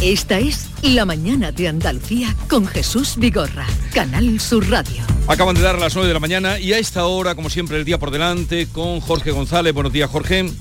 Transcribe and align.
Esta 0.00 0.38
es 0.38 0.68
La 0.82 1.04
Mañana 1.04 1.50
de 1.50 1.66
Andalucía 1.66 2.32
con 2.48 2.68
Jesús 2.68 3.16
Vigorra, 3.16 3.66
Canal 3.92 4.38
Sur 4.38 4.70
Radio. 4.70 5.02
Acaban 5.26 5.56
de 5.56 5.62
dar 5.62 5.76
las 5.76 5.96
9 5.96 6.06
de 6.06 6.14
la 6.14 6.20
mañana 6.20 6.60
y 6.60 6.72
a 6.72 6.78
esta 6.78 7.04
hora, 7.06 7.34
como 7.34 7.50
siempre, 7.50 7.78
el 7.78 7.84
día 7.84 7.98
por 7.98 8.12
delante 8.12 8.68
con 8.68 9.00
Jorge 9.00 9.32
González. 9.32 9.74
Buenos 9.74 9.92
días, 9.92 10.08
Jorge. 10.08 10.52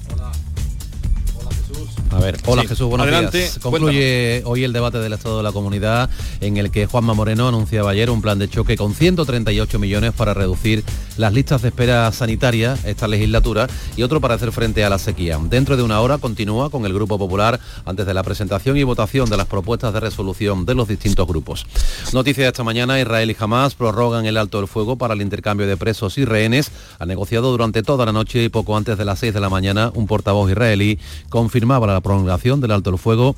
A 2.09 2.19
ver, 2.19 2.39
hola 2.47 2.63
Sí, 2.63 2.69
Jesús, 2.69 2.87
buenos 2.87 3.05
adelante, 3.05 3.37
días. 3.37 3.59
Concluye 3.59 4.41
hoy 4.43 4.63
el 4.63 4.73
debate 4.73 4.97
del 4.97 5.13
Estado 5.13 5.37
de 5.37 5.43
la 5.43 5.51
Comunidad 5.51 6.09
en 6.41 6.57
el 6.57 6.71
que 6.71 6.87
Juanma 6.87 7.13
Moreno 7.13 7.47
anunciaba 7.47 7.91
ayer 7.91 8.09
un 8.09 8.23
plan 8.23 8.39
de 8.39 8.49
choque 8.49 8.75
con 8.75 8.95
138 8.95 9.77
millones 9.77 10.13
para 10.13 10.33
reducir 10.33 10.83
las 11.17 11.33
listas 11.33 11.61
de 11.61 11.69
espera 11.69 12.11
sanitarias 12.11 12.85
esta 12.85 13.07
legislatura 13.07 13.67
y 13.95 14.03
otro 14.03 14.21
para 14.21 14.35
hacer 14.35 14.51
frente 14.51 14.83
a 14.83 14.89
la 14.89 14.99
sequía. 14.99 15.39
Dentro 15.49 15.77
de 15.77 15.83
una 15.83 15.99
hora 16.01 16.17
continúa 16.17 16.69
con 16.69 16.85
el 16.85 16.93
Grupo 16.93 17.17
Popular 17.17 17.59
antes 17.85 18.05
de 18.05 18.13
la 18.13 18.23
presentación 18.23 18.77
y 18.77 18.83
votación 18.83 19.29
de 19.29 19.37
las 19.37 19.47
propuestas 19.47 19.93
de 19.93 19.99
resolución 19.99 20.65
de 20.65 20.75
los 20.75 20.87
distintos 20.87 21.27
grupos. 21.27 21.65
Noticia 22.13 22.43
de 22.43 22.49
esta 22.49 22.63
mañana, 22.63 22.99
Israel 22.99 23.31
y 23.31 23.35
Hamas 23.39 23.75
prorrogan 23.75 24.25
el 24.25 24.37
alto 24.37 24.59
el 24.59 24.67
fuego 24.67 24.97
para 24.97 25.13
el 25.13 25.21
intercambio 25.21 25.67
de 25.67 25.77
presos 25.77 26.17
y 26.17 26.25
rehenes. 26.25 26.71
Ha 26.99 27.05
negociado 27.05 27.51
durante 27.51 27.83
toda 27.83 28.05
la 28.05 28.11
noche 28.11 28.43
y 28.43 28.49
poco 28.49 28.77
antes 28.77 28.97
de 28.97 29.05
las 29.05 29.19
6 29.19 29.33
de 29.33 29.39
la 29.39 29.49
mañana 29.49 29.91
un 29.93 30.07
portavoz 30.07 30.49
israelí 30.49 30.99
confirmaba 31.29 31.87
la 31.87 32.01
prolongación 32.01 32.61
del 32.61 32.71
alto 32.71 32.89
el 32.89 32.97
fuego 32.97 33.35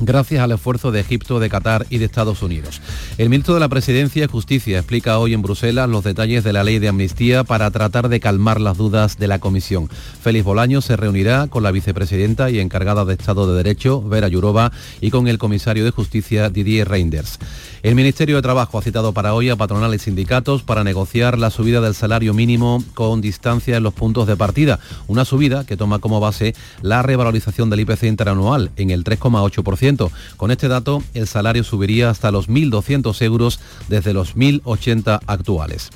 gracias 0.00 0.42
al 0.42 0.52
esfuerzo 0.52 0.92
de 0.92 1.00
Egipto, 1.00 1.40
de 1.40 1.48
Qatar 1.48 1.86
y 1.90 1.98
de 1.98 2.04
Estados 2.04 2.42
Unidos. 2.42 2.80
El 3.18 3.30
ministro 3.30 3.54
de 3.54 3.60
la 3.60 3.68
Presidencia 3.68 4.24
y 4.24 4.28
Justicia 4.28 4.78
explica 4.78 5.18
hoy 5.18 5.34
en 5.34 5.42
Bruselas 5.42 5.88
los 5.88 6.04
detalles 6.04 6.44
de 6.44 6.52
la 6.52 6.64
ley 6.64 6.78
de 6.78 6.88
amnistía 6.88 7.44
para 7.44 7.70
tratar 7.70 8.08
de 8.08 8.20
calmar 8.20 8.60
las 8.60 8.76
dudas 8.76 9.18
de 9.18 9.28
la 9.28 9.38
Comisión. 9.38 9.88
Félix 10.22 10.44
Bolaño 10.44 10.80
se 10.80 10.96
reunirá 10.96 11.46
con 11.48 11.62
la 11.62 11.70
vicepresidenta 11.70 12.50
y 12.50 12.60
encargada 12.60 13.04
de 13.04 13.14
Estado 13.14 13.50
de 13.50 13.56
Derecho, 13.56 14.02
Vera 14.02 14.28
Yurova, 14.28 14.72
y 15.00 15.10
con 15.10 15.28
el 15.28 15.38
comisario 15.38 15.84
de 15.84 15.90
Justicia, 15.90 16.50
Didier 16.50 16.88
Reinders. 16.88 17.38
El 17.82 17.94
Ministerio 17.94 18.36
de 18.36 18.42
Trabajo 18.42 18.78
ha 18.78 18.82
citado 18.82 19.12
para 19.12 19.34
hoy 19.34 19.50
a 19.50 19.56
patronales 19.56 20.02
y 20.02 20.04
sindicatos 20.06 20.62
para 20.62 20.84
negociar 20.84 21.38
la 21.38 21.50
subida 21.50 21.80
del 21.80 21.94
salario 21.94 22.34
mínimo 22.34 22.82
con 22.94 23.20
distancia 23.20 23.76
en 23.76 23.82
los 23.82 23.94
puntos 23.94 24.26
de 24.26 24.36
partida, 24.36 24.80
una 25.06 25.24
subida 25.24 25.64
que 25.64 25.76
toma 25.76 25.98
como 25.98 26.20
base 26.20 26.54
la 26.82 27.02
revalorización 27.02 27.70
del 27.70 27.80
IPC 27.80 28.04
interanual 28.04 28.70
en 28.76 28.90
el 28.90 29.04
3,8%. 29.04 29.87
Con 30.36 30.50
este 30.50 30.68
dato, 30.68 31.02
el 31.14 31.26
salario 31.26 31.64
subiría 31.64 32.10
hasta 32.10 32.30
los 32.30 32.48
1.200 32.48 33.22
euros 33.22 33.60
desde 33.88 34.12
los 34.12 34.36
1.080 34.36 35.20
actuales. 35.26 35.90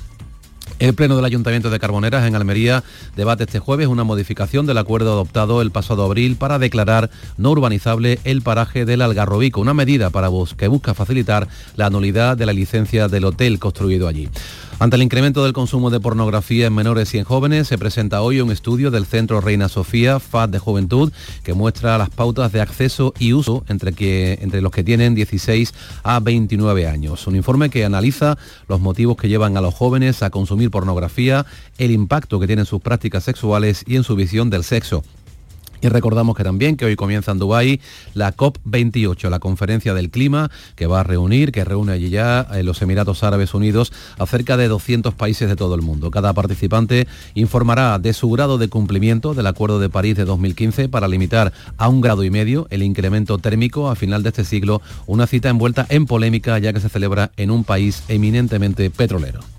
El 0.79 0.95
Pleno 0.95 1.15
del 1.15 1.25
Ayuntamiento 1.25 1.69
de 1.69 1.79
Carboneras 1.79 2.25
en 2.25 2.35
Almería 2.35 2.83
debate 3.15 3.43
este 3.43 3.59
jueves 3.59 3.87
una 3.87 4.03
modificación 4.03 4.65
del 4.65 4.79
acuerdo 4.79 5.11
adoptado 5.13 5.61
el 5.61 5.71
pasado 5.71 6.03
abril 6.03 6.35
para 6.35 6.57
declarar 6.57 7.11
no 7.37 7.51
urbanizable 7.51 8.19
el 8.23 8.41
paraje 8.41 8.85
del 8.85 9.01
Algarrobico, 9.01 9.61
una 9.61 9.73
medida 9.73 10.09
para 10.09 10.29
que 10.57 10.67
busca 10.67 10.93
facilitar 10.93 11.47
la 11.75 11.89
nulidad 11.89 12.37
de 12.37 12.45
la 12.45 12.53
licencia 12.53 13.07
del 13.07 13.25
hotel 13.25 13.59
construido 13.59 14.07
allí. 14.07 14.29
Ante 14.83 14.97
el 14.97 15.03
incremento 15.03 15.45
del 15.45 15.53
consumo 15.53 15.91
de 15.91 16.01
pornografía 16.01 16.67
en 16.67 16.75
menores 16.75 17.13
y 17.13 17.17
en 17.17 17.23
jóvenes, 17.23 17.69
se 17.69 17.77
presenta 17.77 18.21
hoy 18.21 18.41
un 18.41 18.51
estudio 18.51 18.91
del 18.91 19.05
Centro 19.05 19.39
Reina 19.39 19.69
Sofía, 19.69 20.19
FAD 20.19 20.49
de 20.49 20.59
Juventud, 20.59 21.13
que 21.41 21.53
muestra 21.53 21.97
las 21.97 22.09
pautas 22.09 22.51
de 22.51 22.59
acceso 22.59 23.13
y 23.17 23.31
uso 23.31 23.63
entre, 23.69 24.43
entre 24.43 24.59
los 24.59 24.73
que 24.73 24.83
tienen 24.83 25.15
16 25.15 25.73
a 26.03 26.19
29 26.19 26.85
años. 26.85 27.25
Un 27.27 27.37
informe 27.37 27.69
que 27.69 27.85
analiza 27.85 28.37
los 28.67 28.81
motivos 28.81 29.15
que 29.15 29.29
llevan 29.29 29.55
a 29.55 29.61
los 29.61 29.73
jóvenes 29.73 30.21
a 30.21 30.31
consumir 30.31 30.69
pornografía, 30.69 31.45
el 31.77 31.91
impacto 31.91 32.41
que 32.41 32.47
tienen 32.47 32.65
sus 32.65 32.81
prácticas 32.81 33.23
sexuales 33.23 33.85
y 33.87 33.95
en 33.95 34.03
su 34.03 34.17
visión 34.17 34.49
del 34.49 34.65
sexo. 34.65 35.01
Y 35.83 35.89
recordamos 35.89 36.37
que 36.37 36.45
también 36.45 36.77
que 36.77 36.85
hoy 36.85 36.95
comienza 36.95 37.33
en 37.33 37.39
Dubái 37.39 37.81
la 38.13 38.33
COP28, 38.33 39.29
la 39.29 39.39
conferencia 39.39 39.93
del 39.93 40.09
clima 40.09 40.49
que 40.77 40.87
va 40.87 41.01
a 41.01 41.03
reunir, 41.03 41.51
que 41.51 41.65
reúne 41.65 41.91
allí 41.91 42.09
ya 42.09 42.47
en 42.53 42.65
los 42.65 42.81
Emiratos 42.81 43.21
Árabes 43.21 43.53
Unidos 43.53 43.91
a 44.17 44.25
cerca 44.25 44.55
de 44.55 44.69
200 44.69 45.13
países 45.13 45.49
de 45.49 45.57
todo 45.57 45.75
el 45.75 45.81
mundo. 45.81 46.09
Cada 46.09 46.31
participante 46.31 47.05
informará 47.33 47.99
de 47.99 48.13
su 48.13 48.29
grado 48.29 48.57
de 48.57 48.69
cumplimiento 48.69 49.33
del 49.33 49.45
Acuerdo 49.45 49.77
de 49.79 49.89
París 49.89 50.15
de 50.15 50.23
2015 50.23 50.87
para 50.87 51.09
limitar 51.09 51.51
a 51.75 51.89
un 51.89 51.99
grado 51.99 52.23
y 52.23 52.29
medio 52.29 52.65
el 52.69 52.81
incremento 52.81 53.37
térmico 53.37 53.89
a 53.89 53.97
final 53.97 54.23
de 54.23 54.29
este 54.29 54.45
siglo, 54.45 54.81
una 55.05 55.27
cita 55.27 55.49
envuelta 55.49 55.85
en 55.89 56.05
polémica 56.05 56.57
ya 56.59 56.71
que 56.71 56.79
se 56.79 56.87
celebra 56.87 57.31
en 57.35 57.51
un 57.51 57.65
país 57.65 58.03
eminentemente 58.07 58.89
petrolero. 58.89 59.52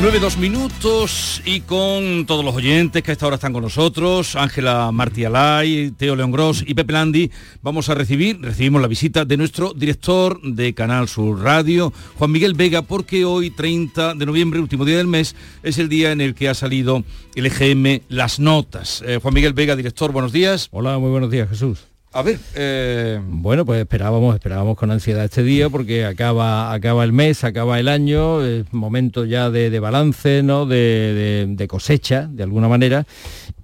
Nueve, 0.00 0.20
dos 0.20 0.38
minutos 0.38 1.42
y 1.44 1.62
con 1.62 2.24
todos 2.24 2.44
los 2.44 2.54
oyentes 2.54 3.02
que 3.02 3.10
a 3.10 3.12
esta 3.12 3.26
hora 3.26 3.34
están 3.34 3.52
con 3.52 3.64
nosotros, 3.64 4.36
Ángela 4.36 4.92
Martialay, 4.92 5.90
Teo 5.90 6.14
León 6.14 6.30
Gross 6.30 6.62
y 6.64 6.74
Pepe 6.74 6.92
Landi, 6.92 7.32
vamos 7.62 7.88
a 7.88 7.96
recibir, 7.96 8.40
recibimos 8.40 8.80
la 8.80 8.86
visita 8.86 9.24
de 9.24 9.36
nuestro 9.36 9.72
director 9.74 10.40
de 10.40 10.72
Canal 10.72 11.08
Sur 11.08 11.40
Radio, 11.40 11.92
Juan 12.16 12.30
Miguel 12.30 12.54
Vega, 12.54 12.82
porque 12.82 13.24
hoy, 13.24 13.50
30 13.50 14.14
de 14.14 14.24
noviembre, 14.24 14.60
último 14.60 14.84
día 14.84 14.98
del 14.98 15.08
mes, 15.08 15.34
es 15.64 15.78
el 15.78 15.88
día 15.88 16.12
en 16.12 16.20
el 16.20 16.36
que 16.36 16.48
ha 16.48 16.54
salido 16.54 17.02
el 17.34 17.46
EGM 17.46 18.02
Las 18.08 18.38
Notas. 18.38 19.02
Eh, 19.04 19.18
Juan 19.20 19.34
Miguel 19.34 19.52
Vega, 19.52 19.74
director, 19.74 20.12
buenos 20.12 20.32
días. 20.32 20.68
Hola, 20.70 20.96
muy 20.98 21.10
buenos 21.10 21.30
días, 21.32 21.48
Jesús. 21.48 21.88
A 22.18 22.22
ver, 22.22 22.36
eh, 22.56 23.20
Bueno, 23.28 23.64
pues 23.64 23.78
esperábamos, 23.80 24.34
esperábamos 24.34 24.76
con 24.76 24.90
ansiedad 24.90 25.24
este 25.24 25.44
día 25.44 25.70
porque 25.70 26.04
acaba, 26.04 26.72
acaba 26.72 27.04
el 27.04 27.12
mes, 27.12 27.44
acaba 27.44 27.78
el 27.78 27.86
año, 27.86 28.44
es 28.44 28.64
momento 28.72 29.24
ya 29.24 29.50
de, 29.50 29.70
de 29.70 29.78
balance, 29.78 30.42
¿no? 30.42 30.66
De, 30.66 30.74
de- 30.76 31.46
de 31.48 31.68
cosecha, 31.68 32.26
de 32.28 32.42
alguna 32.42 32.66
manera, 32.66 33.06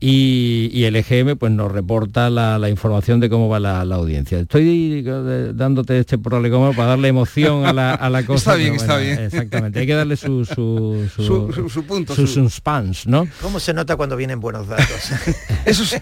y, 0.06 0.69
y 0.70 0.84
el 0.84 0.97
EGM 0.97 1.38
pues 1.38 1.50
nos 1.50 1.72
reporta 1.72 2.28
la, 2.28 2.59
la 2.59 2.69
información 2.69 3.20
de 3.20 3.31
cómo 3.31 3.48
va 3.48 3.59
la, 3.59 3.87
la 3.87 3.94
audiencia. 3.94 4.38
Estoy 4.38 5.03
eh, 5.06 5.53
dándote 5.54 5.98
este 5.98 6.19
prolegómeno 6.19 6.75
para 6.75 6.88
darle 6.88 7.09
emoción 7.09 7.65
a 7.65 7.72
la, 7.72 7.94
a 7.94 8.10
la 8.10 8.22
cosa. 8.26 8.50
Está 8.53 8.54
bien, 8.56 8.75
está 8.75 8.97
bien. 8.98 9.19
Exactamente, 9.20 9.81
hay 9.81 9.87
que 9.87 9.94
darle 9.94 10.16
su, 10.16 10.44
su, 10.44 11.09
su, 11.15 11.22
Su- 11.25 11.53
su- 11.54 11.69
su 11.70 11.84
punto, 11.84 12.15
su 12.15 12.26
su- 12.26 12.34
suspense, 12.42 13.09
¿no? 13.09 13.26
¿Cómo 13.41 13.59
se 13.59 13.72
nota 13.72 13.97
cuando 13.97 14.15
vienen 14.16 14.41
buenos 14.41 14.66
datos? 14.69 14.87
eso 15.65 15.82
es... 15.84 15.98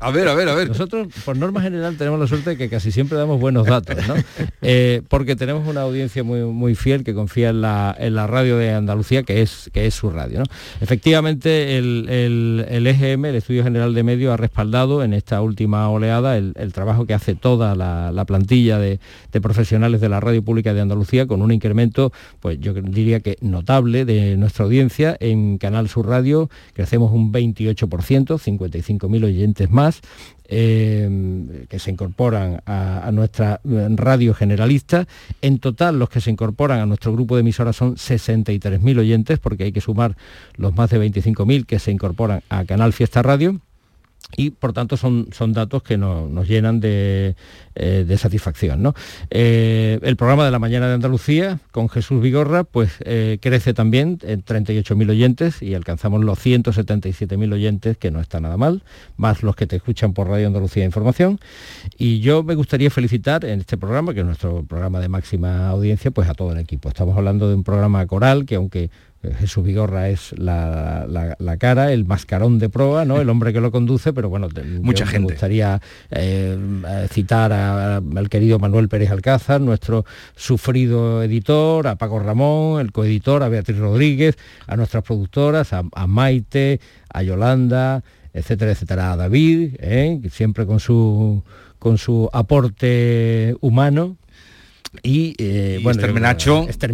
A 0.00 0.10
ver, 0.10 0.26
a 0.28 0.34
ver, 0.34 0.48
a 0.48 0.54
ver. 0.54 0.68
Nosotros, 0.68 1.08
por 1.26 1.36
norma 1.36 1.60
general, 1.60 1.96
tenemos 1.98 2.18
la 2.18 2.26
suerte 2.26 2.50
de 2.50 2.56
que 2.56 2.70
casi 2.70 2.90
siempre 2.92 3.18
damos 3.18 3.38
buenos 3.38 3.66
datos, 3.66 3.96
¿no? 4.08 4.14
Eh, 4.62 5.02
porque 5.08 5.36
tenemos 5.36 5.68
una 5.68 5.82
audiencia 5.82 6.24
muy, 6.24 6.40
muy 6.44 6.74
fiel 6.74 7.04
que 7.04 7.12
confía 7.12 7.50
en 7.50 7.60
la, 7.60 7.94
en 7.98 8.14
la 8.14 8.26
radio 8.26 8.56
de 8.56 8.72
Andalucía, 8.72 9.22
que 9.22 9.42
es, 9.42 9.68
que 9.74 9.86
es 9.86 9.94
su 9.94 10.08
radio, 10.08 10.38
¿no? 10.38 10.44
Efectivamente, 10.80 11.76
el, 11.76 12.06
el- 12.08 12.64
el 12.70 12.86
EGM, 12.86 13.17
el 13.24 13.36
Estudio 13.36 13.64
General 13.64 13.94
de 13.94 14.02
Medios, 14.02 14.32
ha 14.32 14.36
respaldado 14.36 15.02
en 15.02 15.12
esta 15.12 15.42
última 15.42 15.88
oleada 15.90 16.36
el, 16.36 16.54
trabajo 16.72 17.06
que 17.06 17.14
hace 17.14 17.34
toda 17.34 17.74
la, 17.74 18.12
la 18.12 18.24
plantilla 18.24 18.78
de, 18.78 19.00
de 19.32 19.40
profesionales 19.40 20.00
de 20.00 20.08
la 20.08 20.20
radio 20.20 20.42
pública 20.42 20.74
de 20.74 20.80
Andalucía, 20.80 21.26
con 21.26 21.42
un 21.42 21.52
incremento, 21.52 22.12
pues 22.40 22.60
yo 22.60 22.74
diría 22.74 23.20
que 23.20 23.36
notable 23.40 24.04
de 24.04 24.36
nuestra 24.36 24.64
audiencia. 24.64 25.16
En 25.20 25.58
Canal 25.58 25.88
Sur 25.88 26.06
Radio 26.06 26.50
crecemos 26.74 27.12
un 27.12 27.32
28%, 27.32 27.86
55.000 27.86 29.24
oyentes 29.24 29.70
más 29.70 30.00
eh, 30.48 31.66
que 31.68 31.78
se 31.78 31.90
incorporan 31.90 32.62
a, 32.66 33.06
a 33.06 33.12
nuestra 33.12 33.60
eh, 33.64 33.88
radio 33.90 34.34
generalista. 34.34 35.06
En 35.42 35.58
total, 35.58 35.98
los 35.98 36.08
que 36.08 36.20
se 36.20 36.30
incorporan 36.30 36.80
a 36.80 36.86
nuestro 36.86 37.12
grupo 37.12 37.36
de 37.36 37.40
emisoras 37.40 37.76
son 37.76 37.96
63.000 37.96 38.98
oyentes, 38.98 39.38
porque 39.38 39.64
hay 39.64 39.72
que 39.72 39.80
sumar 39.80 40.16
los 40.56 40.74
más 40.74 40.90
de 40.90 41.00
25.000 41.00 41.66
que 41.66 41.78
se 41.78 41.90
incorporan 41.90 42.42
a 42.48 42.64
Canal 42.64 42.92
Fiesta 42.92 43.22
Radio 43.22 43.60
y 44.36 44.50
por 44.50 44.72
tanto 44.72 44.96
son, 44.96 45.28
son 45.32 45.52
datos 45.52 45.82
que 45.82 45.96
no- 45.96 46.28
nos 46.28 46.46
llenan 46.48 46.80
de, 46.80 47.34
eh, 47.74 48.04
de 48.06 48.18
satisfacción. 48.18 48.82
¿no? 48.82 48.94
Eh, 49.30 49.98
el 50.02 50.16
programa 50.16 50.44
de 50.44 50.50
la 50.50 50.58
mañana 50.58 50.86
de 50.88 50.94
Andalucía 50.94 51.58
con 51.70 51.88
Jesús 51.88 52.20
Vigorra 52.20 52.64
pues 52.64 52.92
eh, 53.00 53.38
crece 53.40 53.74
también 53.74 54.18
en 54.22 54.44
38.000 54.44 55.10
oyentes 55.10 55.62
y 55.62 55.74
alcanzamos 55.74 56.22
los 56.24 56.38
177.000 56.38 57.52
oyentes, 57.52 57.96
que 57.96 58.10
no 58.10 58.20
está 58.20 58.40
nada 58.40 58.56
mal, 58.56 58.82
más 59.16 59.42
los 59.42 59.56
que 59.56 59.66
te 59.66 59.76
escuchan 59.76 60.12
por 60.12 60.28
Radio 60.28 60.46
Andalucía 60.46 60.84
Información. 60.84 61.40
Y 61.96 62.20
yo 62.20 62.42
me 62.42 62.54
gustaría 62.54 62.90
felicitar 62.90 63.44
en 63.44 63.60
este 63.60 63.76
programa, 63.76 64.12
que 64.14 64.20
es 64.20 64.26
nuestro 64.26 64.62
programa 64.64 65.00
de 65.00 65.08
máxima 65.08 65.68
audiencia, 65.68 66.10
pues 66.10 66.28
a 66.28 66.34
todo 66.34 66.52
el 66.52 66.58
equipo. 66.58 66.88
Estamos 66.88 67.16
hablando 67.16 67.48
de 67.48 67.54
un 67.54 67.64
programa 67.64 68.06
coral 68.06 68.44
que 68.46 68.56
aunque 68.56 68.90
Jesús 69.38 69.64
Vigorra 69.64 70.08
es 70.08 70.32
la, 70.38 71.04
la- 71.08 71.34
la 71.40 71.56
cara, 71.56 71.92
el 71.92 72.04
mascarón 72.04 72.58
de 72.60 72.68
proa, 72.68 73.04
¿no? 73.04 73.20
el 73.20 73.28
hombre 73.28 73.52
que 73.52 73.60
lo 73.60 73.72
conduce, 73.72 74.12
pero 74.12 74.28
bueno, 74.28 74.48
te- 74.48 74.62
Mucha 74.62 75.06
gente. 75.06 75.18
me 75.26 75.32
gustaría 75.32 75.80
eh, 76.10 76.56
eh, 76.88 77.08
citar 77.10 77.52
a- 77.52 77.96
al 77.96 78.28
querido 78.28 78.58
Manuel 78.60 78.88
Pérez 78.88 79.10
Alcázar, 79.10 79.60
nuestro 79.60 80.04
sufrido 80.36 81.22
editor, 81.22 81.88
a 81.88 81.96
Paco 81.96 82.20
Ramón, 82.20 82.80
el 82.80 82.92
coeditor, 82.92 83.42
a 83.42 83.48
Beatriz 83.48 83.78
Rodríguez, 83.78 84.36
a 84.68 84.76
nuestras 84.76 85.02
productoras, 85.02 85.72
a, 85.72 85.82
a 85.94 86.06
Maite, 86.06 86.80
a 87.12 87.22
Yolanda, 87.24 88.04
etcétera, 88.32 88.70
etcétera, 88.70 89.12
a 89.12 89.16
David, 89.16 89.74
¿eh? 89.80 90.20
siempre 90.30 90.64
con 90.64 90.78
su, 90.78 91.42
con 91.80 91.98
su 91.98 92.30
aporte 92.32 93.56
humano. 93.60 94.16
Y, 95.02 95.34
eh, 95.38 95.76
Y 95.80 95.82
bueno 95.82 96.00
Esther 96.00 96.12
Esther 96.68 96.92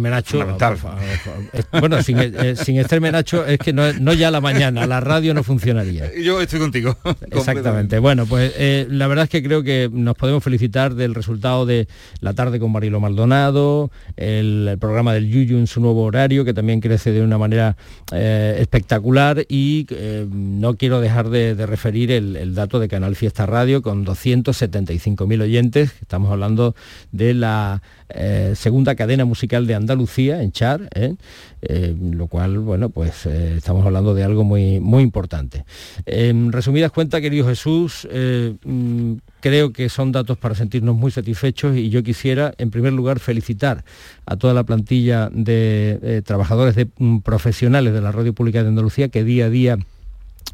bueno 1.79 2.01
sin, 2.01 2.17
eh, 2.19 2.55
sin 2.55 2.77
Esther 2.77 3.01
Menacho 3.01 3.45
es 3.45 3.59
que 3.59 3.73
no, 3.73 3.91
no 3.93 4.13
ya 4.13 4.31
la 4.31 4.41
mañana 4.41 4.87
la 4.87 4.99
radio 4.99 5.33
no 5.33 5.43
funcionaría 5.43 6.11
Yo 6.23 6.41
estoy 6.41 6.59
contigo. 6.59 6.97
Exactamente. 7.31 7.99
Bueno, 7.99 8.25
pues 8.25 8.53
eh, 8.57 8.87
la 8.89 9.07
verdad 9.07 9.25
es 9.25 9.29
que 9.29 9.43
creo 9.43 9.63
que 9.63 9.89
nos 9.91 10.15
podemos 10.15 10.43
felicitar 10.43 10.95
del 10.95 11.15
resultado 11.15 11.65
de 11.65 11.87
la 12.21 12.33
tarde 12.33 12.59
con 12.59 12.71
Marilo 12.71 12.99
Maldonado, 12.99 13.91
el, 14.17 14.67
el 14.69 14.77
programa 14.77 15.13
del 15.13 15.29
Yuyu 15.29 15.57
en 15.57 15.67
su 15.67 15.81
nuevo 15.81 16.03
horario, 16.03 16.45
que 16.45 16.53
también 16.53 16.81
crece 16.81 17.11
de 17.11 17.21
una 17.21 17.37
manera 17.37 17.77
eh, 18.11 18.57
espectacular 18.59 19.45
y 19.49 19.85
eh, 19.89 20.27
no 20.29 20.75
quiero 20.75 21.01
dejar 21.01 21.29
de, 21.29 21.55
de 21.55 21.65
referir 21.65 22.11
el, 22.11 22.35
el 22.35 22.55
dato 22.55 22.79
de 22.79 22.87
Canal 22.87 23.15
Fiesta 23.15 23.45
Radio 23.45 23.81
con 23.81 24.05
275.000 24.05 25.41
oyentes. 25.41 25.93
Estamos 26.01 26.31
hablando 26.31 26.75
de 27.11 27.33
la 27.33 27.81
eh, 28.09 28.53
segunda 28.55 28.95
cadena 28.95 29.25
musical 29.25 29.65
de 29.65 29.75
Andalucía 29.75 30.41
en 30.43 30.51
Char, 30.51 30.89
¿eh? 30.93 31.15
Eh, 31.61 31.95
lo 31.99 32.27
cual, 32.27 32.59
bueno, 32.59 32.89
pues 32.89 33.25
estamos 33.25 33.85
hablando 33.85 34.13
de 34.13 34.23
algo 34.23 34.43
muy, 34.43 34.79
muy 34.79 35.01
importante. 35.01 35.65
En 36.05 36.51
resumidas 36.51 36.91
cuentas, 36.91 37.21
querido 37.21 37.47
Jesús, 37.47 38.07
mm, 38.63 39.13
creo 39.39 39.73
que 39.73 39.89
son 39.89 40.11
datos 40.11 40.37
para 40.37 40.53
sentirnos 40.53 40.95
muy 40.95 41.11
satisfechos 41.11 41.75
y 41.75 41.89
yo 41.89 42.03
quisiera, 42.03 42.53
en 42.57 42.69
primer 42.69 42.93
lugar, 42.93 43.19
felicitar 43.19 43.83
a 44.25 44.37
toda 44.37 44.53
la 44.53 44.63
plantilla 44.63 45.29
de 45.31 46.21
trabajadores 46.25 46.75
de, 46.75 46.87
mm, 46.97 47.19
profesionales 47.19 47.93
de 47.93 48.01
la 48.01 48.11
Radio 48.11 48.33
Pública 48.33 48.61
de 48.61 48.69
Andalucía 48.69 49.09
que 49.09 49.23
día 49.23 49.45
a 49.45 49.49
día 49.49 49.77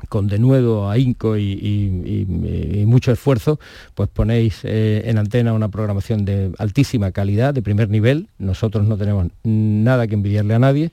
con 0.10 0.28
denuedo, 0.28 0.90
ahínco 0.90 1.38
y, 1.38 1.44
y- 1.54 2.86
mucho 2.86 3.12
esfuerzo, 3.12 3.60
pues 3.96 4.10
ponéis 4.10 4.62
eh, 4.64 5.04
en 5.06 5.18
antena 5.18 5.54
una 5.54 5.70
programación 5.70 6.26
de 6.26 6.52
altísima 6.58 7.12
calidad, 7.12 7.54
de 7.54 7.62
primer 7.62 7.90
nivel. 7.90 8.28
Nosotros 8.38 8.86
no 8.86 8.98
tenemos 8.98 9.28
nada 9.44 10.08
que 10.08 10.16
envidiarle 10.16 10.54
a 10.56 10.60
nadie. 10.60 10.92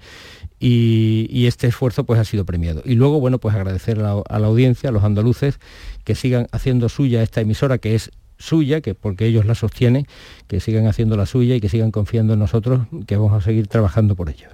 Y, 0.60 1.28
y 1.30 1.46
este 1.46 1.68
esfuerzo 1.68 2.04
pues 2.04 2.18
ha 2.20 2.24
sido 2.24 2.44
premiado. 2.44 2.82
Y 2.84 2.94
luego, 2.94 3.20
bueno, 3.20 3.38
pues 3.38 3.54
agradecer 3.54 3.98
a 4.00 4.02
la, 4.02 4.22
a 4.28 4.38
la 4.38 4.46
audiencia, 4.48 4.90
a 4.90 4.92
los 4.92 5.04
andaluces, 5.04 5.60
que 6.04 6.14
sigan 6.14 6.48
haciendo 6.52 6.88
suya 6.88 7.22
esta 7.22 7.40
emisora 7.40 7.78
que 7.78 7.94
es 7.94 8.10
suya, 8.38 8.80
que 8.80 8.94
porque 8.94 9.26
ellos 9.26 9.44
la 9.46 9.54
sostienen, 9.54 10.06
que 10.46 10.60
sigan 10.60 10.86
haciendo 10.86 11.16
la 11.16 11.26
suya 11.26 11.54
y 11.56 11.60
que 11.60 11.68
sigan 11.68 11.90
confiando 11.90 12.32
en 12.34 12.38
nosotros, 12.38 12.82
que 13.06 13.16
vamos 13.16 13.32
a 13.32 13.40
seguir 13.44 13.66
trabajando 13.66 14.14
por 14.14 14.30
ellos. 14.30 14.48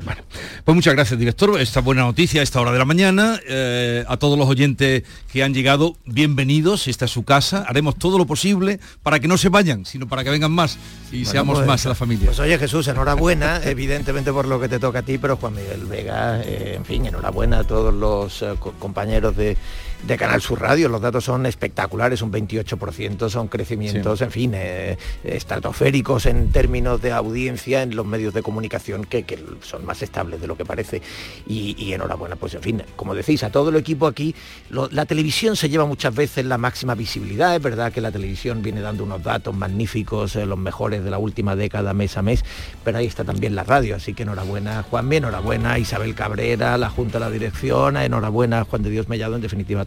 Pues 0.64 0.74
muchas 0.74 0.94
gracias, 0.94 1.18
director. 1.18 1.60
Esta 1.60 1.80
buena 1.80 2.02
noticia 2.02 2.40
a 2.40 2.44
esta 2.44 2.60
hora 2.60 2.72
de 2.72 2.78
la 2.78 2.84
mañana. 2.84 3.38
Eh, 3.48 4.04
a 4.08 4.16
todos 4.16 4.38
los 4.38 4.48
oyentes 4.48 5.02
que 5.32 5.42
han 5.44 5.54
llegado, 5.54 5.96
bienvenidos. 6.06 6.88
Esta 6.88 7.04
es 7.04 7.10
su 7.10 7.24
casa. 7.24 7.64
Haremos 7.68 7.96
todo 7.96 8.18
lo 8.18 8.26
posible 8.26 8.80
para 9.02 9.20
que 9.20 9.28
no 9.28 9.36
se 9.38 9.48
vayan, 9.50 9.84
sino 9.84 10.08
para 10.08 10.24
que 10.24 10.30
vengan 10.30 10.50
más 10.52 10.78
y 11.12 11.18
Bueno, 11.18 11.30
seamos 11.30 11.56
pues, 11.58 11.66
más 11.66 11.84
la 11.84 11.94
familia. 11.94 12.26
Pues 12.26 12.40
oye 12.40 12.58
Jesús, 12.58 12.88
enhorabuena, 12.88 13.60
evidentemente 13.64 14.32
por 14.32 14.46
lo 14.46 14.58
que 14.60 14.68
te 14.68 14.78
toca 14.78 15.00
a 15.00 15.02
ti, 15.02 15.18
pero 15.18 15.36
Juan 15.36 15.54
Miguel 15.54 15.84
Vega, 15.84 16.40
eh, 16.42 16.74
en 16.76 16.84
fin, 16.84 17.06
enhorabuena 17.06 17.58
a 17.60 17.64
todos 17.64 17.92
los 17.94 18.42
eh, 18.42 18.54
co- 18.58 18.72
compañeros 18.78 19.36
de, 19.36 19.56
de 20.06 20.16
Canal 20.16 20.40
Sur 20.40 20.60
Radio. 20.60 20.88
Los 20.88 21.00
datos 21.00 21.24
son 21.24 21.46
espectaculares, 21.46 22.20
un 22.22 22.30
28%, 22.32 23.28
son 23.28 23.48
crecimientos, 23.48 24.20
en 24.20 24.30
fin, 24.30 24.52
eh, 24.54 24.96
estratosféricos 25.22 26.26
en 26.26 26.50
términos 26.50 27.00
de 27.00 27.12
audiencia 27.12 27.82
en 27.82 27.94
los 27.96 28.06
medios 28.06 28.34
de 28.34 28.42
comunicación 28.42 29.04
que, 29.04 29.22
que 29.24 29.38
son 29.62 29.84
más 29.84 30.02
estables 30.02 30.40
de 30.40 30.46
lo 30.46 30.56
que 30.56 30.64
parece. 30.64 31.00
Y, 31.46 31.74
y 31.78 31.92
enhorabuena, 31.92 32.36
pues 32.36 32.54
en 32.54 32.62
fin, 32.62 32.82
como 32.96 33.14
decís, 33.14 33.42
a 33.44 33.50
todo 33.50 33.70
el 33.70 33.76
equipo 33.76 34.06
aquí, 34.06 34.34
lo- 34.70 34.88
la 34.90 35.06
televisión 35.06 35.56
se 35.56 35.68
lleva 35.68 35.86
muchas 35.86 36.14
veces 36.14 36.44
la 36.44 36.58
máxima 36.58 36.94
visibilidad, 36.94 37.54
es 37.54 37.62
verdad 37.62 37.92
que 37.92 38.00
la 38.00 38.10
televisión 38.12 38.62
viene 38.62 38.80
dando 38.80 39.04
unos 39.04 39.22
datos 39.22 39.54
magníficos, 39.54 40.36
eh, 40.36 40.46
los 40.46 40.58
mejores 40.58 41.04
de 41.04 41.10
la 41.10 41.18
última 41.18 41.56
década 41.56 41.94
mes 41.94 42.16
a 42.16 42.22
mes, 42.22 42.44
pero 42.84 42.98
ahí 42.98 43.06
está 43.06 43.24
también 43.24 43.54
la 43.54 43.64
radio, 43.64 43.96
así 43.96 44.14
que 44.14 44.22
enhorabuena 44.24 44.82
Juanmi, 44.82 45.16
enhorabuena 45.16 45.78
Isabel 45.78 46.14
Cabrera, 46.14 46.76
la 46.78 46.90
Junta 46.90 47.18
de 47.18 47.24
la 47.24 47.30
Dirección, 47.30 47.96
enhorabuena 47.96 48.64
Juan 48.64 48.82
de 48.82 48.90
Dios 48.90 49.08
Mellado, 49.08 49.36
en 49.36 49.42
definitiva 49.42 49.84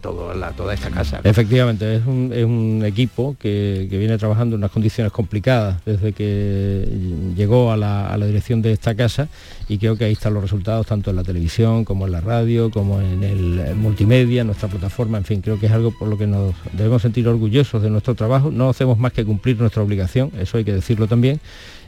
toda 0.56 0.74
esta 0.74 0.90
casa. 0.90 1.20
Efectivamente, 1.24 1.96
es 1.96 2.06
un, 2.06 2.32
es 2.34 2.44
un 2.44 2.82
equipo 2.84 3.36
que, 3.38 3.86
que 3.90 3.98
viene 3.98 4.18
trabajando 4.18 4.56
en 4.56 4.60
unas 4.60 4.70
condiciones 4.70 5.12
complicadas 5.12 5.84
desde 5.84 6.12
que 6.12 6.88
llegó 7.36 7.72
a 7.72 7.76
la, 7.76 8.08
a 8.08 8.16
la 8.16 8.26
dirección 8.26 8.62
de 8.62 8.72
esta 8.72 8.94
casa 8.94 9.28
y 9.68 9.78
creo 9.78 9.96
que 9.96 10.04
ahí 10.04 10.12
están 10.12 10.34
los 10.34 10.42
resultados 10.42 10.86
tanto 10.86 11.10
en 11.10 11.16
la 11.16 11.22
televisión 11.22 11.84
como 11.84 12.06
en 12.06 12.12
la 12.12 12.20
radio, 12.20 12.70
como 12.70 13.00
en 13.00 13.22
el, 13.22 13.58
eh, 13.58 13.74
multimedia, 13.74 14.40
en 14.42 14.46
nuestra 14.46 14.68
plataforma, 14.68 15.18
en 15.18 15.24
fin, 15.24 15.40
creo 15.40 15.58
que 15.58 15.66
es 15.66 15.72
algo 15.72 15.90
por 15.90 16.08
lo 16.08 16.16
que 16.16 16.26
nos 16.26 16.54
debemos 16.72 17.02
sentir 17.02 17.28
orgullosos 17.28 17.82
de 17.82 17.90
nuestro 17.90 18.14
trabajo. 18.14 18.50
No 18.50 18.68
hacemos 18.68 18.98
más 18.98 19.12
que 19.12 19.24
cumplir 19.24 19.58
nuestra 19.58 19.82
obligación, 19.82 20.32
eso 20.38 20.58
hay 20.58 20.64
que 20.64 20.72
decirlo 20.72 21.06
también. 21.06 21.40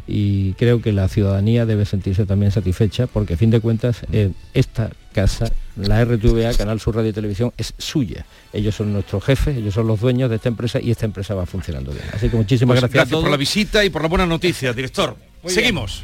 Y 0.06 0.54
creo 0.54 0.82
que 0.82 0.92
la 0.92 1.08
ciudadanía 1.08 1.66
debe 1.66 1.84
sentirse 1.84 2.26
también 2.26 2.50
satisfecha 2.52 3.06
porque 3.06 3.34
a 3.34 3.36
fin 3.36 3.50
de 3.50 3.60
cuentas 3.60 3.98
eh, 4.12 4.32
esta 4.54 4.90
casa, 5.12 5.50
la 5.76 6.04
RTVA, 6.04 6.54
Canal 6.56 6.80
Sur 6.80 6.96
Radio 6.96 7.10
y 7.10 7.12
Televisión, 7.12 7.52
es 7.56 7.74
suya. 7.78 8.24
Ellos 8.52 8.74
son 8.74 8.92
nuestros 8.92 9.22
jefes, 9.24 9.56
ellos 9.56 9.74
son 9.74 9.86
los 9.86 10.00
dueños 10.00 10.28
de 10.30 10.36
esta 10.36 10.48
empresa 10.48 10.80
y 10.80 10.90
esta 10.90 11.06
empresa 11.06 11.34
va 11.34 11.46
funcionando 11.46 11.92
bien. 11.92 12.04
Así 12.12 12.28
que 12.28 12.36
muchísimas 12.36 12.74
Pues 12.74 12.80
gracias, 12.82 12.94
gracias 12.94 13.08
a 13.08 13.10
todos. 13.12 13.24
por 13.24 13.30
la 13.30 13.36
visita 13.36 13.84
y 13.84 13.90
por 13.90 14.02
la 14.02 14.08
buena 14.08 14.26
noticia, 14.26 14.72
director. 14.72 15.16
Seguimos. 15.46 16.02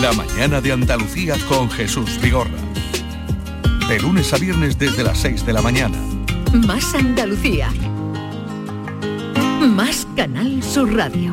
La 0.00 0.12
mañana 0.12 0.60
de 0.60 0.72
Andalucía 0.72 1.36
con 1.48 1.70
Jesús 1.70 2.20
Vigorra. 2.20 2.50
De 3.88 4.00
lunes 4.00 4.32
a 4.32 4.38
viernes 4.38 4.78
desde 4.78 5.04
las 5.04 5.18
6 5.18 5.44
de 5.46 5.52
la 5.52 5.62
mañana. 5.62 5.98
Más 6.52 6.94
Andalucía. 6.94 7.70
Más 9.60 10.06
Canal 10.16 10.62
Sur 10.62 10.94
Radio. 10.94 11.32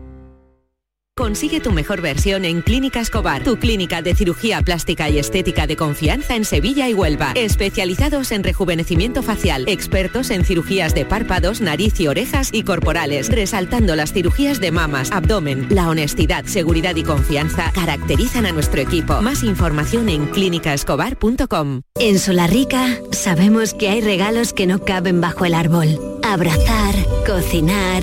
Consigue 1.17 1.59
tu 1.59 1.73
mejor 1.73 1.99
versión 1.99 2.45
en 2.45 2.61
Clínica 2.61 3.01
Escobar, 3.01 3.43
tu 3.43 3.57
clínica 3.57 4.01
de 4.01 4.15
cirugía 4.15 4.61
plástica 4.61 5.09
y 5.09 5.19
estética 5.19 5.67
de 5.67 5.75
confianza 5.75 6.37
en 6.37 6.45
Sevilla 6.45 6.87
y 6.87 6.93
Huelva. 6.93 7.33
Especializados 7.35 8.31
en 8.31 8.45
rejuvenecimiento 8.45 9.21
facial, 9.21 9.65
expertos 9.67 10.29
en 10.29 10.45
cirugías 10.45 10.95
de 10.95 11.03
párpados, 11.03 11.59
nariz 11.59 11.99
y 11.99 12.07
orejas 12.07 12.49
y 12.53 12.63
corporales, 12.63 13.27
resaltando 13.27 13.97
las 13.97 14.13
cirugías 14.13 14.61
de 14.61 14.71
mamas, 14.71 15.11
abdomen. 15.11 15.67
La 15.69 15.89
honestidad, 15.89 16.45
seguridad 16.45 16.95
y 16.95 17.03
confianza 17.03 17.73
caracterizan 17.73 18.45
a 18.45 18.53
nuestro 18.53 18.79
equipo. 18.79 19.21
Más 19.21 19.43
información 19.43 20.07
en 20.07 20.27
clínicaescobar.com. 20.27 21.81
En 21.99 22.19
Solarrica 22.19 22.99
sabemos 23.11 23.73
que 23.73 23.89
hay 23.89 23.99
regalos 23.99 24.53
que 24.53 24.65
no 24.65 24.85
caben 24.85 25.19
bajo 25.19 25.43
el 25.43 25.55
árbol. 25.55 25.99
Abrazar, 26.23 26.95
cocinar, 27.25 28.01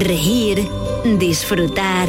reír, 0.00 0.66
disfrutar, 1.18 2.08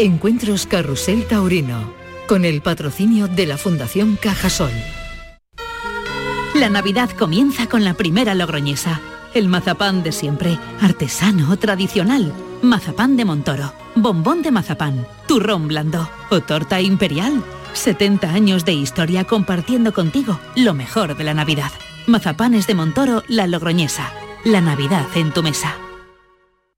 Encuentros 0.00 0.68
Carrusel 0.68 1.26
Taurino, 1.26 1.92
con 2.28 2.44
el 2.44 2.62
patrocinio 2.62 3.26
de 3.26 3.46
la 3.46 3.58
Fundación 3.58 4.14
Cajasol. 4.14 4.70
La 6.54 6.70
Navidad 6.70 7.10
comienza 7.10 7.68
con 7.68 7.82
la 7.82 7.94
primera 7.94 8.36
logroñesa. 8.36 9.00
El 9.34 9.48
mazapán 9.48 10.04
de 10.04 10.12
siempre, 10.12 10.56
artesano, 10.80 11.58
tradicional. 11.58 12.32
Mazapán 12.62 13.16
de 13.16 13.24
Montoro, 13.24 13.72
bombón 13.96 14.42
de 14.42 14.52
mazapán, 14.52 15.04
turrón 15.26 15.66
blando 15.66 16.08
o 16.30 16.42
torta 16.42 16.80
imperial. 16.80 17.42
70 17.72 18.30
años 18.30 18.64
de 18.64 18.74
historia 18.74 19.24
compartiendo 19.24 19.92
contigo 19.92 20.38
lo 20.54 20.74
mejor 20.74 21.16
de 21.16 21.24
la 21.24 21.34
Navidad. 21.34 21.72
Mazapanes 22.06 22.68
de 22.68 22.76
Montoro, 22.76 23.24
la 23.26 23.48
logroñesa. 23.48 24.12
La 24.44 24.60
Navidad 24.60 25.08
en 25.16 25.32
tu 25.32 25.42
mesa. 25.42 25.74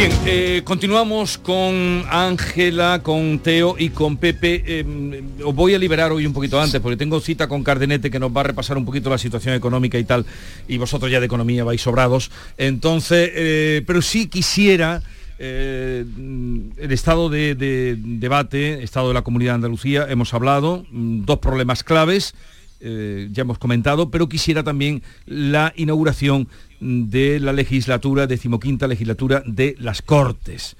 Bien, 0.00 0.12
eh, 0.24 0.62
continuamos 0.64 1.36
con 1.36 2.06
Ángela, 2.08 3.02
con 3.02 3.38
Teo 3.40 3.76
y 3.78 3.90
con 3.90 4.16
Pepe. 4.16 4.64
Eh, 4.66 5.22
os 5.44 5.54
voy 5.54 5.74
a 5.74 5.78
liberar 5.78 6.10
hoy 6.10 6.24
un 6.24 6.32
poquito 6.32 6.58
antes 6.58 6.80
porque 6.80 6.96
tengo 6.96 7.20
cita 7.20 7.48
con 7.48 7.62
Cardenete 7.62 8.10
que 8.10 8.18
nos 8.18 8.34
va 8.34 8.40
a 8.40 8.44
repasar 8.44 8.78
un 8.78 8.86
poquito 8.86 9.10
la 9.10 9.18
situación 9.18 9.54
económica 9.54 9.98
y 9.98 10.04
tal. 10.04 10.24
Y 10.68 10.78
vosotros 10.78 11.10
ya 11.10 11.20
de 11.20 11.26
economía 11.26 11.64
vais 11.64 11.82
sobrados. 11.82 12.30
Entonces, 12.56 13.30
eh, 13.34 13.82
pero 13.86 14.00
sí 14.00 14.28
quisiera... 14.28 15.02
el 15.38 16.92
estado 16.92 17.28
de, 17.28 17.54
de, 17.54 17.94
debate, 17.98 18.82
estado 18.82 19.08
de 19.08 19.14
la 19.14 19.22
comunidad 19.22 19.52
de 19.52 19.56
Andalucía, 19.56 20.06
hemos 20.08 20.32
hablado, 20.32 20.86
mm, 20.90 21.26
dos 21.26 21.40
problemas 21.40 21.84
claves, 21.84 22.34
ya 22.80 23.42
hemos 23.42 23.58
comentado, 23.58 24.10
pero 24.10 24.28
quisiera 24.28 24.62
también 24.62 25.02
la 25.26 25.72
inauguración 25.76 26.48
de 26.80 27.40
la 27.40 27.52
legislatura, 27.52 28.26
decimoquinta 28.26 28.86
legislatura 28.86 29.42
de 29.46 29.76
las 29.78 30.02
Cortes. 30.02 30.76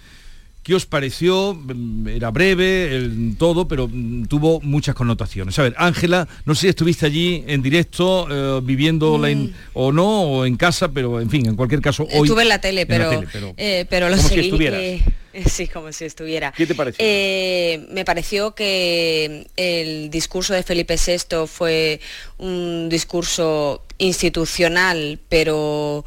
¿Qué 0.63 0.75
os 0.75 0.85
pareció? 0.85 1.55
Mm, 1.55 2.09
era 2.09 2.31
breve, 2.31 2.95
el, 2.95 3.35
todo, 3.39 3.67
pero 3.67 3.89
mm, 3.91 4.27
tuvo 4.27 4.61
muchas 4.61 4.95
connotaciones. 4.95 5.59
A 5.59 5.63
ver, 5.63 5.75
Ángela, 5.79 6.29
no 6.45 6.55
sé 6.55 6.61
si 6.63 6.69
estuviste 6.69 7.07
allí 7.07 7.45
en 7.47 7.63
directo, 7.63 8.29
eh, 8.31 8.61
viviendo 8.63 9.17
mm. 9.17 9.53
o 9.73 9.91
no, 9.91 10.23
o 10.23 10.45
en 10.45 10.57
casa, 10.57 10.93
pero 10.93 11.21
en 11.21 11.31
fin, 11.31 11.47
en 11.47 11.57
cualquier 11.57 11.81
caso, 11.81 12.05
hoy... 12.13 12.29
Estuve 12.29 12.43
en 12.43 12.49
la 12.51 12.61
tele, 12.61 12.85
pero, 12.85 13.23
eh, 13.57 13.87
pero, 13.89 14.11
lo 14.11 14.19
seguí. 14.19 14.53
Eh, 14.61 15.03
sí, 15.47 15.69
como 15.69 15.93
si 15.93 16.05
estuviera. 16.05 16.53
¿Qué 16.53 16.67
te 16.67 16.75
pareció? 16.75 17.05
me 17.05 18.05
pareció 18.05 18.55
que 18.55 19.47
el 19.57 20.11
discurso 20.11 20.55
de 20.55 20.63
Felipe 20.63 20.97
VI 20.97 21.47
fue 21.47 22.01
un 22.39 22.89
discurso 22.89 23.85
institucional, 24.01 25.21
pero 25.29 26.05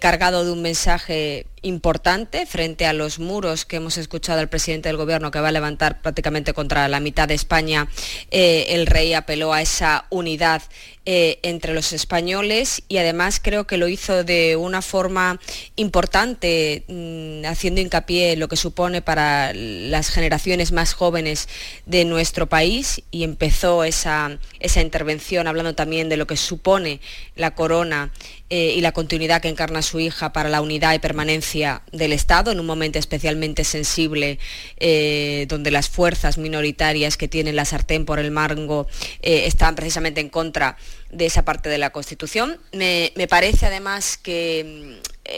cargado 0.00 0.44
de 0.44 0.52
un 0.52 0.62
mensaje 0.62 1.46
importante 1.62 2.44
frente 2.44 2.86
a 2.86 2.92
los 2.92 3.18
muros 3.18 3.64
que 3.64 3.76
hemos 3.76 3.96
escuchado 3.96 4.40
al 4.40 4.48
presidente 4.48 4.88
del 4.88 4.96
gobierno 4.96 5.30
que 5.30 5.40
va 5.40 5.48
a 5.48 5.52
levantar 5.52 6.02
prácticamente 6.02 6.52
contra 6.52 6.88
la 6.88 7.00
mitad 7.00 7.28
de 7.28 7.34
España. 7.34 7.88
Eh, 8.30 8.66
el 8.70 8.86
rey 8.86 9.14
apeló 9.14 9.52
a 9.52 9.62
esa 9.62 10.06
unidad 10.10 10.62
eh, 11.04 11.40
entre 11.42 11.74
los 11.74 11.92
españoles 11.92 12.82
y 12.88 12.98
además 12.98 13.40
creo 13.42 13.66
que 13.66 13.76
lo 13.76 13.88
hizo 13.88 14.22
de 14.22 14.54
una 14.54 14.82
forma 14.82 15.40
importante, 15.74 16.84
mm, 16.86 17.44
haciendo 17.46 17.80
hincapié 17.80 18.32
en 18.32 18.40
lo 18.40 18.48
que 18.48 18.56
supone 18.56 19.02
para 19.02 19.52
las 19.54 20.10
generaciones 20.10 20.70
más 20.70 20.94
jóvenes 20.94 21.48
de 21.86 22.04
nuestro 22.04 22.48
país 22.48 23.02
y 23.10 23.24
empezó 23.24 23.82
esa, 23.82 24.38
esa 24.60 24.80
intervención 24.80 25.48
hablando 25.48 25.74
también 25.74 26.08
de 26.08 26.16
lo 26.16 26.26
que 26.26 26.36
supone 26.36 27.00
la 27.34 27.54
corona 27.54 28.12
eh, 28.50 28.74
y 28.76 28.80
la 28.80 28.92
continuidad 28.92 29.40
que 29.40 29.48
encarna 29.48 29.82
su 29.82 30.00
hija 30.00 30.32
para 30.32 30.48
la 30.48 30.60
unidad 30.60 30.94
y 30.94 30.98
permanencia 30.98 31.82
del 31.92 32.12
Estado 32.12 32.50
en 32.50 32.60
un 32.60 32.66
momento 32.66 32.98
especialmente 32.98 33.64
sensible 33.64 34.38
eh, 34.78 35.46
donde 35.48 35.70
las 35.70 35.88
fuerzas 35.88 36.38
minoritarias 36.38 37.16
que 37.16 37.28
tienen 37.28 37.56
la 37.56 37.64
sartén 37.64 38.04
por 38.04 38.18
el 38.18 38.30
mango 38.30 38.86
están 39.22 39.74
precisamente 39.74 40.20
en 40.20 40.28
contra 40.28 40.76
de 41.12 41.26
esa 41.26 41.44
parte 41.44 41.68
de 41.68 41.78
la 41.78 41.90
Constitución. 41.90 42.58
Me, 42.72 43.12
parece 43.28 43.66
además 43.66 44.16
que 44.16 44.98
mm, 44.98 45.30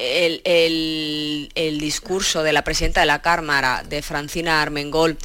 el, 1.54 1.78
discurso 1.78 2.42
de 2.42 2.52
la 2.52 2.64
presidenta 2.64 3.00
de 3.00 3.06
la 3.06 3.20
Cámara, 3.20 3.82
de 3.86 4.00
Francina 4.00 4.62
Armengol, 4.62 5.18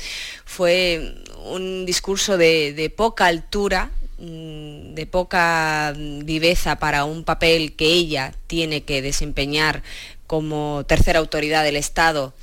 fue 0.43 1.15
un 1.45 1.85
discurso 1.85 2.37
de, 2.37 2.93
poca 2.97 3.27
altura, 3.27 3.91
de 4.19 5.05
poca 5.05 5.93
viveza 5.95 6.77
para 6.77 7.05
un 7.05 7.23
papel 7.23 7.75
que 7.75 7.85
ella 7.85 8.33
tiene 8.47 8.83
que 8.83 9.01
desempeñar 9.01 9.81
como 10.27 10.83
tercera 10.87 11.19
autoridad 11.19 11.63
del 11.63 11.77
Estado 11.77 12.33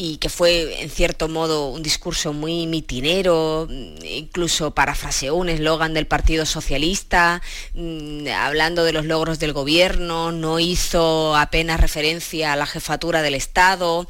y 0.00 0.18
que 0.18 0.28
fue 0.28 0.80
en 0.80 0.90
cierto 0.90 1.28
modo 1.28 1.70
un 1.70 1.82
discurso 1.82 2.32
muy 2.32 2.68
mitinero, 2.68 3.66
incluso 4.04 4.70
parafraseó 4.70 5.34
un 5.34 5.48
eslogan 5.48 5.92
del 5.92 6.06
Partido 6.06 6.46
Socialista, 6.46 7.42
mm, 7.74 8.28
hablando 8.28 8.84
de 8.84 8.92
los 8.92 9.06
logros 9.06 9.40
del 9.40 9.52
gobierno, 9.52 10.30
no 10.30 10.60
hizo 10.60 11.34
apenas 11.34 11.80
referencia 11.80 12.52
a 12.52 12.56
la 12.56 12.66
jefatura 12.66 13.22
del 13.22 13.34
Estado. 13.34 14.06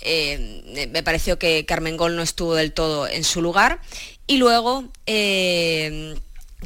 Eh, 0.00 0.88
me 0.90 1.04
pareció 1.04 1.38
que 1.38 1.64
Carmen 1.64 1.96
Gol 1.96 2.16
no 2.16 2.22
estuvo 2.22 2.56
del 2.56 2.72
todo 2.72 3.06
en 3.06 3.22
su 3.22 3.40
lugar. 3.40 3.80
Y 4.26 4.38
luego 4.38 4.84
eh, 5.06 6.16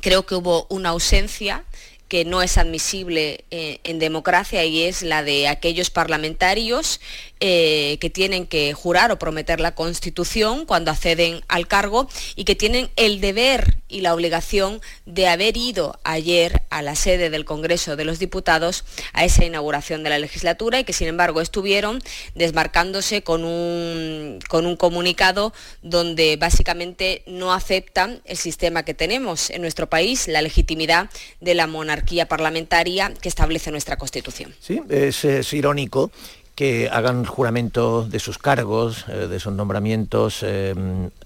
creo 0.01 0.25
que 0.27 0.35
hubo 0.35 0.67
una 0.69 0.91
ausencia 0.91 1.65
que 2.09 2.25
no 2.27 2.43
es 2.43 2.59
admisible 2.59 3.47
eh, 3.51 3.81
en 3.85 3.99
democracia 3.99 4.65
y 4.65 4.83
es 4.83 5.03
la 5.03 5.23
de 5.23 5.49
aquellos 5.49 5.89
parlamentarios 5.89 7.01
eh, 7.45 7.99
que 8.01 8.09
tienen 8.09 8.47
que 8.47 8.73
jurar 8.73 9.11
o 9.11 9.19
prometer 9.19 9.59
la 9.59 9.75
Constitución 9.75 10.65
cuando 10.65 10.93
acceden 10.93 11.41
al 11.49 11.67
cargo 11.67 12.09
y 12.37 12.45
que 12.45 12.55
tienen 12.55 12.89
el 12.95 13.21
deber 13.21 13.79
y 13.89 14.03
la 14.03 14.15
obligación 14.15 14.81
de 15.07 15.27
haber 15.27 15.57
ido 15.57 15.99
ayer 16.05 16.63
a 16.71 16.83
la 16.83 16.95
sede 16.95 17.31
del 17.31 17.45
Congreso 17.45 17.97
de 17.97 18.05
los 18.05 18.21
Diputados 18.21 18.85
a 19.13 19.25
esa 19.25 19.45
inauguración 19.45 20.05
de 20.05 20.11
la 20.11 20.21
legislatura 20.21 20.79
y 20.79 20.85
que 20.85 20.93
sin 20.93 21.09
embargo 21.09 21.41
estuvieron 21.41 21.99
desmarcándose 22.37 23.25
con 23.25 23.45
un, 23.45 24.39
con 24.49 24.65
un 24.65 24.77
comunicado 24.77 25.53
donde 25.83 26.37
básicamente 26.37 27.25
no 27.27 27.53
aceptan 27.53 28.23
el 28.25 28.37
sistema 28.37 28.85
que 28.85 28.95
tenemos 28.95 29.51
en 29.51 29.63
nuestro 29.63 29.89
país, 29.89 30.29
la 30.29 30.43
legitimidad 30.43 31.11
de 31.41 31.57
la 31.57 31.67
monarquía 31.67 32.29
parlamentaria 32.29 33.13
que 33.21 33.29
establece 33.29 33.73
nuestra 33.73 33.97
Constitución. 33.97 34.55
Sí, 34.61 34.81
es 34.89 35.53
irónico 35.53 36.13
que 36.55 36.89
hagan 36.93 37.25
juramento 37.25 38.07
de 38.07 38.19
sus 38.19 38.39
cargos, 38.39 39.07
eh, 39.09 39.27
de 39.29 39.41
sus 39.41 39.53
nombramientos, 39.53 40.43
eh, 40.43 40.75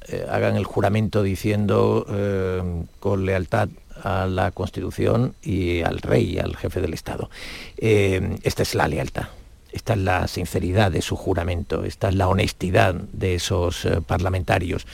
eh, 0.08 0.26
hagan 0.30 0.56
el 0.56 0.64
juramento 0.64 1.22
diciendo 1.22 2.06
con 3.00 3.26
lealtad 3.26 3.68
a 4.02 4.26
la 4.26 4.50
Constitución 4.50 5.34
y 5.42 5.82
al 5.82 5.98
rey, 5.98 6.38
al 6.38 6.56
jefe 6.56 6.80
del 6.80 6.94
Estado. 6.94 7.30
esta 7.78 8.62
es 8.62 8.74
la 8.74 8.88
lealtad. 8.88 9.28
Esta 9.72 9.92
es 9.92 9.98
la 9.98 10.26
sinceridad 10.26 10.90
de 10.90 11.02
su 11.02 11.16
juramento, 11.16 11.84
esta 11.84 12.08
es 12.08 12.14
la 12.14 12.28
honestidad 12.28 12.94
de 12.94 13.34
esos 13.34 13.86
parlamentarios. 14.06 14.86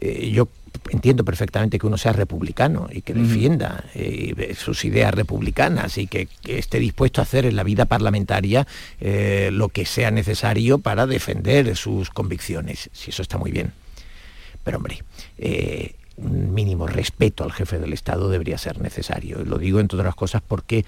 yo 0.00 0.48
entiendo 0.90 1.24
perfectamente 1.24 1.78
que 1.78 1.86
uno 1.86 1.98
sea 1.98 2.12
republicano 2.12 2.88
y 2.90 3.02
que 3.02 3.14
defienda 3.14 3.84
eh, 3.94 4.54
sus 4.58 4.84
ideas 4.84 5.14
republicanas 5.14 5.98
y 5.98 6.06
que, 6.06 6.28
esté 6.46 6.78
dispuesto 6.78 7.20
a 7.20 7.24
hacer 7.24 7.46
en 7.46 7.56
la 7.56 7.62
vida 7.62 7.86
parlamentaria 7.86 8.66
eh, 9.00 9.50
lo 9.52 9.68
que 9.68 9.86
sea 9.86 10.10
necesario 10.10 10.78
para 10.78 11.06
defender 11.06 11.76
sus 11.76 12.10
convicciones. 12.10 12.90
Si 12.92 13.10
eso 13.10 13.22
está 13.22 13.38
muy 13.38 13.50
bien. 13.50 13.72
Pero 14.64 14.78
hombre, 14.78 15.02
eh, 15.38 15.94
un 16.16 16.52
mínimo 16.54 16.86
respeto 16.86 17.44
al 17.44 17.52
jefe 17.52 17.78
del 17.78 17.92
Estado 17.92 18.28
debería 18.28 18.58
ser 18.58 18.80
necesario. 18.80 19.44
Lo 19.44 19.58
digo 19.58 19.80
entre 19.80 19.98
otras 19.98 20.14
cosas 20.14 20.42
porque 20.46 20.84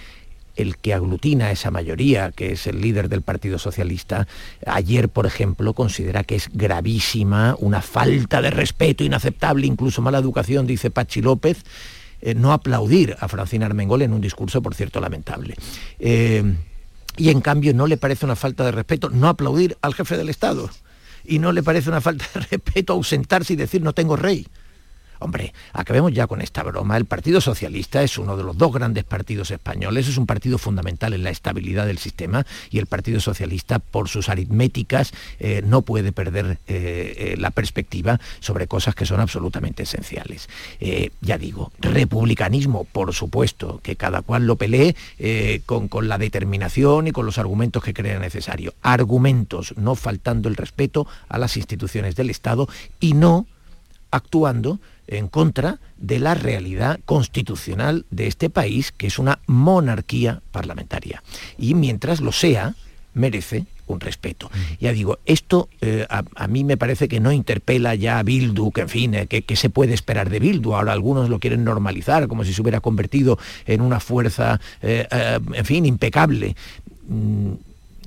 el 0.56 0.76
que 0.76 0.94
aglutina 0.94 1.46
a 1.46 1.50
esa 1.50 1.70
mayoría, 1.70 2.30
que 2.30 2.52
es 2.52 2.66
el 2.66 2.80
líder 2.80 3.08
del 3.08 3.22
Partido 3.22 3.58
Socialista, 3.58 4.26
ayer, 4.66 5.08
por 5.08 5.26
ejemplo, 5.26 5.74
considera 5.74 6.24
que 6.24 6.36
es 6.36 6.48
gravísima, 6.52 7.56
una 7.58 7.82
falta 7.82 8.42
de 8.42 8.50
respeto 8.50 9.04
inaceptable, 9.04 9.66
incluso 9.66 10.02
mala 10.02 10.18
educación, 10.18 10.66
dice 10.66 10.90
Pachi 10.90 11.22
López, 11.22 11.64
eh, 12.20 12.34
no 12.34 12.52
aplaudir 12.52 13.16
a 13.20 13.28
Francina 13.28 13.66
Armengol 13.66 14.02
en 14.02 14.12
un 14.12 14.20
discurso, 14.20 14.62
por 14.62 14.74
cierto, 14.74 15.00
lamentable. 15.00 15.56
Eh, 15.98 16.54
y 17.16 17.30
en 17.30 17.40
cambio 17.40 17.74
no 17.74 17.86
le 17.86 17.96
parece 17.96 18.24
una 18.24 18.36
falta 18.36 18.64
de 18.64 18.72
respeto 18.72 19.10
no 19.10 19.28
aplaudir 19.28 19.76
al 19.82 19.94
jefe 19.94 20.16
del 20.16 20.28
Estado. 20.28 20.70
Y 21.24 21.38
no 21.38 21.52
le 21.52 21.62
parece 21.62 21.88
una 21.88 22.00
falta 22.00 22.26
de 22.34 22.40
respeto 22.40 22.92
ausentarse 22.92 23.54
y 23.54 23.56
decir 23.56 23.82
no 23.82 23.92
tengo 23.92 24.16
rey. 24.16 24.46
Hombre, 25.24 25.54
acabemos 25.72 26.12
ya 26.12 26.26
con 26.26 26.42
esta 26.42 26.62
broma. 26.62 26.98
El 26.98 27.06
Partido 27.06 27.40
Socialista 27.40 28.02
es 28.02 28.18
uno 28.18 28.36
de 28.36 28.44
los 28.44 28.58
dos 28.58 28.70
grandes 28.74 29.04
partidos 29.04 29.50
españoles, 29.50 30.06
es 30.06 30.18
un 30.18 30.26
partido 30.26 30.58
fundamental 30.58 31.14
en 31.14 31.24
la 31.24 31.30
estabilidad 31.30 31.86
del 31.86 31.96
sistema 31.96 32.44
y 32.70 32.78
el 32.78 32.84
Partido 32.84 33.20
Socialista, 33.20 33.78
por 33.78 34.10
sus 34.10 34.28
aritméticas, 34.28 35.14
eh, 35.40 35.62
no 35.64 35.80
puede 35.80 36.12
perder 36.12 36.58
eh, 36.66 37.14
eh, 37.16 37.34
la 37.38 37.52
perspectiva 37.52 38.20
sobre 38.40 38.66
cosas 38.66 38.94
que 38.94 39.06
son 39.06 39.18
absolutamente 39.18 39.84
esenciales. 39.84 40.46
ya 41.22 41.38
digo, 41.38 41.72
republicanismo, 41.78 42.84
por 42.84 43.14
supuesto, 43.14 43.80
que 43.82 43.96
cada 43.96 44.20
cual 44.20 44.46
lo 44.46 44.56
pelee 44.56 44.94
con, 45.64 45.88
con 45.88 46.06
la 46.06 46.18
determinación 46.18 47.06
y 47.06 47.12
con 47.12 47.24
los 47.24 47.38
argumentos 47.38 47.82
que 47.82 47.94
crea 47.94 48.18
necesario. 48.18 48.74
Argumentos, 48.82 49.72
no 49.78 49.94
faltando 49.94 50.50
el 50.50 50.56
respeto 50.56 51.06
a 51.30 51.38
las 51.38 51.56
instituciones 51.56 52.14
del 52.14 52.28
Estado 52.28 52.68
y 53.00 53.14
no 53.14 53.46
actuando 54.14 54.80
en 55.06 55.28
contra 55.28 55.80
de 55.98 56.18
la 56.18 56.34
realidad 56.34 57.00
constitucional 57.04 58.06
de 58.10 58.26
este 58.26 58.50
país, 58.50 58.92
que 58.92 59.06
es 59.06 59.18
una 59.18 59.40
monarquía 59.46 60.40
parlamentaria. 60.50 61.22
Y 61.58 61.74
mientras 61.74 62.20
lo 62.20 62.32
sea, 62.32 62.74
merece 63.12 63.66
un 63.86 64.00
respeto. 64.00 64.50
Ya 64.80 64.92
digo, 64.92 65.18
esto 65.26 65.68
eh, 65.80 66.06
a, 66.08 66.48
mí 66.48 66.64
me 66.64 66.76
parece 66.76 67.06
que 67.06 67.20
no 67.20 67.32
interpela 67.32 67.94
ya 67.94 68.18
a 68.18 68.22
Bildu, 68.22 68.72
que 68.72 68.82
en 68.82 68.88
fin, 68.88 69.14
eh, 69.14 69.26
que, 69.26 69.56
se 69.56 69.68
puede 69.68 69.92
esperar 69.92 70.30
de 70.30 70.40
Bildu. 70.40 70.74
Ahora 70.74 70.92
algunos 70.92 71.28
lo 71.28 71.38
quieren 71.38 71.64
normalizar, 71.64 72.26
como 72.26 72.44
si 72.44 72.54
se 72.54 72.62
hubiera 72.62 72.80
convertido 72.80 73.38
en 73.66 73.82
una 73.82 74.00
fuerza, 74.00 74.58
eh, 74.80 75.06
en 75.52 75.64
fin, 75.64 75.84
impecable. 75.84 76.56
Mm, 77.08 77.52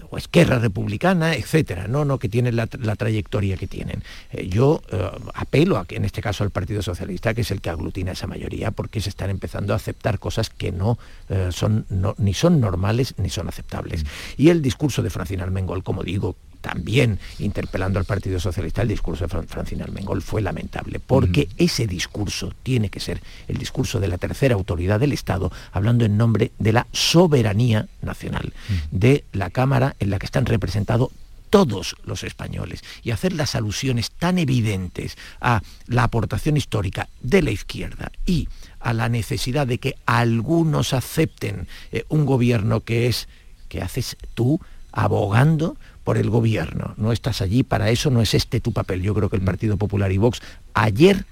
o 0.10 0.18
Esquerra 0.18 0.60
Republicana, 0.60 1.36
etcétera, 1.36 1.88
no, 1.88 2.06
no 2.06 2.20
que 2.20 2.30
tienen 2.30 2.56
la, 2.56 2.68
trayectoria 2.68 3.58
que 3.58 3.68
tienen. 3.68 4.04
Eh, 4.32 4.48
yo 4.48 4.82
eh, 4.92 5.10
apelo 5.34 5.78
a 5.78 5.86
que 5.86 5.96
en 5.96 6.06
este 6.06 6.22
caso 6.22 6.44
al 6.44 6.52
Partido 6.52 6.82
Socialista, 6.82 7.34
que 7.34 7.42
es 7.42 7.52
el 7.52 7.62
que 7.62 7.70
aglutina 7.70 8.12
esa 8.12 8.28
mayoría, 8.28 8.72
porque 8.72 9.02
se 9.02 9.10
están 9.10 9.30
empezando 9.30 9.74
a 9.74 9.76
aceptar 9.78 10.20
cosas 10.20 10.50
que 10.50 10.72
no 10.72 10.98
eh, 11.30 11.50
son 11.52 11.86
ni 12.18 12.34
son 12.34 12.60
normales 12.60 13.16
ni 13.18 13.30
son 13.30 13.48
aceptables. 13.48 14.04
Mm. 14.04 14.08
Y 14.38 14.50
el 14.50 14.62
discurso 14.62 15.02
de 15.02 15.10
Francina 15.10 15.44
Armengol, 15.44 15.84
como 15.84 16.04
digo, 16.04 16.36
también 16.68 17.18
interpelando 17.40 17.98
al 17.98 18.04
Partido 18.04 18.42
Socialista, 18.42 18.82
el 18.82 18.90
discurso 18.90 19.26
de 19.26 19.48
Francina 19.48 19.86
Armengol 19.86 20.22
fue 20.22 20.42
lamentable, 20.42 21.00
porque 21.00 21.48
ese 21.58 21.88
discurso 21.88 22.54
tiene 22.62 22.90
que 22.90 23.00
ser 23.00 23.22
el 23.48 23.58
discurso 23.58 24.02
de 24.02 24.10
la 24.10 24.18
tercera 24.18 24.56
autoridad 24.56 25.00
del 25.00 25.14
Estado, 25.14 25.50
hablando 25.72 26.04
en 26.04 26.18
nombre 26.18 26.52
de 26.60 26.74
la 26.74 26.88
soberanía 26.92 27.88
nacional, 28.02 28.52
de 28.92 29.24
la 29.32 29.50
Cámara 29.50 29.96
en 30.00 30.10
la 30.10 30.20
que 30.20 30.26
están 30.26 30.46
representados 30.46 31.12
todos 31.50 31.96
los 32.04 32.24
españoles 32.24 32.84
y 33.02 33.12
hacer 33.12 33.32
las 33.32 33.56
alusiones 33.56 34.12
tan 34.12 34.38
evidentes 34.38 35.18
a 35.40 35.62
la 35.88 36.04
aportación 36.04 36.58
histórica 36.58 37.08
de 37.22 37.44
la 37.44 37.52
izquierda 37.52 38.12
y 38.26 38.50
a 38.82 38.92
la 38.92 39.08
necesidad 39.08 39.66
de 39.66 39.78
que 39.78 39.96
algunos 40.06 40.92
acepten 40.92 41.70
eh, 41.94 42.04
un 42.10 42.26
gobierno 42.26 42.82
que 42.82 43.08
es 43.08 43.30
que 43.70 43.82
haces 43.82 44.18
tú 44.34 44.60
abogando 44.92 45.78
por 46.08 46.18
el 46.18 46.30
gobierno. 46.30 46.94
No 46.96 47.12
estás 47.12 47.42
allí 47.42 47.64
para 47.64 47.90
eso, 47.90 48.10
no 48.10 48.22
es 48.22 48.34
este 48.34 48.62
tu 48.62 48.72
papel. 48.72 49.02
Yo 49.02 49.14
creo 49.14 49.30
que 49.30 49.36
el 49.36 49.42
Partido 49.42 49.76
Popular 49.76 50.10
y 50.10 50.18
Vox 50.18 50.42
ayer 50.74 51.26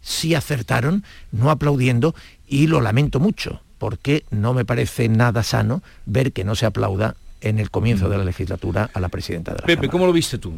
sí 0.00 0.34
acertaron, 0.34 1.04
no 1.32 1.50
aplaudiendo, 1.50 2.14
y 2.48 2.66
lo 2.66 2.80
lamento 2.80 3.20
mucho, 3.20 3.60
porque 3.76 4.24
no 4.30 4.54
me 4.54 4.64
parece 4.64 5.10
nada 5.10 5.42
sano 5.42 5.82
ver 6.06 6.32
que 6.32 6.44
no 6.44 6.54
se 6.54 6.64
aplauda 6.64 7.14
en 7.42 7.58
el 7.58 7.70
comienzo 7.70 8.08
de 8.08 8.16
la 8.16 8.24
legislatura 8.24 8.88
a 8.94 9.00
la 9.00 9.10
presidenta 9.10 9.52
de 9.52 9.58
la 9.60 9.66
Pepe, 9.66 9.90
¿cómo 9.90 10.06
lo 10.06 10.14
viste 10.14 10.38
tú? 10.38 10.54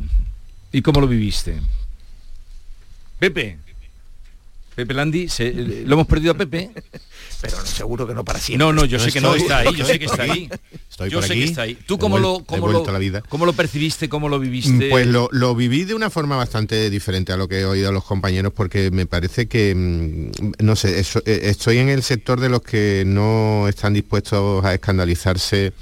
¿Y 0.70 0.80
cómo 0.80 1.00
lo 1.00 1.08
viviste? 1.08 1.60
Pepe. 3.18 3.58
Pepe 4.76 4.94
Landi, 4.94 5.26
lo 5.84 5.94
hemos 5.94 6.06
perdido 6.06 6.30
a 6.30 6.36
Pepe. 6.36 6.70
Pero 7.40 7.64
seguro 7.66 8.06
que 8.06 8.14
no 8.14 8.24
para 8.24 8.38
siempre. 8.38 8.64
No, 8.66 8.72
no, 8.72 8.84
yo 8.84 8.98
sé 8.98 9.12
que 9.12 9.20
no 9.20 9.34
está 9.34 9.58
ahí, 9.58 9.74
yo 9.74 9.84
sé 9.84 9.98
que 9.98 10.06
está 10.06 10.22
ahí. 10.22 10.48
Estoy 10.90 11.10
yo 11.10 11.22
sé 11.22 11.34
que 11.34 11.44
está 11.44 11.62
ahí. 11.62 11.78
¿Tú 11.86 11.98
cómo, 11.98 12.18
lo, 12.18 12.44
cómo, 12.44 12.68
lo, 12.68 12.84
cómo 13.28 13.46
lo 13.46 13.52
percibiste, 13.52 14.08
cómo 14.08 14.28
lo 14.28 14.38
viviste? 14.38 14.88
Pues 14.90 15.06
lo, 15.06 15.28
lo, 15.32 15.54
viví 15.54 15.84
de 15.84 15.94
una 15.94 16.10
forma 16.10 16.36
bastante 16.36 16.88
diferente 16.90 17.32
a 17.32 17.36
lo 17.36 17.48
que 17.48 17.60
he 17.60 17.64
oído 17.64 17.88
a 17.88 17.92
los 17.92 18.04
compañeros 18.04 18.52
porque 18.54 18.90
me 18.90 19.06
parece 19.06 19.46
que, 19.46 19.74
mm, 19.74 20.64
no 20.64 20.76
sé, 20.76 21.00
eh, 21.00 21.40
estoy 21.42 21.78
en 21.78 21.88
el 21.88 22.02
sector 22.02 22.40
de 22.40 22.48
los 22.48 22.62
que 22.62 23.04
no 23.06 23.68
están 23.68 23.92
dispuestos 23.94 24.64
a 24.64 24.74
escandalizarse 24.74 25.72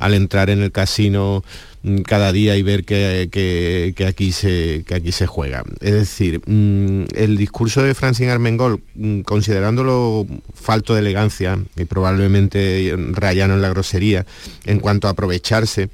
al 0.00 0.14
entrar 0.14 0.50
en 0.50 0.60
el 0.62 0.72
casino 0.72 1.44
Mm, 1.82 2.00
cada 2.02 2.30
día 2.30 2.56
y 2.56 2.62
ver 2.62 2.84
que, 2.84 3.94
aquí, 4.06 4.32
se, 4.32 4.84
que 4.86 4.94
aquí 4.94 5.12
se 5.12 5.26
juega. 5.26 5.64
Es 5.80 5.92
decir, 5.92 6.42
mm, 6.44 7.04
el 7.14 7.38
discurso 7.38 7.82
de 7.82 7.94
Francine 7.94 8.30
Armengol, 8.30 8.82
mm, 8.94 9.20
considerándolo 9.20 10.26
falto 10.54 10.92
de 10.92 11.00
elegancia 11.00 11.58
y 11.76 11.86
probablemente 11.86 12.94
rayano 13.12 13.54
en 13.54 13.62
la 13.62 13.70
grosería, 13.70 14.26
en 14.66 14.80
cuanto 14.80 15.08
a 15.08 15.12
aprovecharse, 15.12 15.88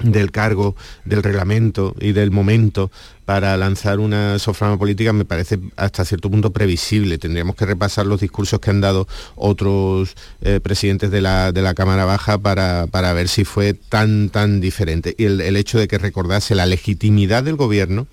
del 0.00 0.30
cargo, 0.30 0.74
del 1.04 1.22
reglamento 1.22 1.94
y 2.00 2.12
del 2.12 2.30
momento 2.30 2.90
para 3.24 3.56
lanzar 3.56 4.00
una 4.00 4.38
soframa 4.38 4.78
política 4.78 5.12
me 5.12 5.24
parece 5.24 5.58
hasta 5.76 6.04
cierto 6.04 6.30
punto 6.30 6.50
previsible. 6.50 7.18
Tendríamos 7.18 7.56
que 7.56 7.64
repasar 7.64 8.06
los 8.06 8.20
discursos 8.20 8.60
que 8.60 8.70
han 8.70 8.80
dado 8.80 9.06
otros 9.34 10.14
eh, 10.42 10.60
presidentes 10.60 11.10
de 11.10 11.20
la, 11.20 11.52
de 11.52 11.62
la, 11.62 11.74
Cámara 11.74 12.04
Baja 12.04 12.38
para, 12.38 12.86
para, 12.86 13.12
ver 13.12 13.28
si 13.28 13.44
fue 13.44 13.74
tan, 13.74 14.28
tan 14.28 14.60
diferente. 14.60 15.14
Y 15.16 15.24
el, 15.24 15.56
hecho 15.56 15.78
de 15.78 15.88
que 15.88 15.98
recordase 15.98 16.54
la 16.54 16.66
legitimidad 16.66 17.42
del 17.42 17.56
gobierno, 17.56 18.06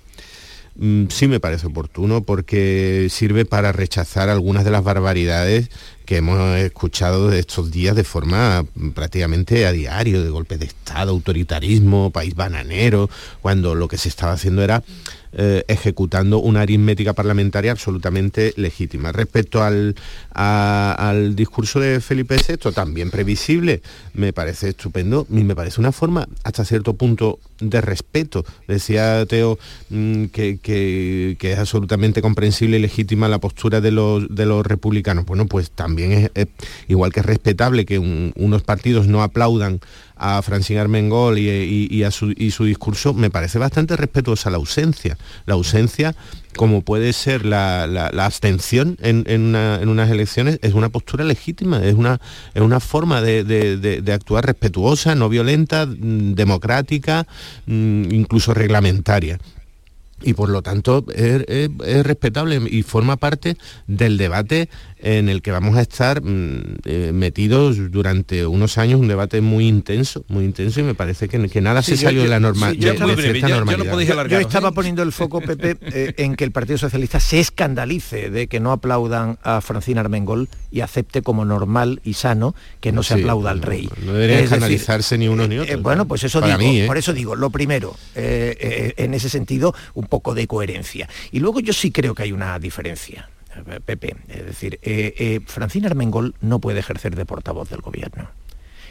sí 1.08 1.28
me 1.28 1.40
parece 1.40 1.66
oportuno 1.66 2.22
porque 2.22 3.08
sirve 3.10 3.44
para 3.44 3.72
rechazar 3.72 4.28
algunas 4.28 4.64
de 4.64 4.70
las 4.70 4.82
barbaridades 4.82 5.70
que 6.06 6.16
hemos 6.16 6.56
escuchado 6.58 7.32
estos 7.32 7.70
días 7.70 7.94
de 7.94 8.04
forma 8.04 8.64
prácticamente 8.94 9.66
a 9.66 9.72
diario, 9.72 10.22
de 10.22 10.30
golpe 10.30 10.58
de 10.58 10.66
Estado, 10.66 11.10
autoritarismo, 11.10 12.10
país 12.10 12.34
bananero, 12.34 13.10
cuando 13.40 13.74
lo 13.74 13.88
que 13.88 13.98
se 13.98 14.08
estaba 14.08 14.32
haciendo 14.32 14.62
era 14.62 14.82
eh, 15.34 15.64
ejecutando 15.68 16.38
una 16.38 16.60
aritmética 16.60 17.12
parlamentaria 17.12 17.72
absolutamente 17.72 18.52
legítima. 18.56 19.12
Respecto 19.12 19.62
al, 19.62 19.94
al 20.32 21.34
discurso 21.36 21.80
de 21.80 22.00
Felipe 22.00 22.36
VI, 22.36 22.72
también 22.72 23.10
previsible, 23.10 23.82
me 24.14 24.32
parece 24.32 24.70
estupendo 24.70 25.26
y 25.30 25.42
me 25.44 25.54
parece 25.54 25.80
una 25.80 25.92
forma 25.92 26.28
hasta 26.44 26.64
cierto 26.64 26.94
punto 26.94 27.38
de 27.60 27.80
respeto. 27.80 28.44
Decía 28.68 29.24
Teo 29.26 29.58
mm, 29.90 30.26
que, 30.26 31.36
es 31.40 31.58
absolutamente 31.58 32.22
comprensible 32.22 32.78
y 32.78 32.80
legítima 32.80 33.28
la 33.28 33.38
postura 33.38 33.80
de 33.80 33.90
los, 33.90 34.34
de 34.34 34.46
los 34.46 34.66
republicanos. 34.66 35.24
Bueno, 35.24 35.46
pues 35.46 35.70
también 35.70 36.30
es, 36.34 36.46
igual 36.88 37.12
que 37.12 37.20
es 37.20 37.26
respetable 37.26 37.86
que 37.86 37.98
unos 37.98 38.62
partidos 38.62 39.06
no 39.06 39.22
aplaudan 39.22 39.80
a 40.22 40.40
Francine 40.40 40.78
Armengol 40.78 41.38
y, 41.38 42.04
a 42.04 42.10
su, 42.12 42.28
discurso, 42.34 43.12
me 43.12 43.28
parece 43.28 43.58
bastante 43.58 43.96
respetuosa 43.96 44.50
la 44.50 44.56
ausencia. 44.56 45.18
La 45.46 45.54
ausencia, 45.54 46.14
como 46.56 46.82
puede 46.82 47.12
ser 47.12 47.44
la, 47.44 48.06
abstención 48.24 48.96
en, 49.00 49.88
unas 49.88 50.10
elecciones, 50.10 50.60
es 50.62 50.74
una 50.74 50.90
postura 50.90 51.24
legítima, 51.24 51.84
es 51.84 51.94
una, 51.94 52.20
es 52.54 52.62
una 52.62 52.78
forma 52.78 53.20
de, 53.20 54.12
actuar 54.14 54.46
respetuosa, 54.46 55.16
no 55.16 55.28
violenta, 55.28 55.86
mm, 55.86 56.34
democrática, 56.34 57.26
mm, 57.66 58.12
incluso 58.12 58.54
reglamentaria 58.54 59.38
y 60.24 60.34
por 60.34 60.48
lo 60.48 60.62
tanto 60.62 61.04
es, 61.14 61.44
respetable 62.04 62.60
y 62.70 62.82
forma 62.82 63.16
parte 63.16 63.56
del 63.86 64.18
debate 64.18 64.68
en 65.02 65.28
el 65.28 65.42
que 65.42 65.50
vamos 65.50 65.76
a 65.76 65.82
estar 65.82 66.22
mm, 66.22 66.78
eh, 66.84 67.10
metidos 67.12 67.90
durante 67.90 68.46
unos 68.46 68.78
años, 68.78 69.00
un 69.00 69.08
debate 69.08 69.40
muy 69.40 69.66
intenso, 69.66 70.24
muy 70.28 70.44
intenso 70.44 70.80
y 70.80 70.84
me 70.84 70.94
parece 70.94 71.28
que, 71.28 71.48
que 71.48 71.60
nada 71.60 71.82
se 71.82 71.96
salió 71.96 72.22
de 72.22 72.28
la 72.28 72.40
norma, 72.40 72.72
yo, 72.72 72.92
estaba 74.38 74.72
poniendo 74.72 75.02
el 75.02 75.12
foco, 75.12 75.40
Pepe, 75.40 75.76
eh, 75.82 76.14
en 76.18 76.36
que 76.36 76.44
el 76.44 76.52
Partido 76.52 76.78
Socialista 76.78 77.18
se 77.20 77.40
escandalice 77.40 78.30
de 78.30 78.46
que 78.46 78.60
no 78.60 78.72
aplaudan 78.72 79.38
a 79.42 79.60
Francina 79.60 80.00
Armengol 80.00 80.48
y 80.70 80.80
acepte 80.80 81.22
como 81.22 81.44
normal 81.44 82.00
y 82.04 82.14
sano 82.14 82.54
que 82.80 82.92
no 82.92 83.02
se 83.02 83.14
aplauda 83.14 83.50
al 83.50 83.60
rey. 83.60 83.88
No, 84.04 84.12
debería 84.12 84.40
escandalizarse 84.40 85.18
ni 85.18 85.28
uno 85.28 85.48
ni 85.48 85.58
otro. 85.58 85.74
Eh, 85.74 85.76
bueno, 85.76 86.06
pues 86.06 86.22
eso 86.24 86.40
digo, 86.40 86.86
por 86.86 86.96
eso 86.96 87.12
digo, 87.12 87.34
lo 87.34 87.50
primero, 87.50 87.96
en 88.14 89.14
ese 89.14 89.28
sentido, 89.28 89.74
un 89.94 90.06
poco 90.12 90.34
de 90.34 90.46
coherencia. 90.46 91.08
Y 91.30 91.40
luego 91.40 91.60
yo 91.60 91.72
sí 91.72 91.90
creo 91.90 92.14
que 92.14 92.24
hay 92.24 92.32
una 92.32 92.58
diferencia. 92.58 93.30
Pepe, 93.86 94.14
es 94.28 94.44
decir, 94.44 94.78
eh, 94.82 95.14
eh, 95.18 95.40
Francina 95.46 95.86
Armengol 95.88 96.34
no 96.42 96.58
puede 96.58 96.80
ejercer 96.80 97.16
de 97.16 97.24
portavoz 97.24 97.70
del 97.70 97.80
gobierno 97.80 98.28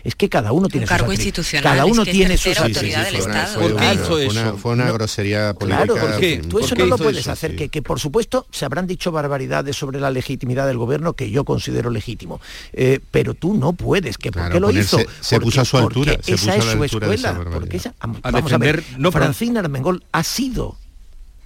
es 0.04 0.16
que 0.16 0.30
cada 0.30 0.52
uno 0.52 0.68
tiene 0.68 0.86
un 0.86 0.90
cargo 0.90 1.12
institucional 1.12 1.64
cada 1.64 1.86
uno 1.86 2.04
tiene 2.06 2.38
sus 2.38 2.58
autoridad 2.58 3.06
del 3.06 3.16
Estado. 3.16 3.60
¿Por 3.60 3.76
qué 3.76 3.94
hizo 3.94 4.20
eso? 4.20 4.58
Fue 4.58 4.74
una, 4.74 4.92
grosería 4.92 5.54
política. 5.54 5.86
Claro, 5.86 6.02
porque 6.02 6.42
tú 6.48 6.60
eso 6.60 6.76
no 6.76 6.86
lo 6.86 6.98
puedes 6.98 7.28
hacer, 7.28 7.56
que, 7.56 7.70
que, 7.70 7.82
por 7.82 8.00
supuesto 8.00 8.48
se 8.52 8.66
habrán 8.66 8.88
dicho 8.88 9.12
barbaridades 9.12 9.76
sobre 9.76 10.00
la 10.00 10.12
legitimidad 10.12 10.68
del 10.68 10.78
gobierno 10.78 11.14
que 11.14 11.30
yo 11.30 11.46
considero 11.46 11.90
legítimo, 11.90 12.42
eh, 12.74 13.00
pero 13.12 13.34
tú 13.34 13.54
no 13.54 13.74
puedes, 13.74 14.18
que 14.18 14.32
¿por 14.32 14.52
qué 14.52 14.60
lo 14.60 14.72
hizo? 14.72 15.00
Se 15.20 15.40
puso 15.40 15.62
a 15.62 15.66
su 15.66 15.78
altura. 15.78 16.18
esa 16.26 16.56
es 16.56 16.64
su 16.66 16.84
escuela, 16.84 17.40
porque 17.54 17.78
esa, 17.78 17.94
vamos 18.00 18.52
a, 18.54 18.58
ver, 18.58 18.84
no, 18.98 19.12
Francina 19.12 19.60
Armengol 19.60 20.04
ha 20.12 20.24
sido 20.24 20.78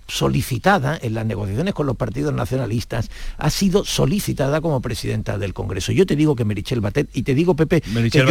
solicitada 0.07 0.97
en 1.01 1.13
las 1.13 1.25
negociaciones 1.25 1.73
con 1.73 1.85
los 1.85 1.95
partidos 1.95 2.33
nacionalistas, 2.33 3.09
ha 3.37 3.49
sido 3.49 3.85
solicitada 3.85 4.61
como 4.61 4.81
presidenta 4.81 5.37
del 5.37 5.53
Congreso. 5.53 5.91
Yo 5.91 6.05
te 6.05 6.15
digo 6.15 6.35
que 6.35 6.45
Merichel 6.45 6.81
Batet, 6.81 7.09
y 7.13 7.23
te 7.23 7.33
digo, 7.33 7.55
Pepe, 7.55 7.81
que 7.81 8.25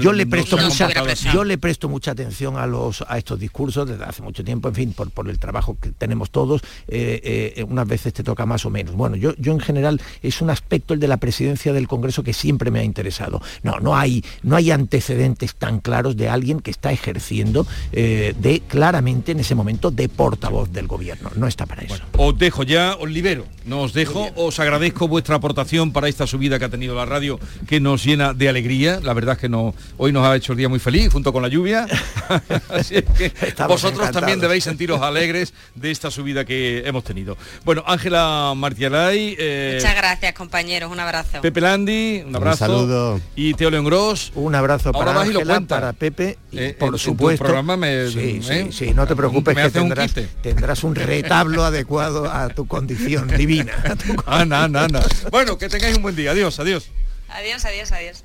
yo, 0.00 0.12
le 0.12 0.26
presto 0.26 0.56
mucha, 0.56 0.88
yo 1.32 1.44
le 1.44 1.58
presto 1.58 1.88
mucha 1.88 2.12
atención 2.12 2.56
a, 2.56 2.66
los, 2.66 3.04
a 3.08 3.18
estos 3.18 3.38
discursos 3.38 3.88
desde 3.88 4.04
hace 4.04 4.22
mucho 4.22 4.44
tiempo, 4.44 4.68
en 4.68 4.74
fin, 4.74 4.92
por, 4.92 5.10
por 5.10 5.28
el 5.28 5.38
trabajo 5.38 5.76
que 5.80 5.90
tenemos 5.90 6.30
todos, 6.30 6.62
eh, 6.88 7.54
eh, 7.56 7.64
unas 7.64 7.86
veces 7.86 8.12
te 8.12 8.22
toca 8.22 8.46
más 8.46 8.64
o 8.64 8.70
menos. 8.70 8.94
Bueno, 8.94 9.16
yo, 9.16 9.34
yo 9.36 9.52
en 9.52 9.60
general 9.60 10.00
es 10.22 10.40
un 10.40 10.50
aspecto 10.50 10.94
el 10.94 11.00
de 11.00 11.08
la 11.08 11.16
presidencia 11.16 11.72
del 11.72 11.88
Congreso 11.88 12.22
que 12.22 12.32
siempre 12.32 12.70
me 12.70 12.80
ha 12.80 12.84
interesado. 12.84 13.42
No, 13.62 13.80
no 13.80 13.96
hay, 13.96 14.24
no 14.42 14.56
hay 14.56 14.70
antecedentes 14.70 15.54
tan 15.54 15.80
claros 15.80 16.16
de 16.16 16.28
alguien 16.28 16.60
que 16.60 16.70
está 16.70 16.92
ejerciendo 16.92 17.66
eh, 17.92 18.34
de 18.38 18.60
claramente 18.60 19.32
en 19.32 19.40
ese 19.40 19.54
momento 19.54 19.90
de 19.90 20.08
portavoz 20.08 20.70
del 20.70 20.86
gobierno 20.86 21.15
no, 21.36 21.46
está 21.46 21.66
para 21.66 21.82
eso. 21.82 22.02
os 22.16 22.38
dejo 22.38 22.62
ya, 22.62 22.96
os 22.98 23.10
libero, 23.10 23.46
no 23.64 23.82
os 23.82 23.92
dejo, 23.92 24.30
os 24.36 24.58
agradezco 24.58 25.08
vuestra 25.08 25.36
aportación 25.36 25.92
para 25.92 26.08
esta 26.08 26.26
subida 26.26 26.58
que 26.58 26.64
ha 26.64 26.68
tenido 26.68 26.94
la 26.94 27.04
radio, 27.04 27.38
que 27.66 27.80
nos 27.80 28.04
llena 28.04 28.34
de 28.34 28.48
alegría, 28.48 29.00
la 29.02 29.12
verdad 29.12 29.34
es 29.34 29.40
que 29.40 29.48
no, 29.48 29.74
hoy 29.96 30.12
nos 30.12 30.24
ha 30.26 30.36
hecho 30.36 30.52
el 30.52 30.58
día 30.58 30.68
muy 30.68 30.78
feliz, 30.78 31.12
junto 31.12 31.32
con 31.32 31.42
la 31.42 31.48
lluvia, 31.48 31.86
así 32.70 33.02
que 33.02 33.32
vosotros 33.66 34.10
también 34.10 34.40
debéis 34.40 34.64
sentiros 34.64 35.02
alegres 35.02 35.52
de 35.74 35.90
esta 35.90 36.10
subida 36.10 36.44
que 36.44 36.82
hemos 36.86 37.04
tenido. 37.04 37.36
Bueno, 37.64 37.82
Ángela 37.86 38.52
Martialay. 38.56 39.36
Eh, 39.38 39.72
Muchas 39.76 39.96
gracias, 39.96 40.34
compañeros, 40.34 40.90
un 40.90 41.00
abrazo. 41.00 41.40
Pepe 41.40 41.60
Landi, 41.60 42.22
un 42.26 42.36
abrazo. 42.36 42.64
Un 42.64 42.70
saludo. 42.70 43.20
Y 43.34 43.54
Teo 43.54 43.70
León 43.70 43.84
Gross. 43.84 44.32
Un 44.34 44.54
abrazo 44.54 44.92
para 44.92 45.20
Ángela, 45.20 45.60
para 45.60 45.92
Pepe, 45.92 46.38
y 46.52 46.58
eh, 46.58 46.76
por 46.78 46.98
supuesto. 46.98 47.44
programa 47.44 47.76
me, 47.76 48.08
sí, 48.08 48.40
sí, 48.42 48.52
¿eh? 48.52 48.68
sí, 48.70 48.94
no 48.94 49.06
te 49.06 49.16
preocupes 49.16 49.56
que 49.56 49.70
tendrás, 49.70 50.14
tendrás 50.42 50.84
un 50.84 50.94
retablo 51.06 51.64
adecuado 51.64 52.30
a 52.30 52.48
tu 52.48 52.66
condición 52.66 53.28
divina. 53.28 53.72
Ana, 54.26 54.64
Ana, 54.64 54.84
Ana. 54.84 55.02
Bueno, 55.30 55.58
que 55.58 55.68
tengáis 55.68 55.96
un 55.96 56.02
buen 56.02 56.16
día. 56.16 56.32
Adiós, 56.32 56.58
adiós. 56.60 56.90
Adiós, 57.28 57.64
adiós, 57.64 57.92
adiós. 57.92 58.24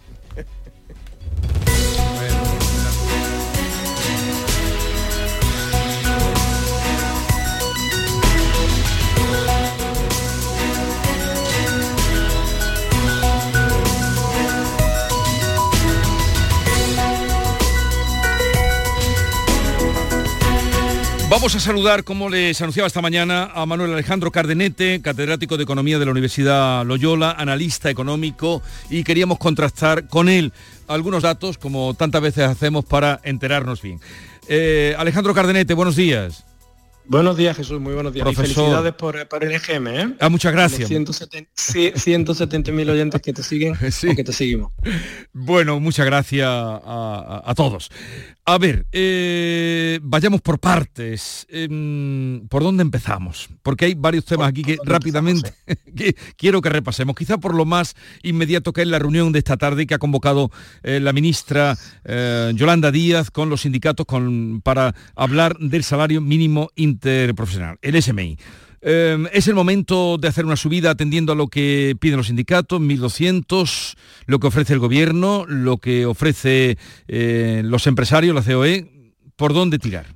Vamos 21.32 21.56
a 21.56 21.62
saludar, 21.62 22.04
como 22.04 22.28
les 22.30 22.60
anunciaba 22.62 22.88
esta 22.88 23.02
mañana, 23.02 23.52
a 23.56 23.65
Manuel 23.65 23.94
Alejandro 23.94 24.34
Cardenete, 24.34 25.02
catedrático 25.02 25.56
de 25.56 25.63
Economía 25.63 25.98
de 25.98 26.04
la 26.04 26.12
Universidad 26.12 26.86
Loyola, 26.86 27.32
analista 27.32 27.89
económico, 27.89 28.62
y 28.89 29.06
queríamos 29.06 29.38
contrastar 29.38 30.08
con 30.08 30.28
él 30.28 30.52
algunos 30.89 31.24
datos, 31.24 31.58
como 31.58 31.94
tantas 31.94 32.22
veces 32.22 32.44
hacemos, 32.44 32.84
para 32.84 33.22
enterarnos 33.24 33.82
bien. 33.82 34.02
Eh, 34.50 34.94
Alejandro 34.98 35.34
Cardenete, 35.34 35.74
buenos 35.74 35.96
días. 35.96 36.44
Buenos 37.06 37.38
días, 37.38 37.56
Jesús, 37.56 37.80
muy 37.80 37.94
buenos 37.94 38.13
días. 38.13 38.28
felicidades 38.36 38.94
por, 38.94 39.15
el 39.15 39.52
EGM, 39.54 39.88
¿eh? 39.88 40.13
Ah, 40.20 40.28
muchas 40.28 40.52
gracias. 40.52 40.91
170.000 40.91 42.89
oyentes 42.89 43.22
que 43.22 43.32
te 43.32 43.41
siguen 43.41 43.74
o 44.12 44.15
que 44.15 44.24
te 44.26 44.34
seguimos. 44.34 44.74
Bueno, 45.32 45.80
muchas 45.80 46.06
gracias 46.06 46.50
a 46.50 47.54
todos. 47.56 47.89
A 48.52 48.58
ver, 48.58 48.86
eh, 48.92 50.02
vayamos 50.04 50.42
por 50.42 50.60
partes. 50.60 51.48
Em, 51.50 52.46
¿Por 52.50 52.64
dónde 52.64 52.82
empezamos? 52.82 53.48
Porque 53.64 53.86
hay 53.86 53.94
varios 53.94 54.26
temas 54.26 54.50
aquí 54.50 54.62
que 54.62 54.78
rápidamente 54.84 55.54
quiero 56.36 56.60
que 56.60 56.68
repasemos. 56.68 57.16
Quizá 57.16 57.38
por 57.38 57.56
lo 57.56 57.64
más 57.64 57.96
inmediato 58.24 58.74
que 58.74 58.82
es 58.82 58.90
la 58.90 59.00
reunión 59.00 59.32
de 59.32 59.40
esta 59.40 59.56
tarde 59.56 59.88
que 59.88 59.94
ha 59.94 60.00
convocado 60.00 60.52
eh, 60.84 61.00
la 61.00 61.14
ministra 61.14 61.78
eh, 62.04 62.52
Yolanda 62.54 62.92
Díaz 62.92 63.32
con 63.32 63.50
los 63.50 63.62
sindicatos 63.62 64.06
para 64.64 64.96
hablar 65.16 65.58
del 65.58 65.86
salario 65.86 66.20
mínimo 66.20 66.72
interprofesional, 66.76 67.78
el 67.82 68.04
SMI. 68.04 68.38
Em, 68.82 69.28
es 69.32 69.48
el 69.48 69.54
momento 69.54 70.17
de 70.17 70.28
hacer 70.28 70.46
una 70.46 70.56
subida 70.56 70.89
atendiendo 70.89 71.34
a 71.34 71.36
lo 71.36 71.48
que 71.48 71.96
piden 72.00 72.17
los 72.17 72.28
sindicatos, 72.28 72.82
1.200, 72.82 73.96
lo 74.26 74.39
que 74.39 74.48
ofrece 74.48 74.74
el 74.74 74.80
gobierno, 74.80 75.46
lo 75.48 75.78
que 75.78 76.08
ofrece 76.08 76.78
eh, 77.08 77.62
los 77.63 77.86
empresarios, 77.86 78.34
la 78.34 78.41
COE. 78.41 78.89
¿Por 79.36 79.54
dónde 79.54 79.78
tirar? 79.80 80.08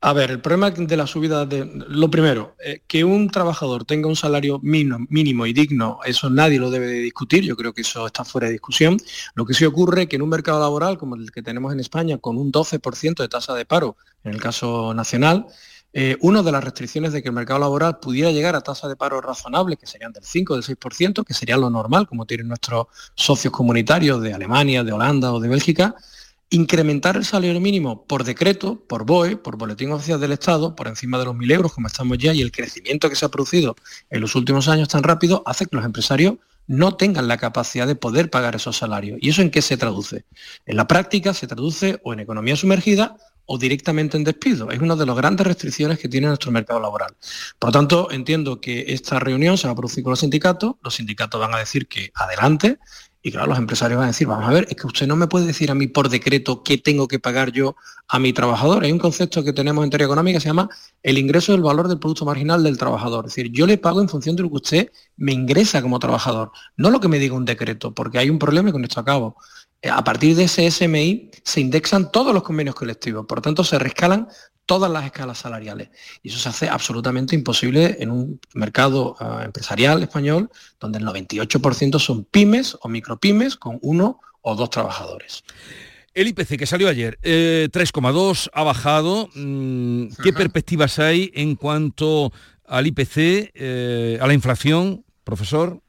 A 0.00 0.12
ver, 0.12 0.30
el 0.30 0.40
problema 0.40 0.70
de 0.70 0.96
la 0.98 1.06
subida 1.06 1.46
de... 1.46 1.64
Lo 1.88 2.10
primero, 2.10 2.56
eh, 2.62 2.82
que 2.86 3.04
un 3.04 3.30
trabajador 3.30 3.86
tenga 3.86 4.06
un 4.06 4.16
salario 4.16 4.60
mínimo, 4.62 4.98
mínimo, 5.08 5.46
y 5.46 5.54
digno, 5.54 6.00
eso 6.04 6.28
nadie 6.28 6.58
lo 6.58 6.70
debe 6.70 6.86
de 6.88 6.98
discutir, 6.98 7.42
yo 7.42 7.56
creo 7.56 7.72
que 7.72 7.80
eso 7.80 8.06
está 8.06 8.22
fuera 8.22 8.48
de 8.48 8.52
discusión. 8.52 8.98
Lo 9.34 9.46
que 9.46 9.54
sí 9.54 9.64
ocurre 9.64 10.02
es 10.02 10.08
que 10.08 10.16
en 10.16 10.22
un 10.22 10.28
mercado 10.28 10.60
laboral 10.60 10.98
como 10.98 11.16
el 11.16 11.32
que 11.32 11.42
tenemos 11.42 11.72
en 11.72 11.80
España, 11.80 12.18
con 12.18 12.36
un 12.36 12.52
12% 12.52 13.14
de 13.16 13.28
tasa 13.28 13.54
de 13.54 13.64
paro, 13.64 13.96
en 14.24 14.34
el 14.34 14.42
caso 14.42 14.92
nacional, 14.92 15.46
eh, 15.96 16.16
una 16.22 16.42
de 16.42 16.50
las 16.50 16.64
restricciones 16.64 17.12
de 17.12 17.22
que 17.22 17.28
el 17.28 17.34
mercado 17.34 17.60
laboral 17.60 18.00
pudiera 18.00 18.32
llegar 18.32 18.56
a 18.56 18.60
tasas 18.62 18.90
de 18.90 18.96
paro 18.96 19.20
razonables, 19.20 19.78
que 19.78 19.86
serían 19.86 20.12
del 20.12 20.24
5 20.24 20.52
o 20.52 20.56
del 20.56 20.64
6%, 20.64 21.24
que 21.24 21.34
sería 21.34 21.56
lo 21.56 21.70
normal, 21.70 22.08
como 22.08 22.26
tienen 22.26 22.48
nuestros 22.48 22.88
socios 23.14 23.52
comunitarios 23.52 24.20
de 24.20 24.34
Alemania, 24.34 24.82
de 24.82 24.90
Holanda 24.90 25.32
o 25.32 25.38
de 25.38 25.48
Bélgica, 25.48 25.94
incrementar 26.50 27.16
el 27.16 27.24
salario 27.24 27.60
mínimo 27.60 28.06
por 28.06 28.24
decreto, 28.24 28.84
por 28.88 29.06
BOE, 29.06 29.36
por 29.36 29.56
Boletín 29.56 29.92
Oficial 29.92 30.18
del 30.18 30.32
Estado, 30.32 30.74
por 30.74 30.88
encima 30.88 31.16
de 31.18 31.26
los 31.26 31.36
1.000 31.36 31.52
euros, 31.52 31.72
como 31.72 31.86
estamos 31.86 32.18
ya, 32.18 32.34
y 32.34 32.42
el 32.42 32.50
crecimiento 32.50 33.08
que 33.08 33.14
se 33.14 33.24
ha 33.24 33.28
producido 33.28 33.76
en 34.10 34.20
los 34.20 34.34
últimos 34.34 34.66
años 34.66 34.88
tan 34.88 35.04
rápido, 35.04 35.44
hace 35.46 35.66
que 35.66 35.76
los 35.76 35.84
empresarios 35.84 36.34
no 36.66 36.96
tengan 36.96 37.28
la 37.28 37.36
capacidad 37.36 37.86
de 37.86 37.94
poder 37.94 38.30
pagar 38.30 38.56
esos 38.56 38.76
salarios. 38.76 39.18
¿Y 39.20 39.28
eso 39.28 39.42
en 39.42 39.50
qué 39.52 39.62
se 39.62 39.76
traduce? 39.76 40.24
En 40.66 40.76
la 40.76 40.88
práctica 40.88 41.34
se 41.34 41.46
traduce 41.46 42.00
o 42.02 42.12
en 42.12 42.20
economía 42.20 42.56
sumergida 42.56 43.16
o 43.46 43.58
directamente 43.58 44.16
en 44.16 44.24
despido. 44.24 44.70
Es 44.70 44.80
una 44.80 44.96
de 44.96 45.06
las 45.06 45.16
grandes 45.16 45.46
restricciones 45.46 45.98
que 45.98 46.08
tiene 46.08 46.26
nuestro 46.28 46.50
mercado 46.50 46.80
laboral. 46.80 47.14
Por 47.58 47.68
lo 47.68 47.72
tanto, 47.72 48.10
entiendo 48.10 48.60
que 48.60 48.84
esta 48.88 49.18
reunión 49.18 49.58
se 49.58 49.66
va 49.66 49.72
a 49.72 49.76
producir 49.76 50.02
con 50.02 50.10
los 50.10 50.20
sindicatos, 50.20 50.74
los 50.82 50.94
sindicatos 50.94 51.40
van 51.40 51.54
a 51.54 51.58
decir 51.58 51.86
que 51.86 52.10
adelante, 52.14 52.78
y 53.26 53.32
claro, 53.32 53.46
los 53.46 53.58
empresarios 53.58 53.96
van 53.96 54.04
a 54.04 54.10
decir, 54.12 54.26
vamos 54.26 54.46
a 54.46 54.52
ver, 54.52 54.66
es 54.68 54.76
que 54.76 54.86
usted 54.86 55.06
no 55.06 55.16
me 55.16 55.26
puede 55.26 55.46
decir 55.46 55.70
a 55.70 55.74
mí 55.74 55.86
por 55.86 56.10
decreto 56.10 56.62
qué 56.62 56.76
tengo 56.76 57.08
que 57.08 57.18
pagar 57.18 57.52
yo 57.52 57.74
a 58.06 58.18
mi 58.18 58.34
trabajador. 58.34 58.84
Hay 58.84 58.92
un 58.92 58.98
concepto 58.98 59.42
que 59.42 59.54
tenemos 59.54 59.82
en 59.82 59.88
teoría 59.88 60.04
económica 60.04 60.36
que 60.36 60.42
se 60.42 60.48
llama 60.48 60.68
el 61.02 61.16
ingreso 61.16 61.52
del 61.52 61.62
valor 61.62 61.88
del 61.88 61.98
producto 61.98 62.26
marginal 62.26 62.62
del 62.62 62.76
trabajador. 62.76 63.24
Es 63.24 63.34
decir, 63.34 63.50
yo 63.50 63.66
le 63.66 63.78
pago 63.78 64.02
en 64.02 64.10
función 64.10 64.36
de 64.36 64.42
lo 64.42 64.50
que 64.50 64.56
usted 64.56 64.92
me 65.16 65.32
ingresa 65.32 65.80
como 65.80 65.98
trabajador, 65.98 66.50
no 66.76 66.90
lo 66.90 67.00
que 67.00 67.08
me 67.08 67.18
diga 67.18 67.34
un 67.34 67.46
decreto, 67.46 67.94
porque 67.94 68.18
hay 68.18 68.28
un 68.28 68.38
problema 68.38 68.70
con 68.72 68.84
esto 68.84 69.00
acabo. 69.00 69.36
Eh, 69.84 69.90
a 69.90 70.02
partir 70.02 70.34
de 70.34 70.44
ese 70.44 70.70
SMI 70.70 71.30
se 71.44 71.60
indexan 71.60 72.10
todos 72.10 72.32
los 72.32 72.42
convenios 72.42 72.74
colectivos, 72.74 73.26
por 73.26 73.42
tanto 73.42 73.62
se 73.62 73.78
rescalan 73.78 74.28
todas 74.64 74.90
las 74.90 75.04
escalas 75.04 75.36
salariales. 75.36 75.90
Y 76.22 76.30
eso 76.30 76.38
se 76.38 76.48
hace 76.48 76.68
absolutamente 76.70 77.34
imposible 77.34 77.98
en 78.00 78.10
un 78.10 78.40
mercado 78.54 79.14
eh, 79.20 79.44
empresarial 79.44 80.02
español 80.02 80.50
donde 80.80 81.00
el 81.00 81.04
98% 81.04 81.98
son 81.98 82.24
pymes 82.24 82.78
o 82.80 82.88
micropymes 82.88 83.56
con 83.56 83.78
uno 83.82 84.20
o 84.40 84.54
dos 84.56 84.70
trabajadores. 84.70 85.44
El 86.14 86.28
IPC 86.28 86.56
que 86.56 86.66
salió 86.66 86.88
ayer, 86.88 87.18
3,2, 87.20 88.46
eh, 88.46 88.50
ha 88.54 88.62
bajado. 88.62 89.28
Mm, 89.34 90.06
¿Qué 90.22 90.32
perspectivas 90.32 90.98
hay 90.98 91.30
en 91.34 91.56
cuanto 91.56 92.32
al 92.66 92.86
IPC, 92.86 93.52
a 94.18 94.26
la 94.26 94.32
inflación, 94.32 95.04
profesor? 95.24 95.83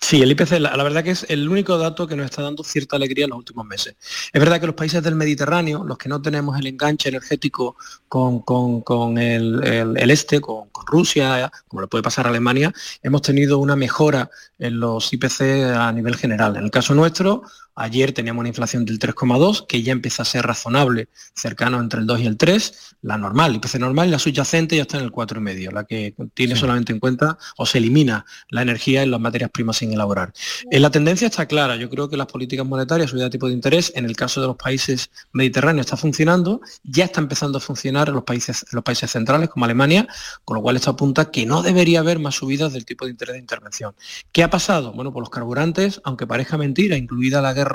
Sí, 0.00 0.22
el 0.22 0.30
IPC, 0.30 0.60
la, 0.60 0.82
verdad 0.82 1.02
que 1.02 1.10
es 1.10 1.26
el 1.28 1.48
único 1.48 1.78
dato 1.78 2.06
que 2.06 2.16
nos 2.16 2.26
está 2.26 2.42
dando 2.42 2.62
cierta 2.62 2.96
alegría 2.96 3.24
en 3.24 3.30
los 3.30 3.38
últimos 3.38 3.66
meses. 3.66 3.96
Es 4.32 4.40
verdad 4.40 4.60
que 4.60 4.66
los 4.66 4.76
países 4.76 5.02
del 5.02 5.16
Mediterráneo, 5.16 5.84
los 5.84 5.98
que 5.98 6.08
no 6.08 6.20
tenemos 6.20 6.58
el 6.58 6.66
enganche 6.66 7.08
energético 7.08 7.76
con, 8.08 9.18
el, 9.18 9.62
este, 10.10 10.40
con, 10.40 10.68
Rusia, 10.86 11.50
como 11.66 11.80
le 11.80 11.88
puede 11.88 12.02
pasar 12.02 12.26
a 12.26 12.30
Alemania, 12.30 12.72
hemos 13.02 13.22
tenido 13.22 13.58
una 13.58 13.74
mejora 13.74 14.30
en 14.58 14.78
los 14.78 15.12
IPC 15.12 15.40
a 15.74 15.90
nivel 15.92 16.14
general. 16.16 16.56
En 16.56 16.64
el 16.64 16.70
caso 16.70 16.94
nuestro, 16.94 17.42
Ayer 17.78 18.12
teníamos 18.12 18.40
una 18.40 18.48
inflación 18.48 18.86
del 18.86 18.98
3,2, 18.98 19.66
que 19.66 19.82
ya 19.82 19.92
empieza 19.92 20.22
a 20.22 20.24
ser 20.24 20.46
razonable, 20.46 21.10
cercano 21.34 21.78
entre 21.78 22.00
el 22.00 22.06
2 22.06 22.20
y 22.20 22.26
el 22.26 22.38
3, 22.38 22.96
la 23.02 23.18
normal, 23.18 23.50
el 23.50 23.56
IPC 23.56 23.74
normal 23.74 24.08
y 24.08 24.12
la 24.12 24.18
subyacente 24.18 24.76
ya 24.76 24.82
está 24.82 24.96
en 24.96 25.04
el 25.04 25.12
4,5, 25.12 25.72
la 25.72 25.84
que 25.84 26.14
tiene 26.32 26.56
solamente 26.56 26.94
en 26.94 27.00
cuenta 27.00 27.36
o 27.58 27.66
se 27.66 27.76
elimina 27.76 28.24
la 28.48 28.62
energía 28.62 29.02
en 29.02 29.10
las 29.10 29.20
materias 29.20 29.50
primas 29.50 29.76
sin 29.76 29.92
elaborar. 29.92 30.32
En 30.70 30.80
la 30.80 30.90
tendencia 30.90 31.26
está 31.26 31.44
clara, 31.44 31.76
yo 31.76 31.90
creo 31.90 32.08
que 32.08 32.16
las 32.16 32.28
políticas 32.28 32.64
monetarias, 32.64 33.10
subida 33.10 33.24
de 33.24 33.30
tipo 33.30 33.46
de 33.46 33.52
interés, 33.52 33.92
en 33.94 34.06
el 34.06 34.16
caso 34.16 34.40
de 34.40 34.46
los 34.46 34.56
países 34.56 35.10
mediterráneos 35.32 35.84
está 35.84 35.98
funcionando, 35.98 36.62
ya 36.82 37.04
está 37.04 37.20
empezando 37.20 37.58
a 37.58 37.60
funcionar 37.60 38.08
en 38.08 38.14
los 38.14 38.24
países, 38.24 38.62
en 38.62 38.76
los 38.76 38.84
países 38.84 39.10
centrales 39.10 39.50
como 39.50 39.66
Alemania, 39.66 40.08
con 40.46 40.54
lo 40.54 40.62
cual 40.62 40.76
esto 40.76 40.90
apunta 40.90 41.30
que 41.30 41.44
no 41.44 41.62
debería 41.62 42.00
haber 42.00 42.20
más 42.20 42.36
subidas 42.36 42.72
del 42.72 42.86
tipo 42.86 43.04
de 43.04 43.10
interés 43.10 43.34
de 43.34 43.40
intervención. 43.40 43.94
¿Qué 44.32 44.42
ha 44.42 44.48
pasado? 44.48 44.94
Bueno, 44.94 45.12
pues 45.12 45.20
los 45.20 45.30
carburantes, 45.30 46.00
aunque 46.04 46.26
parezca 46.26 46.56
mentira, 46.56 46.96
incluida 46.96 47.42
la 47.42 47.52
guerra 47.52 47.65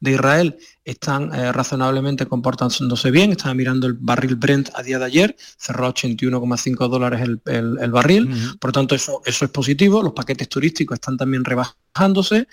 de 0.00 0.10
Israel 0.10 0.58
están 0.84 1.34
eh, 1.34 1.52
razonablemente 1.52 2.26
comportándose 2.26 3.10
bien. 3.10 3.32
Estaba 3.32 3.54
mirando 3.54 3.86
el 3.86 3.94
barril 3.94 4.36
Brent 4.36 4.70
a 4.74 4.82
día 4.82 4.98
de 4.98 5.04
ayer, 5.04 5.36
cerró 5.58 5.86
a 5.86 5.94
81,5 5.94 6.88
dólares 6.88 7.20
el, 7.44 7.90
barril. 7.90 8.30
Por 8.60 8.72
tanto, 8.72 8.94
eso, 8.94 9.22
eso 9.24 9.44
es 9.44 9.50
positivo. 9.50 10.02
Los 10.02 10.12
paquetes 10.12 10.48
turísticos 10.48 10.96
están 10.96 11.16
también 11.16 11.44
rebajándose. 11.44 12.48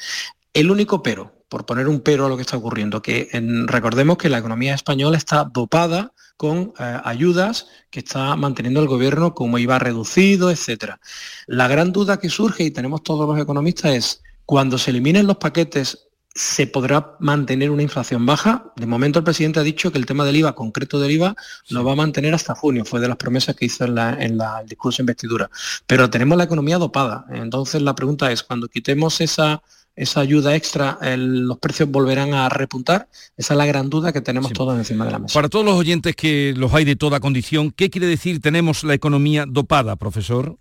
El 0.53 0.69
único 0.71 1.01
pero, 1.01 1.43
por 1.49 1.65
poner 1.65 1.87
un 1.87 2.01
pero 2.01 2.25
a 2.25 2.29
lo 2.29 2.35
que 2.35 2.41
está 2.41 2.57
ocurriendo, 2.57 3.01
que 3.01 3.29
recordemos 3.65 4.17
que 4.17 4.29
la 4.29 4.37
economía 4.37 4.75
española 4.75 5.17
está 5.17 5.43
dopada 5.43 6.13
con 6.37 6.73
eh, 6.79 6.99
ayudas 7.03 7.67
que 7.89 7.99
está 7.99 8.35
manteniendo 8.35 8.81
el 8.81 8.87
gobierno 8.87 9.33
como 9.33 9.57
iba 9.57 9.79
reducido, 9.79 10.51
etcétera. 10.51 10.99
La 11.47 11.67
gran 11.67 11.91
duda 11.91 12.19
que 12.19 12.29
surge 12.29 12.63
y 12.63 12.71
tenemos 12.71 13.03
todos 13.03 13.27
los 13.27 13.39
economistas 13.39 13.93
es 13.93 14.21
cuando 14.45 14.77
se 14.77 14.91
eliminen 14.91 15.27
los 15.27 15.37
paquetes 15.37 16.07
se 16.35 16.65
podrá 16.65 17.15
mantener 17.19 17.69
una 17.69 17.83
inflación 17.83 18.25
baja. 18.25 18.73
De 18.75 18.87
momento 18.87 19.19
el 19.19 19.25
presidente 19.25 19.59
ha 19.59 19.63
dicho 19.63 19.91
que 19.91 19.99
el 19.99 20.05
tema 20.05 20.25
del 20.25 20.37
IVA, 20.37 20.55
concreto 20.55 20.99
del 20.99 21.11
IVA, 21.11 21.35
lo 21.69 21.83
va 21.83 21.93
a 21.93 21.95
mantener 21.95 22.33
hasta 22.33 22.55
junio. 22.55 22.85
Fue 22.85 22.99
de 22.99 23.07
las 23.07 23.17
promesas 23.17 23.55
que 23.55 23.65
hizo 23.65 23.85
en, 23.85 23.95
la, 23.95 24.19
el 24.19 24.67
discurso 24.67 24.97
de 24.97 25.03
investidura. 25.03 25.49
Pero 25.85 26.09
tenemos 26.09 26.37
la 26.37 26.45
economía 26.45 26.77
dopada. 26.79 27.25
Entonces 27.29 27.81
la 27.81 27.93
pregunta 27.93 28.31
es, 28.31 28.41
cuando 28.41 28.67
quitemos 28.67 29.21
esa, 29.21 29.61
esa 29.95 30.21
ayuda 30.21 30.55
extra, 30.55 30.97
los 31.15 31.59
precios 31.59 31.89
volverán 31.89 32.33
a 32.33 32.49
repuntar. 32.49 33.09
Esa 33.37 33.53
es 33.53 33.57
la 33.57 33.67
gran 33.67 33.91
duda 33.91 34.11
que 34.11 34.21
tenemos 34.21 34.53
todos 34.53 34.75
encima 34.75 35.05
de 35.05 35.11
la 35.11 35.19
mesa. 35.19 35.33
Para 35.33 35.49
todos 35.49 35.65
los 35.65 35.75
oyentes 35.75 36.15
que 36.15 36.53
los 36.57 36.73
hay 36.73 36.83
de 36.83 36.95
toda 36.95 37.19
condición, 37.19 37.71
¿qué 37.71 37.91
quiere 37.91 38.07
decir 38.07 38.41
tenemos 38.41 38.83
la 38.83 38.95
economía 38.95 39.45
dopada, 39.47 39.95
profesor? 39.97 40.57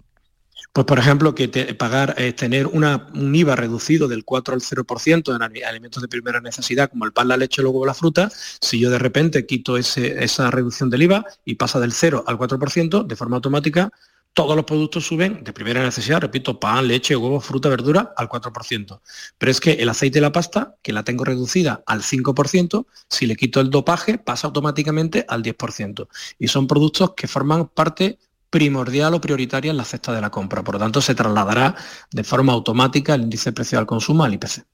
Pues 0.73 0.87
por 0.87 0.99
ejemplo, 0.99 1.35
que 1.35 1.49
pagar, 1.75 2.15
eh, 2.19 2.33
tener 2.33 2.67
un 2.67 3.35
IVA 3.35 3.57
reducido 3.57 4.09
del 4.09 4.25
4 4.25 4.55
al 4.55 4.61
0% 4.61 5.35
en 5.35 5.65
alimentos 5.65 6.03
de 6.03 6.09
primera 6.09 6.41
necesidad, 6.41 6.91
como 6.91 7.05
el 7.05 7.13
pan, 7.13 7.29
la 7.29 7.37
leche, 7.37 7.61
el 7.61 7.67
huevo, 7.67 7.87
la 7.87 7.95
fruta, 7.95 8.31
si 8.61 8.79
yo 8.79 8.91
de 8.91 8.99
repente 8.99 9.47
quito 9.47 9.77
esa 9.77 10.51
reducción 10.51 10.91
del 10.91 11.03
IVA 11.03 11.25
y 11.45 11.57
pasa 11.57 11.81
del 11.81 11.93
0 11.93 12.25
al 12.27 12.39
4%, 12.39 13.07
de 13.07 13.17
forma 13.17 13.37
automática, 13.37 13.91
todos 14.35 14.57
los 14.57 14.65
productos 14.65 15.07
suben 15.07 15.45
de 15.45 15.53
primera 15.53 15.83
necesidad, 15.83 16.21
repito, 16.21 16.59
pan, 16.59 16.89
leche, 16.89 17.15
huevo, 17.15 17.41
fruta, 17.41 17.69
verdura, 17.69 18.15
al 18.17 18.29
4%. 18.29 19.01
Pero 19.37 19.53
es 19.53 19.61
que 19.61 19.73
el 19.73 19.89
aceite 19.89 20.19
y 20.19 20.23
la 20.23 20.33
pasta, 20.33 20.77
que 20.83 20.93
la 20.93 21.05
tengo 21.05 21.25
reducida 21.25 21.83
al 21.87 22.03
5%, 22.03 22.87
si 23.09 23.27
le 23.27 23.37
quito 23.37 23.61
el 23.61 23.69
dopaje, 23.69 24.17
pasa 24.19 24.47
automáticamente 24.47 25.27
al 25.29 25.43
10%. 25.43 26.09
Y 26.39 26.49
son 26.49 26.67
productos 26.67 27.13
que 27.15 27.29
forman 27.29 27.69
parte 27.69 28.19
primordial 28.53 29.15
o 29.15 29.21
prioritaria 29.21 29.71
en 29.71 29.79
la 29.79 29.85
cesta 29.85 30.13
de 30.13 30.21
la 30.21 30.29
compra. 30.29 30.63
Por 30.63 30.75
lo 30.75 30.79
tanto, 30.79 31.01
se 31.01 31.15
trasladará 31.15 31.75
de 32.11 32.23
forma 32.23 32.53
automática 32.53 33.15
el 33.15 33.23
índice 33.23 33.49
de 33.51 33.55
precio 33.55 33.79
al 33.79 33.87
consumo 33.87 34.25
al 34.25 34.35
IPC. 34.35 34.67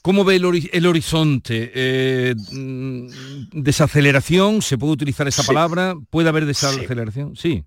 ¿Cómo 0.00 0.24
ve 0.24 0.36
el, 0.36 0.86
horizonte? 0.86 1.72
Eh, 1.74 2.34
mm, 2.52 3.08
¿Desaceleración? 3.52 4.62
¿Se 4.62 4.78
puede 4.78 4.92
utilizar 4.92 5.26
esa 5.26 5.42
palabra? 5.42 5.96
¿Puede 6.08 6.28
haber 6.28 6.46
desaceleración? 6.46 7.36
sí. 7.36 7.64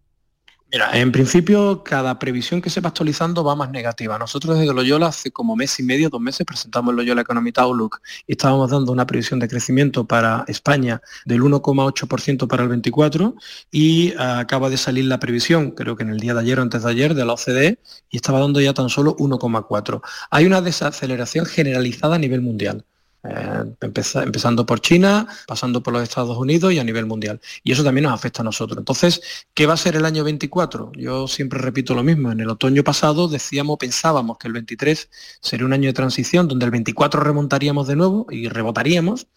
Mira, 0.74 0.90
en 0.98 1.12
principio 1.12 1.84
cada 1.84 2.18
previsión 2.18 2.60
que 2.60 2.72
se 2.72 2.82
va 2.82 2.88
actualizando 2.88 3.44
va 3.44 3.56
más 3.56 3.70
negativa. 3.70 4.18
Nosotros 4.18 4.58
desde 4.58 4.74
Loyola 4.74 5.06
hace 5.06 5.30
como 5.30 5.56
mes 5.56 5.80
y 5.80 5.84
medio, 5.84 6.10
dos 6.10 6.20
meses, 6.20 6.48
presentamos 6.48 6.96
Loyola 6.96 7.22
Economic 7.22 7.60
Outlook 7.60 8.02
y 8.26 8.32
estábamos 8.32 8.72
dando 8.72 8.92
una 8.92 9.06
previsión 9.06 9.40
de 9.40 9.48
crecimiento 9.48 10.08
para 10.08 10.46
España 10.48 11.00
del 11.26 11.42
1,8% 11.44 12.48
para 12.48 12.64
el 12.64 12.70
24 12.70 13.36
y 13.70 14.16
ah, 14.18 14.40
acaba 14.40 14.72
de 14.72 14.78
salir 14.78 15.06
la 15.06 15.20
previsión, 15.20 15.72
creo 15.72 15.96
que 15.96 16.02
en 16.02 16.10
el 16.10 16.20
día 16.20 16.34
de 16.34 16.40
ayer 16.40 16.58
o 16.58 16.64
antes 16.64 16.82
de 16.82 16.90
ayer, 16.90 17.14
de 17.14 17.24
la 17.24 17.34
OCDE 17.34 17.78
y 18.10 18.16
estaba 18.18 18.40
dando 18.40 18.60
ya 18.60 18.74
tan 18.74 18.90
solo 18.90 19.16
1,4. 19.18 20.02
Hay 20.32 20.48
una 20.48 20.62
desaceleración 20.62 21.46
generalizada 21.46 22.16
a 22.16 22.20
nivel 22.20 22.42
mundial. 22.42 22.84
Eh, 23.26 23.64
empezando 23.80 24.66
por 24.66 24.82
China, 24.82 25.26
pasando 25.48 25.82
por 25.82 25.94
los 25.94 26.04
Estados 26.04 26.38
Unidos 26.38 26.74
y 26.74 26.80
a 26.80 26.84
nivel 26.84 27.06
mundial. 27.06 27.40
Y 27.64 27.72
eso 27.72 27.82
también 27.82 28.04
nos 28.04 28.14
afecta 28.14 28.42
a 28.42 28.44
nosotros. 28.44 28.78
Entonces, 28.78 29.22
¿qué 29.54 29.66
va 29.66 29.76
a 29.76 29.78
ser 29.78 29.96
el 29.96 30.04
año 30.04 30.26
24? 30.26 30.92
Yo 30.98 31.30
siempre 31.30 31.60
repito 31.60 31.96
lo 31.96 32.04
mismo. 32.04 32.34
En 32.34 32.42
el 32.42 32.50
otoño 32.50 32.84
pasado 32.84 33.30
decíamos, 33.30 33.78
pensábamos 33.78 34.38
que 34.38 34.48
el 34.48 34.54
23 34.54 35.10
sería 35.40 35.66
un 35.66 35.72
año 35.72 35.88
de 35.88 35.94
transición, 35.94 36.50
donde 36.50 36.66
el 36.66 36.72
24 36.72 37.22
remontaríamos 37.22 37.88
de 37.88 37.96
nuevo 37.96 38.28
y 38.30 38.50
rebotaríamos, 38.50 39.28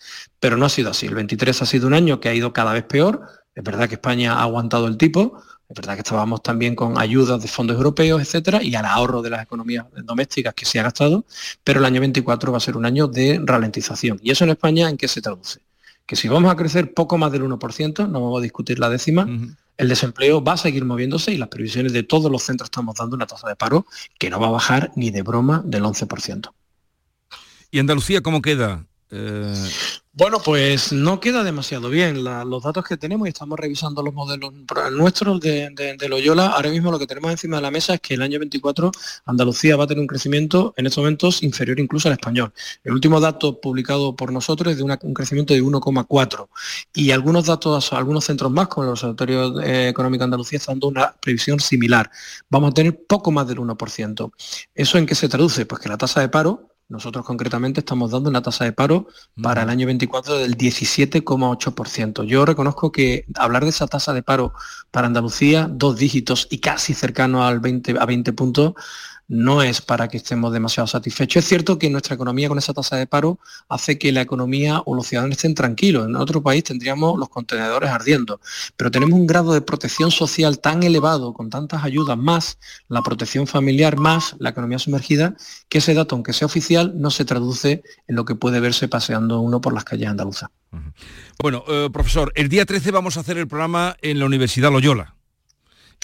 pero 0.41 0.57
no 0.57 0.67
ha 0.67 0.71
sido 0.71 0.91
así. 0.91 1.07
El 1.07 1.15
23 1.15 1.63
ha 1.63 1.67
sido 1.67 1.87
un 1.87 1.95
año 1.95 2.19
que 2.19 2.29
ha 2.29 2.35
ido 2.35 2.53
cada 2.53 2.73
vez 2.73 2.85
peor. 2.85 3.23
Es 3.55 3.63
verdad 3.63 3.89
que 3.89 3.95
España 3.95 4.35
ha 4.35 4.43
aguantado 4.43 4.89
el 4.89 4.97
tipo, 4.97 5.41
es 5.69 5.75
verdad 5.75 5.95
que 5.95 6.01
estábamos 6.01 6.43
también 6.43 6.77
con 6.77 6.99
ayudas 6.99 7.43
de 7.43 7.49
fondos 7.49 7.77
europeos, 7.77 8.23
etcétera, 8.23 8.63
y 8.63 8.75
al 8.77 8.85
ahorro 8.85 9.21
de 9.21 9.31
las 9.31 9.43
economías 9.43 9.87
domésticas 10.05 10.55
que 10.55 10.65
se 10.65 10.79
ha 10.79 10.85
gastado, 10.85 11.25
pero 11.65 11.81
el 11.81 11.87
año 11.87 12.01
24 12.01 12.53
va 12.53 12.59
a 12.59 12.61
ser 12.61 12.77
un 12.77 12.87
año 12.87 13.09
de 13.09 13.41
ralentización. 13.43 14.21
¿Y 14.23 14.31
eso 14.31 14.45
en 14.45 14.51
España 14.51 14.89
en 14.89 14.97
qué 14.97 15.09
se 15.09 15.21
traduce? 15.21 15.61
Que 16.07 16.15
si 16.15 16.29
vamos 16.29 16.53
a 16.53 16.57
crecer 16.57 16.95
poco 16.95 17.19
más 17.19 17.33
del 17.33 17.43
1%, 17.43 18.09
no 18.09 18.21
vamos 18.21 18.39
a 18.39 18.43
discutir 18.43 18.79
la 18.79 18.89
décima, 18.89 19.29
el 19.77 19.89
desempleo 19.89 20.43
va 20.43 20.53
a 20.53 20.57
seguir 20.57 20.85
moviéndose 20.85 21.33
y 21.33 21.37
las 21.37 21.49
previsiones 21.49 21.93
de 21.93 22.05
todos 22.05 22.31
los 22.31 22.45
centros 22.45 22.69
estamos 22.69 22.95
dando 22.95 23.17
una 23.17 23.27
tasa 23.27 23.49
de 23.49 23.57
paro 23.57 23.87
que 24.19 24.31
no 24.31 24.39
va 24.39 24.47
a 24.47 24.51
bajar 24.51 24.93
ni 24.95 25.11
de 25.11 25.23
broma 25.23 25.63
del 25.65 25.83
11%. 25.83 26.51
¿Y 27.73 27.81
Andalucía 27.81 28.21
cómo 28.21 28.41
queda? 28.41 28.87
Eh, 29.11 29.69
Bueno, 30.19 30.41
pues 30.43 30.95
no 30.95 31.21
queda 31.21 31.45
demasiado 31.45 31.91
bien. 31.91 32.25
Los 32.25 32.63
datos 32.63 32.87
que 32.87 32.97
tenemos 32.97 33.27
y 33.27 33.29
estamos 33.29 33.59
revisando 33.59 34.03
los 34.03 34.15
modelos 34.15 34.51
nuestros 34.93 35.39
de, 35.41 35.69
de, 35.75 36.09
Loyola, 36.09 36.47
ahora 36.47 36.71
mismo 36.71 36.91
lo 36.91 36.99
que 36.99 37.07
tenemos 37.07 37.31
encima 37.33 37.57
de 37.57 37.63
la 37.63 37.71
mesa 37.71 37.93
es 37.93 38.01
que 38.01 38.15
el 38.15 38.23
año 38.23 38.39
24 38.39 38.93
Andalucía 39.27 39.77
va 39.77 39.85
a 39.85 39.87
tener 39.87 40.01
un 40.01 40.07
crecimiento 40.07 40.73
en 40.79 40.87
estos 40.87 41.03
momentos 41.03 41.43
inferior 41.43 41.79
incluso 41.79 42.09
al 42.09 42.15
español. 42.15 42.51
El 42.83 42.95
último 42.95 43.21
dato 43.21 43.61
publicado 43.61 44.17
por 44.17 44.33
nosotros 44.33 44.73
es 44.73 44.79
de 44.79 44.85
un 44.85 45.13
crecimiento 45.13 45.53
de 45.53 45.63
1,4 45.63 46.49
y 46.95 47.11
algunos 47.11 47.45
datos, 47.45 47.93
algunos 47.93 48.25
centros 48.25 48.51
más, 48.51 48.69
como 48.69 48.85
el 48.85 48.93
Observatorio 48.93 49.61
eh, 49.61 49.89
Económico 49.89 50.25
Andalucía, 50.25 50.57
están 50.57 50.77
dando 50.77 50.89
una 50.89 51.13
previsión 51.13 51.61
similar. 51.61 52.11
Vamos 52.49 52.71
a 52.71 52.73
tener 52.73 53.05
poco 53.07 53.33
más 53.33 53.47
del 53.49 53.59
1%. 53.59 54.33
¿Eso 54.75 54.97
en 54.97 55.05
qué 55.05 55.15
se 55.15 55.29
traduce? 55.29 55.67
Pues 55.67 55.83
que 55.83 55.91
la 55.91 55.99
tasa 55.99 56.23
de 56.23 56.31
paro 56.31 56.71
nosotros 56.89 57.25
concretamente 57.27 57.81
estamos 57.81 58.13
dando 58.13 58.31
una 58.31 58.43
tasa 58.43 58.65
de 58.65 58.73
paro 58.73 59.09
para 59.43 59.63
el 59.63 59.71
año 59.71 59.87
24 59.87 60.39
del 60.39 60.57
17,8%. 60.57 62.25
Yo 62.25 62.45
reconozco 62.45 62.93
que 62.93 63.27
hablar 63.35 63.65
de 63.65 63.71
esa 63.71 63.89
tasa 63.89 64.13
de 64.13 64.23
paro 64.23 64.53
para 64.93 65.09
Andalucía, 65.09 65.69
dos 65.71 65.97
dígitos 65.97 66.47
y 66.51 66.59
casi 66.59 66.95
cercano 66.95 67.45
al 67.45 67.61
20, 67.61 67.97
a 67.99 68.07
20 68.07 68.33
puntos, 68.33 68.75
no 69.29 69.63
es 69.63 69.81
para 69.81 70.09
que 70.09 70.19
estemos 70.19 70.53
demasiado 70.53 70.87
satisfechos. 70.87 71.43
Es 71.43 71.49
cierto 71.49 71.79
que 71.79 71.91
nuestra 71.91 72.15
economía 72.15 72.49
con 72.49 72.59
esa 72.59 72.73
tasa 72.73 72.97
de 72.97 73.07
paro 73.07 73.39
hace 73.69 73.99
que 73.99 74.13
la 74.13 74.21
economía 74.21 74.83
o 74.85 74.95
los 74.95 75.07
ciudadanos 75.07 75.37
estén 75.37 75.55
tranquilos. 75.55 76.07
En 76.07 76.17
otro 76.17 76.43
país 76.43 76.65
tendríamos 76.65 77.19
los 77.19 77.29
contenedores 77.29 77.91
ardiendo, 77.91 78.41
pero 78.77 78.91
tenemos 78.91 79.19
un 79.19 79.27
grado 79.27 79.53
de 79.53 79.61
protección 79.61 80.11
social 80.11 80.61
tan 80.61 80.83
elevado, 80.83 81.35
con 81.35 81.51
tantas 81.51 81.85
ayudas 81.85 82.17
más, 82.17 82.59
la 82.89 83.03
protección 83.03 83.47
familiar 83.47 83.97
más, 83.97 84.37
la 84.39 84.51
economía 84.51 84.79
sumergida, 84.79 85.35
que 85.69 85.79
ese 85.79 85.95
dato, 85.95 86.15
aunque 86.15 86.33
sea 86.33 86.47
oficial, 86.47 86.93
no 86.97 87.11
se 87.11 87.25
traduce 87.25 87.83
en 88.07 88.17
lo 88.17 88.25
que 88.25 88.35
puede 88.35 88.61
verse 88.61 88.89
paseando 88.89 89.41
uno 89.41 89.61
por 89.61 89.73
las 89.73 89.85
calles 89.85 90.09
andaluzas. 90.09 90.51
Bueno, 91.39 91.65
eh, 91.69 91.89
profesor, 91.93 92.33
el 92.35 92.49
día 92.49 92.67
13 92.67 92.91
vamos 92.91 93.17
a 93.17 93.21
hacer 93.21 93.39
el 93.39 93.49
programa 93.49 93.97
en 94.03 94.19
la 94.19 94.27
Universidad 94.27 94.71
Loyola. 94.71 95.16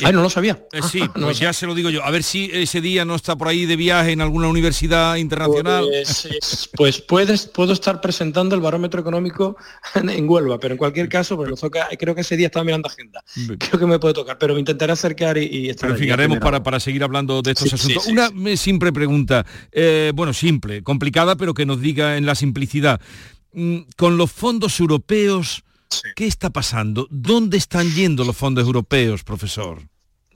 Ay, 0.05 0.13
no 0.13 0.23
lo 0.23 0.31
sabía. 0.31 0.65
Eh, 0.73 0.81
sí, 0.91 1.01
No 1.01 1.07
lo 1.15 1.27
pues 1.27 1.39
ya 1.39 1.53
se 1.53 1.67
lo 1.67 1.75
digo 1.75 1.91
yo. 1.91 2.03
A 2.05 2.11
ver 2.11 2.23
si 2.23 2.51
ese 2.53 2.81
día 2.81 3.05
no 3.05 3.15
está 3.15 3.37
por 3.37 3.49
ahí 3.49 3.67
de 3.67 3.77
viaje 3.77 4.13
en 4.13 4.21
alguna 4.21 4.49
universidad 4.49 5.17
internacional. 5.17 5.85
Pues, 5.89 6.25
es- 6.25 6.71
pues 6.77 7.01
puedes, 7.01 7.47
puedo 7.47 7.73
estar 7.73 8.01
presentando 8.01 8.55
el 8.55 8.61
barómetro 8.61 9.01
económico 9.01 9.57
en, 9.95 10.29
Huelva, 10.29 10.59
pero 10.59 10.73
en 10.75 10.79
cualquier 10.79 11.09
caso, 11.09 11.37
pues 11.37 11.61
toca, 11.61 11.89
creo 11.99 12.15
que 12.15 12.23
ese 12.23 12.37
día 12.37 12.47
estaba 12.47 12.65
mirando 12.65 12.89
agenda. 12.89 13.23
Creo 13.59 13.79
que 13.79 13.87
me 13.87 13.99
puede 13.99 14.15
tocar, 14.15 14.39
pero 14.39 14.55
me 14.55 14.61
intentaré 14.61 14.93
acercar 14.93 15.39
y, 15.39 15.45
y 15.45 15.69
estar 15.71 15.83
Pero 15.89 15.93
en 15.95 15.99
fin, 15.99 16.05
allí 16.05 16.11
a 16.11 16.15
haremos 16.15 16.37
primera 16.37 16.51
para, 16.51 16.63
para 16.63 16.81
seguir 16.81 17.05
hablando 17.05 17.43
de 17.43 17.51
estos 17.53 17.69
Sí, 17.69 17.75
asuntos. 17.75 18.05
sí, 18.05 18.11
Una 18.13 18.57
simple 18.57 18.93
pregunta, 18.93 19.47
eh, 19.71 20.11
bueno, 20.15 20.33
simple, 20.33 20.83
complicada, 20.83 21.37
pero 21.37 21.55
que 21.55 21.67
nos 21.67 21.81
diga 21.81 22.17
en 22.17 22.27
la 22.27 22.35
simplicidad. 22.35 23.01
Mm, 23.53 23.81
Con 23.97 24.17
los 24.17 24.33
fondos 24.33 24.81
europeos, 24.81 25.63
¿qué 26.17 26.27
está 26.27 26.51
pasando? 26.51 27.07
¿Dónde 27.11 27.57
están 27.57 27.91
yendo 27.93 28.25
los 28.25 28.37
fondos 28.37 28.65
europeos, 28.65 29.23
profesor? 29.25 29.83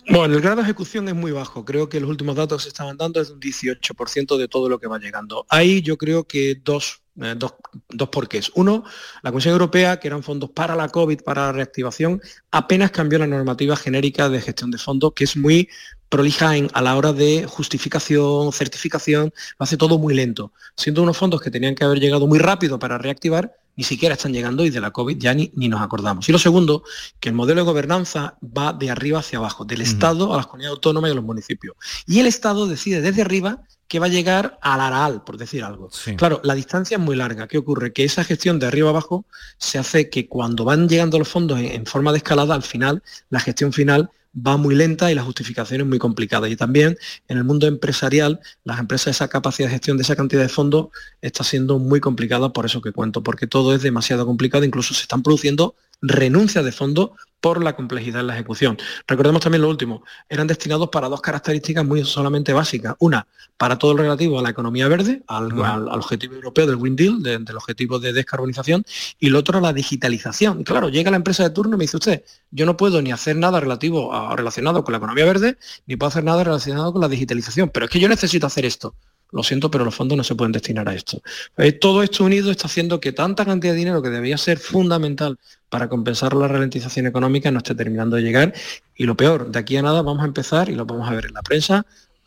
Bueno, 0.09 0.37
el 0.37 0.41
grado 0.41 0.57
de 0.57 0.63
ejecución 0.63 1.09
es 1.09 1.15
muy 1.15 1.33
bajo. 1.33 1.65
Creo 1.65 1.89
que 1.89 1.99
los 1.99 2.09
últimos 2.09 2.37
datos 2.37 2.59
que 2.59 2.63
se 2.65 2.69
estaban 2.69 2.97
dando 2.97 3.21
es 3.21 3.29
de 3.29 3.35
un 3.35 3.41
18% 3.41 4.37
de 4.37 4.47
todo 4.47 4.69
lo 4.69 4.79
que 4.79 4.87
va 4.87 4.99
llegando. 4.99 5.45
Ahí 5.49 5.83
yo 5.83 5.99
creo 5.99 6.25
que 6.29 6.61
dos, 6.63 7.03
eh, 7.21 7.35
dos, 7.37 7.55
dos 7.89 8.09
porqués. 8.11 8.53
Uno, 8.55 8.85
la 9.25 9.31
Comisión 9.33 9.53
Europea, 9.53 9.99
que 9.99 10.07
eran 10.07 10.23
fondos 10.23 10.51
para 10.51 10.77
la 10.77 10.91
COVID, 10.91 11.23
para 11.23 11.47
la 11.47 11.53
reactivación, 11.53 12.21
apenas 12.53 12.93
cambió 12.93 13.19
la 13.19 13.27
normativa 13.27 13.75
genérica 13.75 14.29
de 14.29 14.41
gestión 14.41 14.71
de 14.71 14.79
fondos, 14.79 15.13
que 15.13 15.25
es 15.25 15.37
muy 15.37 15.69
prolija 16.09 16.57
en- 16.57 16.71
a 16.73 16.83
la 16.83 16.97
hora 16.97 17.13
de 17.13 17.45
justificación, 17.49 18.53
certificación, 18.53 19.33
lo 19.59 19.65
hace 19.65 19.77
todo 19.77 19.99
muy 19.99 20.15
lento. 20.15 20.53
Siendo 20.77 21.03
unos 21.03 21.17
fondos 21.17 21.41
que 21.41 21.51
tenían 21.51 21.75
que 21.75 21.83
haber 21.83 21.99
llegado 21.99 22.29
muy 22.29 22.39
rápido 22.39 22.79
para 22.79 22.97
reactivar, 22.97 23.57
ni 23.77 23.85
siquiera 23.85 24.15
están 24.15 24.33
llegando 24.33 24.65
y 24.65 24.71
de 24.71 24.81
la 24.81 24.91
COVID 24.91 25.19
ya 25.19 25.35
ni, 25.35 25.53
ni 25.55 25.69
nos 25.69 25.83
acordamos. 25.83 26.29
Y 26.29 26.33
lo 26.33 26.39
segundo, 26.39 26.83
que 27.21 27.29
el 27.29 27.35
modelo 27.35 27.61
de 27.61 27.67
gobernanza 27.67 28.37
va 28.43 28.73
de 28.73 28.91
arriba 28.91 29.21
hacia 29.21 29.39
abajo, 29.39 29.65
del 29.65 29.83
Estado 29.83 30.33
a 30.33 30.39
las 30.39 30.47
comunidades 30.47 30.77
autónomas 30.77 31.09
y 31.09 31.13
a 31.13 31.15
los 31.15 31.25
municipios. 31.25 31.77
Y 32.07 32.21
el 32.21 32.27
Estado 32.27 32.67
decide 32.67 33.01
desde 33.01 33.23
arriba 33.23 33.63
que 33.89 33.99
va 34.01 34.07
a 34.07 34.09
llegar 34.09 34.59
al 34.63 34.81
Araal, 34.81 35.23
por 35.23 35.37
decir 35.37 35.63
algo. 35.63 35.91
Claro, 36.17 36.41
la 36.43 36.55
distancia 36.55 36.97
es 36.97 37.03
muy 37.03 37.15
larga. 37.15 37.47
¿Qué 37.47 37.59
ocurre? 37.59 37.93
Que 37.93 38.05
esa 38.05 38.25
gestión 38.25 38.59
de 38.59 38.67
arriba 38.67 38.91
abajo 38.91 39.27
se 39.59 39.79
hace 39.79 40.11
que 40.11 40.27
cuando 40.27 40.65
van 40.65 40.89
llegando 40.89 41.19
los 41.19 41.29
fondos 41.29 41.59
en, 41.61 41.67
en 41.67 41.87
forma 41.87 42.11
de 42.11 42.19
escalada, 42.19 42.55
al 42.55 42.65
final, 42.65 43.03
la 43.31 43.39
gestión 43.39 43.73
final 43.73 44.11
va 44.37 44.57
muy 44.57 44.75
lenta 44.75 45.11
y 45.11 45.15
la 45.15 45.23
justificación 45.23 45.81
es 45.81 45.87
muy 45.87 45.99
complicada. 45.99 46.49
Y 46.49 46.57
también 46.57 46.99
en 47.29 47.39
el 47.39 47.45
mundo 47.45 47.67
empresarial, 47.67 48.41
las 48.65 48.79
empresas, 48.79 49.17
esa 49.17 49.29
capacidad 49.29 49.69
de 49.69 49.73
gestión 49.73 49.97
de 49.97 50.03
esa 50.03 50.17
cantidad 50.17 50.43
de 50.43 50.49
fondos 50.49 50.89
está 51.23 51.45
siendo 51.45 51.79
muy 51.79 52.01
complicada 52.01 52.53
por 52.53 52.67
eso 52.67 52.81
que 52.83 52.93
cuento, 52.93 53.23
porque 53.23 53.47
todo 53.47 53.75
es 53.75 53.83
demasiado 53.83 54.27
complicado, 54.27 54.65
incluso 54.65 54.95
se 54.95 55.03
están 55.03 55.23
produciendo 55.23 55.75
renuncias 56.01 56.65
de 56.65 56.73
fondos 56.73 57.11
por 57.41 57.63
la 57.63 57.77
complejidad 57.77 58.23
en 58.23 58.27
la 58.29 58.35
ejecución. 58.35 58.77
Recordemos 59.07 59.41
también 59.43 59.63
lo 59.63 59.69
último, 59.69 60.03
eran 60.29 60.47
destinados 60.47 60.89
para 60.89 61.09
dos 61.09 61.21
características 61.21 61.85
muy 61.85 62.03
solamente 62.05 62.53
básicas. 62.53 62.97
Una, 62.99 63.29
para 63.57 63.79
todo 63.79 63.95
lo 63.95 64.03
relativo 64.03 64.39
a 64.39 64.43
la 64.43 64.51
economía 64.51 64.89
verde, 64.89 65.23
al, 65.29 65.53
al- 65.63 65.89
al 65.89 65.99
objetivo 66.01 66.35
europeo 66.35 66.67
del 66.67 66.77
Green 66.77 66.97
Deal, 66.97 67.23
de- 67.23 67.39
del 67.39 67.57
objetivo 67.57 67.99
de 68.01 68.13
descarbonización, 68.13 68.85
y 69.21 69.29
lo 69.29 69.39
otro, 69.39 69.61
la 69.61 69.73
digitalización. 69.73 70.61
Y 70.61 70.65
claro, 70.65 70.89
llega 70.89 71.11
la 71.11 71.19
empresa 71.19 71.45
de 71.45 71.51
turno 71.51 71.77
y 71.77 71.79
me 71.79 71.85
dice 71.85 71.99
usted, 71.99 72.25
yo 72.51 72.67
no 72.67 72.77
puedo 72.77 73.01
ni 73.01 73.13
hacer 73.13 73.37
nada 73.37 73.61
relativo 73.61 74.13
a- 74.13 74.35
relacionado 74.35 74.83
con 74.83 74.93
la 74.93 74.99
economía 74.99 75.25
verde, 75.25 75.57
ni 75.87 75.97
puedo 75.97 76.09
hacer 76.09 76.25
nada 76.25 76.43
relacionado 76.43 76.93
con 76.93 77.01
la 77.03 77.09
digitalización, 77.09 77.69
pero 77.69 77.87
es 77.87 77.93
que 77.93 78.01
yo 78.01 78.09
necesito 78.09 78.47
hacer 78.47 78.65
esto. 78.65 78.95
Lo 79.33 79.43
siento, 79.43 79.71
pero 79.71 79.85
los 79.85 79.95
fondos 79.95 80.17
no 80.17 80.25
se 80.25 80.35
pueden 80.35 80.53
destinar 80.53 80.89
a 80.89 80.95
esto. 80.95 81.21
Eh, 81.57 81.73
todo 81.73 82.03
esto 82.03 82.25
unido 82.25 82.51
está 82.51 82.67
haciendo 82.67 83.01
que 83.01 83.13
tanta 83.13 83.45
cantidad 83.45 83.73
de 83.73 83.79
dinero 83.79 84.03
que 84.03 84.11
debía 84.11 84.39
ser 84.39 84.59
fundamental 84.59 85.39
para 85.69 85.89
compensar 85.89 86.35
la 86.35 86.49
ralentización 86.49 87.07
económica 87.07 87.51
no 87.51 87.59
esté 87.59 87.75
terminando 87.75 88.17
de 88.17 88.23
llegar. 88.23 88.55
Y 88.95 89.05
lo 89.05 89.17
peor, 89.17 89.51
de 89.51 89.59
aquí 89.59 89.77
a 89.77 89.83
nada 89.83 90.03
vamos 90.03 90.23
a 90.23 90.27
empezar, 90.27 90.69
y 90.69 90.75
lo 90.75 90.87
vamos 90.87 91.09
a 91.11 91.15
ver 91.15 91.27
en 91.27 91.35
la 91.35 91.43
prensa, 91.43 91.85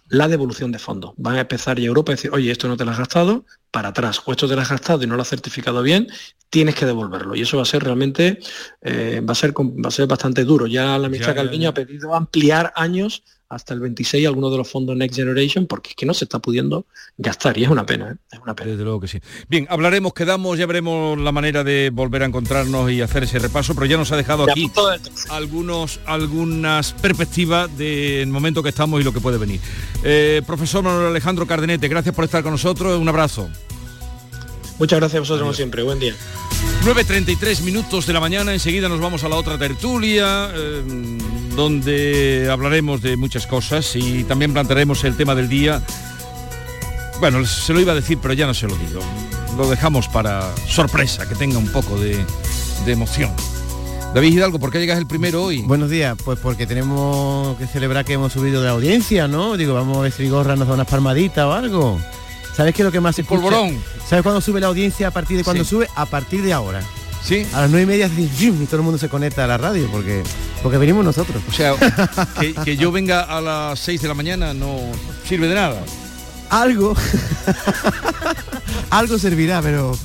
la 0.10 0.28
devolución 0.28 0.72
de 0.72 0.80
fondos. 0.80 1.14
Van 1.18 1.36
a 1.36 1.42
empezar 1.42 1.80
y 1.80 1.86
Europa 1.86 2.12
a 2.12 2.16
decir, 2.16 2.32
oye, 2.34 2.52
esto 2.52 2.68
no 2.68 2.76
te 2.76 2.84
lo 2.84 2.92
has 2.92 2.98
gastado, 2.98 3.46
para 3.72 3.90
atrás, 3.90 4.22
o 4.26 4.32
esto 4.32 4.48
te 4.48 4.56
lo 4.56 4.62
has 4.62 4.70
gastado 4.70 5.04
y 5.04 5.08
no 5.08 5.16
lo 5.16 5.22
has 5.22 5.30
certificado 5.30 5.82
bien, 5.84 6.08
tienes 6.50 6.76
que 6.76 6.86
devolverlo. 6.86 7.36
Y 7.36 7.42
eso 7.42 7.58
va 7.58 7.64
a 7.64 7.66
ser 7.68 7.84
realmente, 7.84 8.40
eh, 8.82 9.22
va, 9.28 9.34
a 9.34 9.36
ser, 9.36 9.54
va 9.54 9.88
a 9.88 9.92
ser 9.92 10.08
bastante 10.08 10.44
duro. 10.44 10.68
Ya 10.68 10.98
la 10.98 11.08
ministra 11.08 11.34
Ya, 11.34 11.36
ya, 11.36 11.44
Calviño 11.44 11.64
ya. 11.64 11.70
ha 11.70 11.74
pedido 11.74 12.16
ampliar 12.16 12.74
años 12.76 13.24
hasta 13.50 13.74
el 13.74 13.80
26 13.80 14.28
algunos 14.28 14.52
de 14.52 14.58
los 14.58 14.70
fondos 14.70 14.96
Next 14.96 15.16
Generation, 15.16 15.66
porque 15.66 15.90
es 15.90 15.96
que 15.96 16.06
no 16.06 16.14
se 16.14 16.26
está 16.26 16.38
pudiendo 16.40 16.86
gastar 17.18 17.58
y 17.58 17.64
es 17.64 17.70
una 17.70 17.86
pena. 17.86 18.12
¿eh? 18.12 18.16
Es 18.32 18.40
una 18.40 18.56
pena. 18.56 18.72
Desde 18.72 18.84
luego 18.84 19.00
que 19.00 19.08
sí. 19.08 19.20
Bien, 19.50 19.66
hablaremos, 19.70 20.14
quedamos, 20.14 20.58
ya 20.58 20.68
veremos 20.68 21.18
la 21.18 21.32
manera 21.32 21.64
de 21.64 21.90
volver 21.92 22.22
a 22.22 22.26
encontrarnos 22.26 22.92
y 22.92 23.02
hacer 23.02 23.24
ese 23.24 23.40
repaso, 23.40 23.74
pero 23.74 23.88
ya 23.88 23.98
nos 23.98 24.12
ha 24.12 24.18
dejado 24.18 24.46
Ya, 24.46 24.54
aquí 24.54 24.72
algunos, 25.30 26.00
algunas 26.06 26.94
perspectivas 26.94 27.76
del 27.76 28.30
momento 28.30 28.62
que 28.62 28.70
estamos 28.70 29.02
y 29.02 29.04
lo 29.04 29.14
que 29.14 29.20
puede 29.20 29.40
venir. 29.40 29.60
Eh, 30.04 30.44
profesor 30.46 30.84
Manuel 30.84 31.08
Alejandro 31.08 31.48
Cardenete, 31.48 31.88
gracias 31.88 32.14
por 32.14 32.26
estar 32.26 32.44
con 32.44 32.52
nosotros, 32.52 33.00
un 33.00 33.10
abrazo. 33.10 33.50
Muchas 34.80 35.00
gracias 35.00 35.18
a 35.18 35.20
vosotros 35.20 35.42
como 35.42 35.54
siempre. 35.54 35.84
Buen 35.84 36.00
día. 36.00 36.16
9.33 36.86 37.62
minutos 37.62 38.08
de 38.08 38.14
la 38.14 38.22
mañana, 38.22 38.54
enseguida 38.54 38.88
nos 38.88 39.02
vamos 39.02 39.26
a 39.26 39.30
la 39.30 39.36
otra 39.36 39.58
tertulia, 39.58 40.50
eh, 40.54 40.82
donde 41.56 42.48
hablaremos 42.50 43.02
de 43.02 43.18
muchas 43.18 43.46
cosas 43.46 43.96
y 43.98 44.24
también 44.24 44.54
plantearemos 44.54 45.04
el 45.04 45.18
tema 45.18 45.36
del 45.36 45.50
día. 45.50 45.82
Bueno, 47.20 47.46
se 47.46 47.74
lo 47.74 47.82
iba 47.82 47.92
a 47.92 47.96
decir, 47.96 48.18
pero 48.22 48.34
ya 48.34 48.48
no 48.48 48.54
se 48.54 48.68
lo 48.68 48.76
digo. 48.78 49.02
Lo 49.58 49.70
dejamos 49.70 50.08
para 50.08 50.56
sorpresa, 50.68 51.28
que 51.28 51.36
tenga 51.36 51.58
un 51.58 51.68
poco 51.68 52.00
de, 52.00 52.18
de 52.86 52.92
emoción. 52.94 53.32
David 54.16 54.34
Hidalgo, 54.34 54.60
¿por 54.60 54.72
qué 54.72 54.80
llegas 54.80 54.98
el 54.98 55.06
primero 55.06 55.44
hoy? 55.44 55.62
Buenos 55.64 55.90
días, 55.90 56.18
pues 56.24 56.40
porque 56.40 56.66
tenemos 56.66 57.58
que 57.58 57.68
celebrar 57.68 58.06
que 58.06 58.14
hemos 58.14 58.32
subido 58.32 58.64
de 58.64 58.70
audiencia, 58.70 59.28
¿no? 59.28 59.58
Digo, 59.58 59.74
vamos 59.74 59.98
a 59.98 60.02
ver 60.02 60.12
si 60.14 60.30
Gorra 60.30 60.56
nos 60.56 60.68
da 60.70 60.74
unas 60.76 60.88
palmaditas 60.88 61.46
o 61.46 61.52
algo. 61.52 62.00
¿Sabes 62.60 62.76
qué 62.76 62.82
es 62.82 62.86
lo 62.86 62.92
que 62.92 63.00
más 63.00 63.16
se 63.16 63.22
escucha? 63.22 63.42
polvorón. 63.42 63.78
¿Sabes 64.06 64.22
cuándo 64.22 64.42
sube 64.42 64.60
la 64.60 64.68
audiencia? 64.68 65.08
¿A 65.08 65.12
partir 65.12 65.38
de 65.38 65.46
cuándo 65.46 65.64
Sí. 65.64 65.70
sube? 65.70 65.88
A 65.96 66.06
partir 66.06 66.42
de 66.44 66.52
ahora. 66.52 66.82
Sí. 67.24 67.46
A 67.54 67.62
las 67.62 67.70
nueve 67.70 67.84
y 67.84 67.86
media 67.86 68.08
y 68.18 68.66
todo 68.66 68.76
el 68.78 68.82
mundo 68.84 68.98
se 68.98 69.08
conecta 69.08 69.46
a 69.46 69.48
la 69.48 69.58
radio 69.58 69.88
porque, 69.90 70.24
porque 70.62 70.78
venimos 70.78 71.06
nosotros. 71.06 71.42
O 71.48 71.54
sea, 71.54 71.74
que, 72.40 72.54
que 72.54 72.76
yo 72.76 72.92
venga 72.92 73.22
a 73.22 73.40
las 73.40 73.80
6 73.80 74.02
de 74.02 74.08
la 74.10 74.14
mañana 74.14 74.54
no 74.54 74.78
sirve 75.26 75.48
de 75.48 75.56
nada. 75.56 75.82
algo, 76.50 76.96
algo 78.90 79.18
servirá, 79.18 79.62
pero 79.62 79.98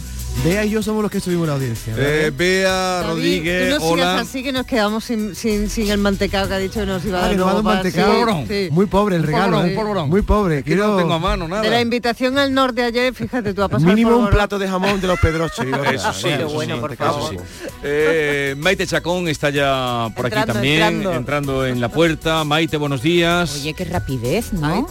Bea 0.42 0.64
y 0.64 0.70
yo 0.70 0.82
somos 0.82 1.00
los 1.02 1.10
que 1.10 1.20
subimos 1.20 1.46
la 1.46 1.54
audiencia. 1.54 1.94
Eh, 1.96 2.30
Bea 2.36 2.70
David, 2.70 3.08
Rodríguez, 3.08 3.64
tú 3.68 3.74
no 3.74 3.80
sigas 3.80 3.92
hola. 3.92 4.20
así 4.20 4.42
que 4.42 4.52
nos 4.52 4.66
quedamos 4.66 5.02
sin, 5.04 5.34
sin, 5.34 5.70
sin 5.70 5.90
el 5.90 5.98
mantecado 5.98 6.48
que 6.48 6.54
ha 6.54 6.58
dicho 6.58 6.80
que 6.80 6.86
nos 6.86 7.02
iba 7.04 7.18
a 7.18 7.20
Ah, 7.20 7.22
dar. 7.28 7.30
que 7.30 7.36
nos 7.38 7.46
va 7.46 7.50
a 7.50 7.54
dar 7.54 7.60
un 7.60 7.64
luego 7.64 7.82
para- 7.82 7.82
mantecado. 8.16 8.46
sí, 8.46 8.66
sí. 8.66 8.68
Muy 8.70 8.86
pobre 8.86 9.16
el 9.16 9.22
Un 9.22 9.26
regalo, 9.28 9.44
polvorón, 9.52 9.66
¿eh? 9.66 9.70
un 9.70 9.76
polvorón. 9.76 10.08
Muy 10.10 10.22
pobre. 10.22 10.62
que 10.62 10.70
no 10.70 10.76
Quiero 10.76 10.88
lo 10.92 10.96
tengo 10.98 11.14
a 11.14 11.18
mano, 11.18 11.48
nada. 11.48 11.62
De 11.62 11.70
la 11.70 11.80
invitación 11.80 12.36
al 12.38 12.52
norte 12.52 12.82
ayer, 12.82 13.14
fíjate, 13.14 13.54
tú 13.54 13.62
has 13.62 13.70
pasado 13.70 13.88
mínimo 13.94 14.16
un 14.18 14.28
plato 14.28 14.58
de 14.58 14.68
jamón 14.68 15.00
de 15.00 15.06
los 15.06 15.18
pedroches. 15.20 15.64
Eso 15.94 16.12
sí, 16.12 16.28
eso 16.28 16.48
bueno, 16.50 16.74
sí, 16.74 16.80
por 16.80 16.92
eso 16.92 17.02
favor. 17.04 17.30
sí. 17.30 17.36
Eh, 17.82 18.54
Maite 18.58 18.86
Chacón 18.86 19.28
está 19.28 19.48
ya 19.48 20.08
por 20.14 20.26
aquí 20.26 20.36
también, 20.46 20.82
entrando. 20.82 21.12
entrando 21.14 21.66
en 21.66 21.80
la 21.80 21.88
puerta. 21.88 22.44
Maite, 22.44 22.76
buenos 22.76 23.00
días. 23.02 23.54
Oye, 23.60 23.72
qué 23.72 23.84
rapidez, 23.86 24.52
¿no? 24.52 24.86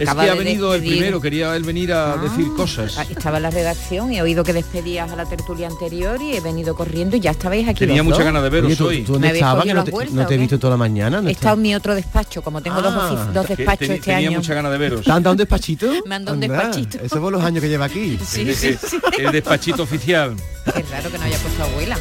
Es 0.00 0.14
que 0.14 0.30
ha 0.30 0.34
venido 0.34 0.74
el 0.74 0.80
primero, 0.82 1.20
quería 1.20 1.54
él 1.56 1.62
venir 1.64 1.92
a 1.92 2.16
decir 2.16 2.46
cosas. 2.56 2.96
Ah, 2.98 3.06
Estaba 3.08 3.36
en 3.38 3.42
la 3.44 3.50
redacción 3.50 4.12
y 4.12 4.18
he 4.18 4.22
oído 4.22 4.44
que 4.44 4.52
despedías 4.52 5.10
a 5.10 5.16
la 5.16 5.24
tertulia 5.26 5.66
anterior 5.68 6.20
y 6.22 6.36
he 6.36 6.40
venido 6.40 6.74
corriendo 6.74 7.16
y 7.16 7.20
ya 7.20 7.32
estabais 7.32 7.68
aquí. 7.68 7.80
Tenía 7.80 8.02
muchas 8.02 8.24
ganas 8.24 8.42
de 8.42 8.50
veros 8.50 8.66
Oye, 8.68 8.76
¿tú, 8.76 8.86
hoy. 8.86 9.00
no 9.02 9.04
te, 9.04 10.10
no 10.12 10.28
he 10.30 10.36
visto 10.38 10.58
toda 10.58 10.72
la 10.72 10.76
mañana. 10.76 11.16
¿dónde 11.16 11.30
He 11.30 11.34
estado 11.34 11.56
en 11.56 11.62
mi 11.62 11.74
otro 11.74 11.94
despacho, 11.94 12.42
como 12.42 12.62
tengo 12.62 12.80
dos, 12.80 12.92
ofi- 12.94 13.32
dos 13.32 13.48
despachos 13.48 13.78
te- 13.88 13.94
este 13.94 14.10
tenía 14.12 14.28
año. 14.28 14.38
mucha 14.38 14.54
ganas 14.54 14.72
de 14.72 14.78
veros. 14.78 15.04
¿Te 15.04 15.10
han 15.12 15.22
dado 15.22 15.32
un 15.32 15.38
despachito? 15.38 15.92
Me 16.06 16.14
han 16.14 16.24
dado 16.24 16.34
un 16.34 16.40
despachito. 16.40 16.98
Eso 17.02 17.20
por 17.20 17.32
los 17.32 17.42
años 17.44 17.62
que 17.62 17.68
lleva 17.68 17.86
aquí. 17.86 18.18
Sí, 18.26 18.42
el, 18.42 18.54
sí, 18.54 18.76
sí. 18.80 18.98
el 19.18 19.32
despachito 19.32 19.82
oficial. 19.82 20.36
Qué 20.64 20.82
raro 20.90 21.10
que 21.10 21.18
no 21.18 21.24
haya 21.24 21.38
puesto 21.38 21.62
abuela. 21.64 21.96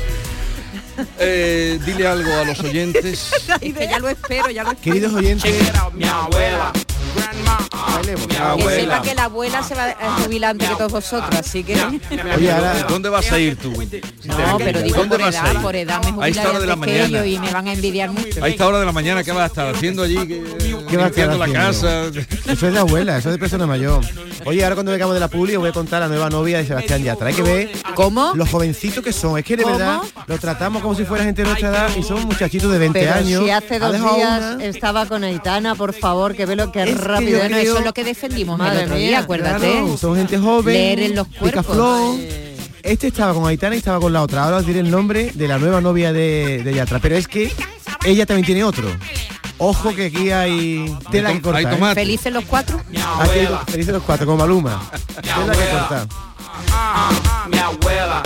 Eh, 1.19 1.79
dile 1.85 2.05
algo 2.07 2.31
a 2.33 2.43
los 2.45 2.59
oyentes. 2.59 3.31
Es 3.61 3.73
que 3.73 3.87
ya 3.87 3.99
lo 3.99 4.09
espero, 4.09 4.49
ya 4.49 4.63
lo 4.63 4.71
espero. 4.71 4.81
Queridos 4.93 5.13
oyentes, 5.13 5.53
Mi 5.93 6.03
abuela. 6.05 6.71
Bailemos. 7.31 8.27
Mi 8.57 8.63
Que 8.63 8.69
sepa 8.81 9.01
que 9.01 9.15
la 9.15 9.23
abuela 9.25 9.63
se 9.63 9.75
va 9.75 9.85
a 9.85 10.21
jubilar 10.23 10.51
antes 10.51 10.69
que 10.69 10.75
todos 10.75 10.91
vosotros, 10.91 11.35
así 11.39 11.63
que... 11.63 11.75
Oye, 12.35 12.51
ahora, 12.51 12.83
¿Dónde 12.89 13.09
vas 13.09 13.31
a 13.31 13.39
ir 13.39 13.55
tú? 13.57 13.71
No, 14.25 14.57
pero 14.57 14.81
digo 14.81 14.97
¿Dónde 14.97 15.17
por 15.17 15.25
vas 15.25 15.35
a 15.35 15.39
edad, 15.45 15.53
ir? 15.53 15.61
por 15.61 15.75
edad 15.75 16.01
me 16.03 16.23
A 16.23 16.27
esta 16.27 16.41
jubilaré 16.43 16.49
hora 16.49 16.59
de 16.59 16.65
la 16.67 16.73
que 16.73 16.79
mañana. 16.79 17.05
ellos 17.05 17.25
y 17.27 17.39
me 17.39 17.53
van 17.53 17.67
a 17.67 17.73
envidiar 17.73 18.11
mucho. 18.11 18.43
A 18.43 18.47
esta 18.47 18.67
hora 18.67 18.79
de 18.79 18.85
la 18.85 18.91
mañana, 18.91 19.23
¿qué 19.23 19.31
vas 19.31 19.43
a 19.43 19.45
estar 19.47 19.73
haciendo 19.75 20.03
allí? 20.03 20.15
¿Qué, 20.27 20.43
¿Qué 20.89 20.97
va 20.97 21.05
a 21.05 21.07
estar 21.07 21.35
la 21.35 21.47
casa? 21.51 22.05
Eso 22.47 22.67
es 22.67 22.73
de 22.73 22.79
abuela, 22.79 23.17
eso 23.17 23.29
es 23.29 23.35
de 23.35 23.39
persona 23.39 23.65
mayor. 23.67 24.03
Oye, 24.45 24.63
ahora 24.63 24.75
cuando 24.75 24.91
llegamos 24.91 25.13
de 25.13 25.19
la 25.19 25.27
publi 25.27 25.55
os 25.55 25.59
voy 25.61 25.69
a 25.69 25.73
contar 25.73 26.01
la 26.01 26.07
nueva 26.07 26.29
novia 26.29 26.57
de 26.57 26.65
Sebastián 26.65 27.03
Yatra. 27.03 27.27
Hay 27.27 27.33
que 27.35 27.43
ver 27.43 27.71
¿Cómo? 27.95 28.31
los 28.35 28.49
jovencitos 28.49 29.03
que 29.03 29.13
son. 29.13 29.37
Es 29.37 29.45
que 29.45 29.55
de 29.55 29.63
¿Cómo? 29.63 29.77
verdad 29.77 29.99
los 30.27 30.39
tratamos 30.39 30.81
como 30.81 30.95
si 30.95 31.05
fuera 31.05 31.23
gente 31.23 31.43
de 31.43 31.47
nuestra 31.49 31.69
edad 31.69 31.89
y 31.95 32.01
son 32.03 32.25
muchachitos 32.25 32.71
de 32.71 32.77
20 32.79 32.99
Pero 32.99 33.13
años. 33.13 33.43
si 33.43 33.49
hace 33.51 33.75
Ha 33.75 33.79
dos 33.79 33.93
días 33.93 34.55
una- 34.55 34.65
estaba 34.65 35.05
con 35.05 35.23
Aitana, 35.23 35.75
por 35.75 35.93
favor, 35.93 36.35
que 36.35 36.45
ve 36.47 36.55
lo 36.55 36.71
que 36.71 36.81
Es 36.83 36.97
que 37.25 37.31
rápido. 37.31 37.37
yo 37.37 37.37
Bueno, 37.43 37.57
creo- 37.57 37.71
eso 37.71 37.79
es 37.79 37.85
lo 37.85 37.93
que 37.93 38.03
defendimos 38.03 38.57
Madre 38.57 38.79
el 38.79 38.83
otro 38.85 38.95
mía, 38.95 39.07
día, 39.07 39.19
acuérdate. 39.19 39.71
Claro, 39.71 39.97
son 39.97 40.15
gente 40.15 40.37
joven. 40.37 40.73
Leer 40.73 40.99
en 40.99 41.15
los 41.15 41.27
cuerpos. 41.27 42.19
Este 42.83 43.07
estaba 43.07 43.33
con 43.33 43.47
Aitana 43.47 43.75
y 43.75 43.77
estaba 43.77 43.99
con 43.99 44.11
la 44.11 44.23
otra. 44.23 44.43
Ahora 44.43 44.57
os 44.57 44.65
diré 44.65 44.79
el 44.79 44.89
nombre 44.89 45.31
de 45.33 45.47
la 45.47 45.59
nueva 45.59 45.81
novia 45.81 46.11
de, 46.13 46.61
de 46.63 46.73
Yatra. 46.73 46.99
Pero 46.99 47.15
es 47.15 47.27
que 47.27 47.51
ella 48.05 48.25
también 48.25 48.45
tiene 48.45 48.63
otro. 48.63 48.87
Ojo 49.59 49.93
que 49.93 50.07
aquí 50.07 50.31
hay 50.31 50.97
tela 51.11 51.31
que 51.31 51.41
cortar. 51.41 51.73
¿eh? 51.73 51.93
¿Felices 51.93 52.33
los 52.33 52.45
cuatro? 52.45 52.81
Aquí 53.19 53.39
hay 53.39 53.47
felices 53.67 53.93
los 53.93 54.01
cuatro, 54.03 54.25
como 54.25 54.39
Maluma. 54.39 54.81
Tela 55.21 55.53
que 55.53 55.69
cortar. 55.69 56.07
Mi 57.49 57.57
abuela. 57.59 58.23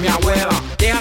Mi, 0.00 0.06
abuela. 0.08 0.48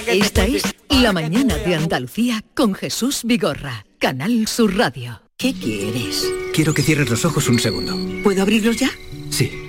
Esta 0.08 0.46
es 0.46 0.64
La 0.90 1.14
Mañana 1.14 1.56
de 1.58 1.76
Andalucía 1.76 2.44
con 2.56 2.74
Jesús 2.74 3.22
Vigorra, 3.24 3.86
Canal 4.00 4.48
Sur 4.48 4.76
Radio. 4.76 5.22
¿Qué 5.40 5.54
quieres? 5.54 6.30
Quiero 6.54 6.74
que 6.74 6.82
cierres 6.82 7.10
los 7.10 7.24
ojos 7.24 7.48
un 7.48 7.60
segundo. 7.60 7.98
¿Puedo 8.24 8.42
abrirlos 8.42 8.76
ya? 8.76 8.90
Sí. 9.30 9.69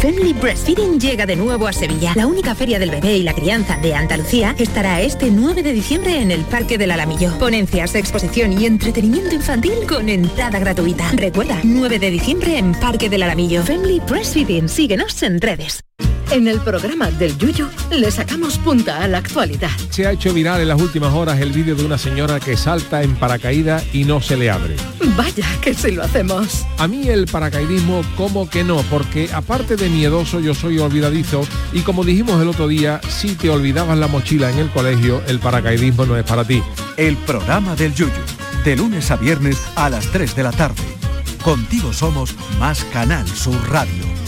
Family 0.00 0.32
Breastfeeding 0.32 1.00
llega 1.00 1.26
de 1.26 1.34
nuevo 1.34 1.66
a 1.66 1.72
Sevilla. 1.72 2.12
La 2.14 2.28
única 2.28 2.54
feria 2.54 2.78
del 2.78 2.90
bebé 2.90 3.16
y 3.16 3.22
la 3.24 3.34
crianza 3.34 3.76
de 3.78 3.94
Andalucía 3.94 4.54
estará 4.56 5.00
este 5.00 5.30
9 5.30 5.64
de 5.64 5.72
diciembre 5.72 6.20
en 6.20 6.30
el 6.30 6.44
Parque 6.44 6.78
del 6.78 6.92
Alamillo. 6.92 7.36
Ponencias, 7.38 7.96
exposición 7.96 8.52
y 8.52 8.66
entretenimiento 8.66 9.34
infantil 9.34 9.74
con 9.88 10.08
entrada 10.08 10.60
gratuita. 10.60 11.10
Recuerda, 11.14 11.58
9 11.64 11.98
de 11.98 12.10
diciembre 12.10 12.58
en 12.58 12.72
Parque 12.74 13.08
del 13.08 13.24
Alamillo. 13.24 13.64
Family 13.64 14.00
Breastfeeding. 14.08 14.68
Síguenos 14.68 15.20
en 15.24 15.40
redes. 15.40 15.80
En 16.30 16.46
el 16.46 16.60
programa 16.60 17.10
del 17.10 17.38
Yuyo 17.38 17.70
le 17.90 18.10
sacamos 18.10 18.58
punta 18.58 19.02
a 19.02 19.08
la 19.08 19.18
actualidad. 19.18 19.70
Se 19.88 20.06
ha 20.06 20.12
hecho 20.12 20.34
viral 20.34 20.60
en 20.60 20.68
las 20.68 20.80
últimas 20.80 21.14
horas 21.14 21.40
el 21.40 21.52
vídeo 21.52 21.74
de 21.74 21.86
una 21.86 21.96
señora 21.96 22.38
que 22.38 22.54
salta 22.54 23.02
en 23.02 23.16
paracaídas 23.16 23.82
y 23.94 24.04
no 24.04 24.20
se 24.20 24.36
le 24.36 24.50
abre. 24.50 24.76
Vaya 25.16 25.46
que 25.62 25.72
si 25.72 25.92
lo 25.92 26.02
hacemos. 26.02 26.66
A 26.76 26.86
mí 26.86 27.08
el 27.08 27.26
paracaidismo 27.26 28.02
como 28.14 28.48
que 28.50 28.62
no, 28.62 28.82
porque 28.90 29.30
aparte 29.32 29.76
de 29.76 29.88
miedoso 29.88 30.38
yo 30.40 30.54
soy 30.54 30.78
olvidadizo 30.78 31.46
y 31.72 31.80
como 31.80 32.04
dijimos 32.04 32.42
el 32.42 32.48
otro 32.48 32.68
día, 32.68 33.00
si 33.08 33.34
te 33.34 33.48
olvidabas 33.48 33.96
la 33.96 34.06
mochila 34.06 34.50
en 34.50 34.58
el 34.58 34.70
colegio, 34.70 35.22
el 35.28 35.38
paracaidismo 35.38 36.04
no 36.04 36.16
es 36.18 36.24
para 36.24 36.44
ti. 36.44 36.62
El 36.98 37.16
programa 37.16 37.74
del 37.74 37.94
Yuyu, 37.94 38.12
de 38.64 38.76
lunes 38.76 39.10
a 39.10 39.16
viernes 39.16 39.58
a 39.76 39.88
las 39.88 40.06
3 40.12 40.36
de 40.36 40.42
la 40.42 40.52
tarde. 40.52 40.82
Contigo 41.42 41.94
somos 41.94 42.34
más 42.58 42.84
Canal 42.92 43.26
Sur 43.26 43.56
Radio. 43.70 44.27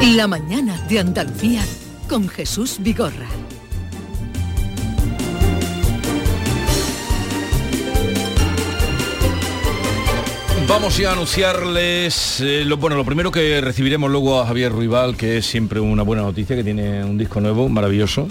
La 0.00 0.28
mañana 0.28 0.80
de 0.88 1.00
Andalucía 1.00 1.60
con 2.08 2.28
Jesús 2.28 2.76
Vigorra. 2.78 3.26
Vamos 10.68 11.00
a 11.00 11.12
anunciarles, 11.12 12.40
eh, 12.40 12.64
lo, 12.64 12.76
bueno, 12.76 12.94
lo 12.94 13.04
primero 13.04 13.32
que 13.32 13.60
recibiremos 13.60 14.08
luego 14.08 14.40
a 14.40 14.46
Javier 14.46 14.70
Ruibal, 14.70 15.16
que 15.16 15.38
es 15.38 15.46
siempre 15.46 15.80
una 15.80 16.04
buena 16.04 16.22
noticia, 16.22 16.54
que 16.54 16.62
tiene 16.62 17.02
un 17.02 17.18
disco 17.18 17.40
nuevo, 17.40 17.68
maravilloso. 17.68 18.28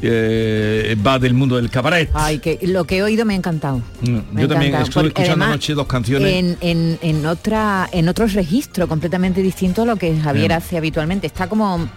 Eh, 0.00 0.96
va 1.04 1.18
del 1.18 1.34
mundo 1.34 1.56
del 1.56 1.70
cabaret. 1.70 2.08
Ay, 2.14 2.38
que 2.38 2.58
lo 2.62 2.84
que 2.84 2.98
he 2.98 3.02
oído 3.02 3.24
me 3.24 3.34
ha 3.34 3.36
encantado. 3.36 3.78
Mm, 4.02 4.18
Me 4.32 4.42
Yo 4.42 4.48
también 4.48 4.74
estuve 4.74 4.92
porque 4.92 5.08
escuchando 5.08 5.32
además, 5.32 5.48
anoche 5.48 5.74
dos 5.74 5.86
canciones. 5.86 6.32
En, 6.32 6.56
en, 6.60 6.98
en 7.02 7.26
otra 7.26 7.88
en 7.90 8.08
otro 8.08 8.26
registro 8.26 8.86
completamente 8.86 9.42
distinto 9.42 9.82
a 9.82 9.86
lo 9.86 9.96
que 9.96 10.18
Javier 10.18 10.52
hace 10.52 10.76
habitualmente. 10.76 11.26
Está 11.26 11.48
como 11.48 11.88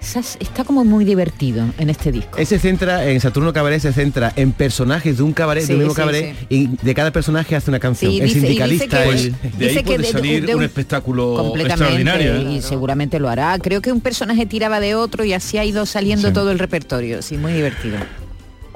está 0.00 0.64
como 0.64 0.84
muy 0.84 1.04
divertido 1.04 1.64
en 1.78 1.90
este 1.90 2.12
disco. 2.12 2.38
Él 2.38 2.46
se 2.46 2.58
centra, 2.58 3.04
en 3.10 3.20
Saturno 3.20 3.52
Cabaret 3.52 3.80
se 3.80 3.92
centra 3.92 4.32
en 4.36 4.52
personajes 4.52 5.16
de 5.18 5.22
un 5.22 5.32
cabaret, 5.32 5.62
Sí, 5.64 5.68
de 5.68 5.74
un 5.74 5.78
mismo 5.80 5.94
sí, 5.94 5.98
cabaret, 6.00 6.36
y 6.48 6.68
de 6.68 6.94
cada 6.94 7.10
personaje 7.10 7.56
hace 7.56 7.70
una 7.70 7.78
canción. 7.80 8.10
Sí, 8.12 8.18
el 8.20 8.24
dice- 8.26 8.38
y 8.38 8.40
dice 8.40 8.46
sindicalista, 8.54 9.02
que- 9.04 9.08
el- 9.10 9.32
de 9.32 9.38
ahí 9.48 9.52
dice 9.68 9.74
que 9.76 9.82
puede 9.84 9.98
de- 9.98 10.04
salir 10.12 10.46
de 10.46 10.54
un 10.54 10.58
un- 10.60 10.64
espectáculo 10.64 11.34
completamente 11.36 11.84
extraordinario. 12.04 12.50
¿eh? 12.50 12.52
y 12.56 12.62
seguramente 12.62 13.18
lo 13.18 13.28
hará. 13.28 13.58
Creo 13.58 13.82
que 13.82 13.92
un 13.92 14.00
personaje 14.00 14.46
tiraba 14.46 14.80
de 14.80 14.94
otro 14.94 15.24
y 15.24 15.32
así 15.32 15.58
ha 15.58 15.64
ido 15.64 15.84
saliendo 15.86 16.28
Sí. 16.28 16.34
todo 16.34 16.50
el 16.52 16.58
repertorio. 16.58 17.20
Sí, 17.22 17.36
muy 17.36 17.52
divertido. 17.52 17.96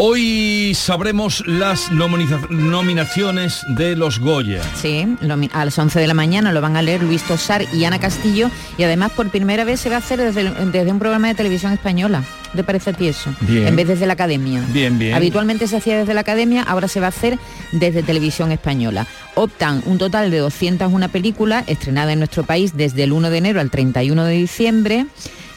Hoy 0.04 0.74
sabremos 0.74 1.46
las 1.46 1.92
nominaciones 1.92 3.64
de 3.68 3.94
los 3.94 4.18
Goya. 4.18 4.60
Sí, 4.74 5.06
a 5.52 5.64
las 5.64 5.78
11 5.78 6.00
de 6.00 6.08
la 6.08 6.14
mañana 6.14 6.50
lo 6.50 6.60
van 6.60 6.76
a 6.76 6.82
leer 6.82 7.04
Luis 7.04 7.22
Tosar 7.22 7.64
y 7.72 7.84
Ana 7.84 8.00
Castillo 8.00 8.50
y 8.76 8.82
además 8.82 9.12
por 9.12 9.30
primera 9.30 9.62
vez 9.62 9.78
se 9.78 9.90
va 9.90 9.94
a 9.94 9.98
hacer 10.00 10.18
desde 10.18 10.90
un 10.90 10.98
programa 10.98 11.28
de 11.28 11.36
televisión 11.36 11.72
española. 11.72 12.24
¿Te 12.52 12.64
parece 12.64 12.90
a 12.90 12.94
ti 12.94 13.06
eso? 13.06 13.32
Bien. 13.42 13.68
En 13.68 13.76
vez 13.76 13.86
desde 13.86 14.06
la 14.06 14.14
academia. 14.14 14.64
Bien, 14.72 14.98
bien. 14.98 15.14
Habitualmente 15.14 15.68
se 15.68 15.76
hacía 15.76 15.96
desde 15.96 16.14
la 16.14 16.22
academia, 16.22 16.64
ahora 16.64 16.88
se 16.88 16.98
va 16.98 17.06
a 17.06 17.10
hacer 17.10 17.38
desde 17.70 18.02
televisión 18.02 18.50
española. 18.50 19.06
Optan 19.36 19.84
un 19.86 19.98
total 19.98 20.32
de 20.32 20.38
201 20.38 21.10
películas 21.10 21.62
estrenadas 21.68 22.12
en 22.12 22.18
nuestro 22.18 22.42
país 22.42 22.76
desde 22.76 23.04
el 23.04 23.12
1 23.12 23.30
de 23.30 23.38
enero 23.38 23.60
al 23.60 23.70
31 23.70 24.24
de 24.24 24.34
diciembre. 24.34 25.06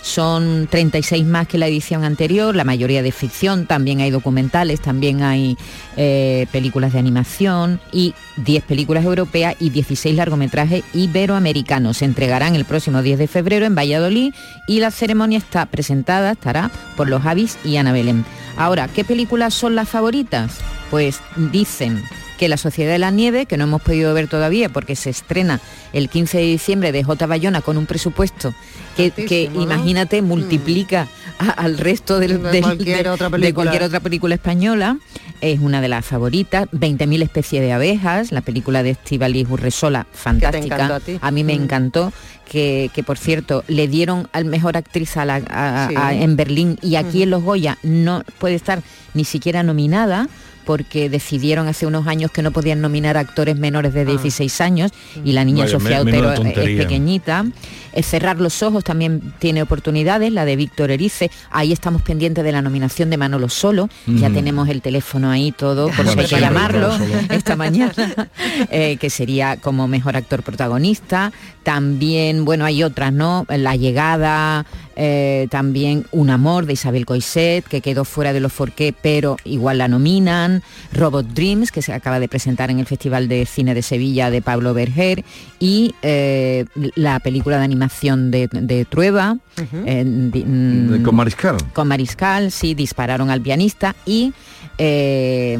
Son 0.05 0.67
36 0.67 1.25
más 1.25 1.47
que 1.47 1.57
la 1.57 1.65
edición 1.65 2.03
anterior, 2.03 2.55
la 2.55 2.63
mayoría 2.63 3.01
de 3.01 3.11
ficción, 3.11 3.65
también 3.65 4.01
hay 4.01 4.11
documentales, 4.11 4.79
también 4.79 5.23
hay 5.23 5.57
eh, 5.97 6.45
películas 6.51 6.93
de 6.93 6.99
animación 6.99 7.81
y 7.91 8.13
10 8.37 8.65
películas 8.65 9.03
europeas 9.03 9.55
y 9.59 9.71
16 9.71 10.15
largometrajes 10.15 10.83
iberoamericanos. 10.93 11.97
Se 11.97 12.05
entregarán 12.05 12.53
el 12.53 12.65
próximo 12.65 13.01
10 13.01 13.17
de 13.17 13.27
febrero 13.27 13.65
en 13.65 13.73
Valladolid 13.73 14.31
y 14.67 14.79
la 14.79 14.91
ceremonia 14.91 15.39
está 15.39 15.65
presentada, 15.65 16.33
estará 16.33 16.69
por 16.95 17.09
los 17.09 17.25
Avis 17.25 17.57
y 17.63 17.77
Ana 17.77 17.91
Belén. 17.91 18.25
Ahora, 18.57 18.87
¿qué 18.87 19.03
películas 19.03 19.55
son 19.55 19.73
las 19.73 19.89
favoritas? 19.89 20.59
Pues 20.91 21.19
dicen 21.51 22.03
que 22.37 22.49
La 22.49 22.57
Sociedad 22.57 22.91
de 22.91 22.99
la 22.99 23.11
Nieve, 23.11 23.45
que 23.45 23.57
no 23.57 23.63
hemos 23.65 23.81
podido 23.81 24.13
ver 24.13 24.27
todavía 24.27 24.69
porque 24.69 24.95
se 24.95 25.09
estrena 25.09 25.59
el 25.93 26.09
15 26.09 26.37
de 26.37 26.43
diciembre 26.45 26.91
de 26.91 27.03
J. 27.03 27.25
Bayona 27.27 27.61
con 27.61 27.77
un 27.77 27.85
presupuesto 27.85 28.53
que, 28.97 29.11
que 29.11 29.43
imagínate, 29.53 30.21
multiplica 30.21 31.07
a- 31.39 31.49
al 31.51 31.77
resto 31.77 32.19
del- 32.19 32.41
De 32.43 32.51
del- 32.51 32.63
cualquier 32.63 33.03
de- 33.03 33.09
otra 33.09 33.27
de 33.27 33.31
película. 33.31 33.53
cualquier 33.53 33.83
otra 33.83 33.99
película 33.99 34.35
española. 34.35 34.97
Es 35.41 35.59
una 35.59 35.81
de 35.81 35.89
las 35.89 36.05
favoritas. 36.05 36.67
20.000 36.71 37.21
especies 37.21 37.61
de 37.61 37.73
abejas, 37.73 38.31
la 38.31 38.41
película 38.41 38.83
de 38.83 38.91
Estivaliz 38.91 39.47
Urresola, 39.49 40.07
fantástica. 40.13 40.95
a 40.95 40.99
ti? 40.99 41.19
me 41.31 41.43
Mm. 41.43 41.49
encantó. 41.49 42.13
Que, 42.49 42.91
que, 42.93 43.01
por 43.01 43.17
cierto 43.17 43.63
le 43.67 43.87
dieron 43.87 44.29
al 44.31 44.45
mejor 44.45 44.77
actriz 44.77 45.17
a 45.17 45.25
la- 45.25 45.41
a- 45.49 45.87
Sí. 45.89 45.95
a- 45.97 46.13
en 46.13 46.35
Berlín 46.35 46.77
y 46.79 46.95
aquí 46.95 47.23
en 47.23 47.31
los 47.31 47.41
Goya 47.41 47.79
no 47.81 48.23
puede 48.37 48.53
estar 48.53 48.83
ni 49.15 49.25
siquiera 49.25 49.63
nominada 49.63 50.29
porque 50.65 51.09
decidieron 51.09 51.67
hace 51.67 51.85
unos 51.85 52.07
años 52.07 52.31
que 52.31 52.41
no 52.41 52.51
podían 52.51 52.81
nominar 52.81 53.17
actores 53.17 53.57
menores 53.57 53.93
de 53.93 54.05
16 54.05 54.61
años 54.61 54.91
y 55.23 55.31
la 55.33 55.43
niña 55.45 55.65
Vaya, 55.65 55.71
Sofía 55.79 56.03
me- 56.03 56.11
Otero 56.19 56.33
es 56.33 56.77
pequeñita. 56.77 57.45
Eh, 57.93 58.03
Cerrar 58.03 58.41
los 58.41 58.61
ojos 58.61 58.83
también 58.83 59.33
tiene 59.39 59.61
oportunidades, 59.61 60.31
la 60.33 60.43
de 60.43 60.55
Víctor 60.57 60.91
Erice. 60.91 61.31
Ahí 61.49 61.71
estamos 61.71 62.01
pendientes 62.01 62.43
de 62.43 62.51
la 62.51 62.61
nominación 62.61 63.09
de 63.09 63.15
Manolo 63.17 63.47
Solo. 63.47 63.87
Ya 64.05 64.29
Mm. 64.29 64.33
tenemos 64.33 64.67
el 64.69 64.81
teléfono 64.81 65.29
ahí 65.31 65.51
todo, 65.53 65.87
por 65.87 65.97
Bueno, 66.05 66.11
si 66.13 66.19
hay 66.19 66.25
que 66.27 66.39
llamarlo 66.41 66.89
esta 67.29 67.55
mañana, 67.55 68.29
eh, 68.69 68.97
que 68.99 69.09
sería 69.09 69.55
como 69.57 69.87
mejor 69.87 70.17
actor 70.17 70.43
protagonista. 70.43 71.31
También, 71.63 72.45
bueno, 72.45 72.65
hay 72.65 72.83
otras, 72.83 73.11
¿no? 73.13 73.45
La 73.49 73.75
llegada, 73.75 74.65
eh, 74.95 75.47
también 75.49 76.05
Un 76.11 76.29
amor 76.29 76.65
de 76.65 76.73
Isabel 76.73 77.05
Coiset, 77.05 77.65
que 77.65 77.81
quedó 77.81 78.05
fuera 78.05 78.33
de 78.33 78.39
los 78.39 78.53
Forqué, 78.53 78.93
pero 79.01 79.37
igual 79.43 79.77
la 79.79 79.87
nominan. 79.87 80.63
Robot 80.93 81.27
Dreams, 81.27 81.71
que 81.71 81.81
se 81.81 81.93
acaba 81.93 82.19
de 82.19 82.27
presentar 82.27 82.71
en 82.71 82.79
el 82.79 82.85
Festival 82.85 83.27
de 83.27 83.45
Cine 83.45 83.73
de 83.73 83.81
Sevilla 83.81 84.29
de 84.29 84.41
Pablo 84.41 84.73
Berger. 84.73 85.23
Y 85.59 85.93
eh, 86.01 86.65
la 86.95 87.19
película 87.19 87.57
de 87.57 87.63
animación 87.63 88.31
de, 88.31 88.47
de 88.51 88.85
Trueba. 88.85 89.37
eh, 89.85 90.03
di- 90.05 90.43
mm, 90.45 91.03
Con 91.03 91.15
Mariscal. 91.15 91.57
con 91.73 91.87
Mariscal, 91.87 92.51
sí, 92.51 92.73
dispararon 92.73 93.29
al 93.29 93.41
pianista 93.41 93.95
y 94.05 94.33
eh, 94.77 95.57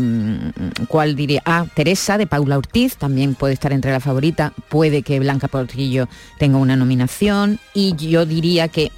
¿cuál 0.88 1.16
diría? 1.16 1.42
Ah, 1.46 1.66
Teresa 1.74 2.18
de 2.18 2.28
Paula 2.28 2.58
Ortiz, 2.58 2.98
también 2.98 3.36
puede 3.36 3.54
estar 3.54 3.72
entre 3.74 3.92
la 3.92 4.00
favorita, 4.00 4.54
puede 4.70 5.02
que 5.04 5.20
Blanca 5.20 5.48
Portillo 5.48 6.08
tenga 6.40 6.58
una 6.58 6.76
nominación 6.76 7.60
y 7.74 7.96
yo 7.96 8.26
diría 8.26 8.68
que 8.68 8.92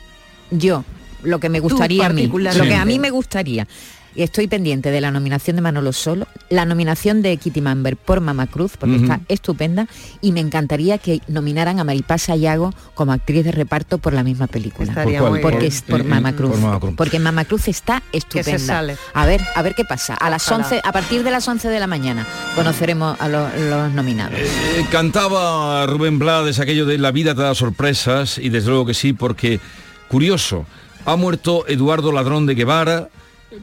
yo, 0.51 0.83
lo 1.23 1.39
que 1.39 1.49
me 1.49 1.59
gustaría 1.59 2.05
a 2.05 2.09
mí, 2.09 2.27
lo 2.27 2.63
que 2.63 2.75
a 2.75 2.85
mí 2.85 2.99
me 2.99 3.09
gustaría, 3.09 3.67
y 4.15 4.23
estoy 4.23 4.47
pendiente 4.47 4.89
de 4.89 4.99
la 4.99 5.11
nominación 5.11 5.57
de 5.57 5.61
Manolo 5.61 5.93
Solo, 5.93 6.25
la 6.49 6.65
nominación 6.65 7.21
de 7.21 7.37
Kitty 7.37 7.61
Mamber 7.61 7.95
por 7.97 8.19
Mama 8.19 8.47
Cruz, 8.47 8.71
porque 8.75 8.95
está 8.95 9.19
estupenda, 9.27 9.87
y 10.21 10.31
me 10.31 10.39
encantaría 10.39 10.97
que 10.97 11.21
nominaran 11.27 11.79
a 11.79 11.83
Maripaz 11.83 12.23
Sayago 12.23 12.73
como 12.95 13.11
actriz 13.13 13.45
de 13.45 13.51
reparto 13.51 13.99
por 13.99 14.13
la 14.13 14.23
misma 14.23 14.47
película. 14.47 14.89
Estaría 14.89 15.19
¿Por 15.19 15.39
porque 15.39 15.67
es 15.67 15.83
por 15.83 15.99
Eh, 15.99 16.03
eh, 16.03 16.07
Mama 16.07 16.35
Cruz. 16.35 16.49
por 16.53 16.59
Mama 16.61 16.79
Cruz. 16.79 16.93
Porque 16.97 17.19
Mama 17.19 17.45
Cruz 17.45 17.67
está 17.67 18.01
estupenda. 18.11 18.57
se 18.57 18.65
sale. 18.65 18.97
A 19.13 19.27
ver, 19.27 19.39
a 19.53 19.61
ver 19.61 19.75
qué 19.75 19.85
pasa. 19.85 20.15
A 20.15 20.31
las 20.31 20.47
Ojalá. 20.47 20.63
11, 20.63 20.81
a 20.83 20.91
partir 20.91 21.23
de 21.23 21.29
las 21.29 21.47
11 21.47 21.69
de 21.69 21.79
la 21.79 21.85
mañana 21.85 22.25
conoceremos 22.55 23.21
a 23.21 23.27
los, 23.29 23.53
los 23.53 23.91
nominados. 23.93 24.33
Eh, 24.39 24.83
cantaba 24.91 25.85
Rubén 25.85 26.17
Blades 26.17 26.59
aquello 26.59 26.87
de 26.87 26.97
la 26.97 27.11
vida 27.11 27.35
te 27.35 27.41
da 27.43 27.53
sorpresas 27.53 28.39
y 28.39 28.49
desde 28.49 28.69
luego 28.69 28.87
que 28.87 28.95
sí 28.95 29.13
porque 29.13 29.59
curioso 30.07 30.65
ha 31.05 31.15
muerto 31.15 31.67
Eduardo 31.67 32.11
Ladrón 32.11 32.45
de 32.45 32.55
Guevara 32.55 33.09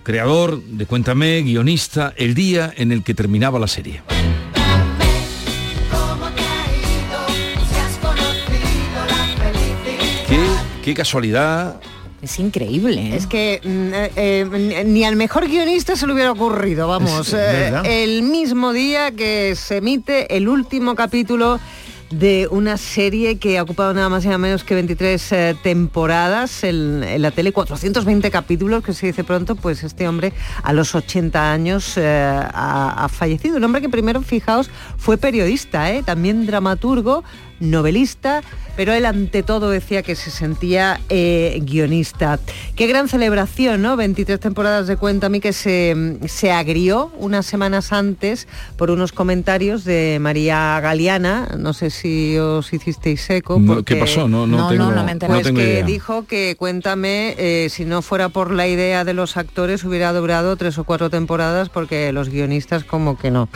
creador 0.02 0.62
de 0.62 0.86
Cuéntame 0.86 1.42
guionista 1.42 2.12
el 2.16 2.34
día 2.34 2.72
en 2.76 2.92
el 2.92 3.02
que 3.02 3.14
terminaba 3.14 3.58
la 3.58 3.66
serie 3.66 4.02
qué, 10.28 10.38
qué 10.82 10.94
casualidad 10.94 11.80
Es 12.22 12.38
increíble. 12.38 13.00
¿eh? 13.00 13.16
Es 13.16 13.26
que 13.26 13.60
mm, 13.62 13.94
eh, 13.94 14.10
eh, 14.16 14.84
ni 14.86 15.04
al 15.04 15.16
mejor 15.16 15.46
guionista 15.46 15.94
se 15.94 16.06
le 16.06 16.14
hubiera 16.14 16.32
ocurrido, 16.32 16.88
vamos. 16.88 17.34
Eh, 17.34 18.02
el 18.02 18.22
mismo 18.22 18.72
día 18.72 19.10
que 19.10 19.54
se 19.56 19.76
emite 19.76 20.34
el 20.34 20.48
último 20.48 20.94
capítulo 20.94 21.60
de 22.10 22.48
una 22.50 22.76
serie 22.76 23.38
que 23.38 23.58
ha 23.58 23.62
ocupado 23.62 23.92
nada 23.94 24.08
más 24.08 24.24
y 24.24 24.28
nada 24.28 24.38
menos 24.38 24.64
que 24.64 24.74
23 24.74 25.32
eh, 25.32 25.56
temporadas 25.62 26.64
en, 26.64 27.20
la 27.20 27.30
tele, 27.30 27.52
420 27.52 28.30
capítulos, 28.30 28.84
que 28.84 28.92
se 28.92 29.06
dice 29.06 29.24
pronto, 29.24 29.56
pues 29.56 29.82
este 29.82 30.06
hombre 30.06 30.32
a 30.62 30.72
los 30.72 30.94
80 30.94 31.52
años 31.52 31.96
eh, 31.96 32.04
ha, 32.06 33.04
ha 33.04 33.08
fallecido. 33.08 33.56
Un 33.56 33.64
hombre 33.64 33.80
que 33.80 33.88
primero, 33.88 34.22
fijaos, 34.22 34.70
fue 34.96 35.16
periodista, 35.16 35.92
¿eh? 35.92 36.02
también 36.02 36.46
dramaturgo, 36.46 37.24
novelista, 37.60 38.42
pero 38.76 38.92
él 38.92 39.06
ante 39.06 39.42
todo 39.42 39.70
decía 39.70 40.02
que 40.02 40.14
se 40.16 40.30
sentía 40.30 41.00
eh, 41.08 41.60
guionista. 41.62 42.38
Qué 42.76 42.86
gran 42.86 43.08
celebración, 43.08 43.82
¿no? 43.82 43.96
23 43.96 44.40
temporadas 44.40 44.86
de 44.86 44.96
Cuéntame 44.96 45.40
que 45.40 45.52
se, 45.52 46.18
se 46.26 46.50
agrió 46.52 47.12
unas 47.18 47.46
semanas 47.46 47.92
antes 47.92 48.48
por 48.76 48.90
unos 48.90 49.12
comentarios 49.12 49.84
de 49.84 50.18
María 50.20 50.78
Galeana, 50.80 51.48
no 51.58 51.72
sé 51.72 51.90
si 51.90 52.36
os 52.38 52.72
hicisteis 52.72 53.28
eco. 53.30 53.58
No, 53.60 53.74
porque- 53.74 53.94
¿Qué 53.94 54.00
pasó? 54.00 54.28
No, 54.28 54.46
no, 54.46 54.56
No, 54.56 54.68
tengo, 54.70 54.84
no, 54.84 54.90
no 54.92 55.04
me 55.04 55.16
pues 55.16 55.42
tengo 55.44 55.58
que 55.60 55.64
idea. 55.64 55.84
dijo 55.84 56.26
que 56.26 56.56
Cuéntame, 56.58 57.34
eh, 57.38 57.68
si 57.70 57.84
no 57.84 58.02
fuera 58.02 58.28
por 58.28 58.50
la 58.50 58.66
idea 58.66 59.04
de 59.04 59.14
los 59.14 59.36
actores, 59.36 59.84
hubiera 59.84 60.12
durado 60.12 60.56
tres 60.56 60.78
o 60.78 60.84
cuatro 60.84 61.10
temporadas 61.10 61.68
porque 61.68 62.12
los 62.12 62.28
guionistas 62.28 62.84
como 62.84 63.16
que 63.18 63.30
no. 63.30 63.48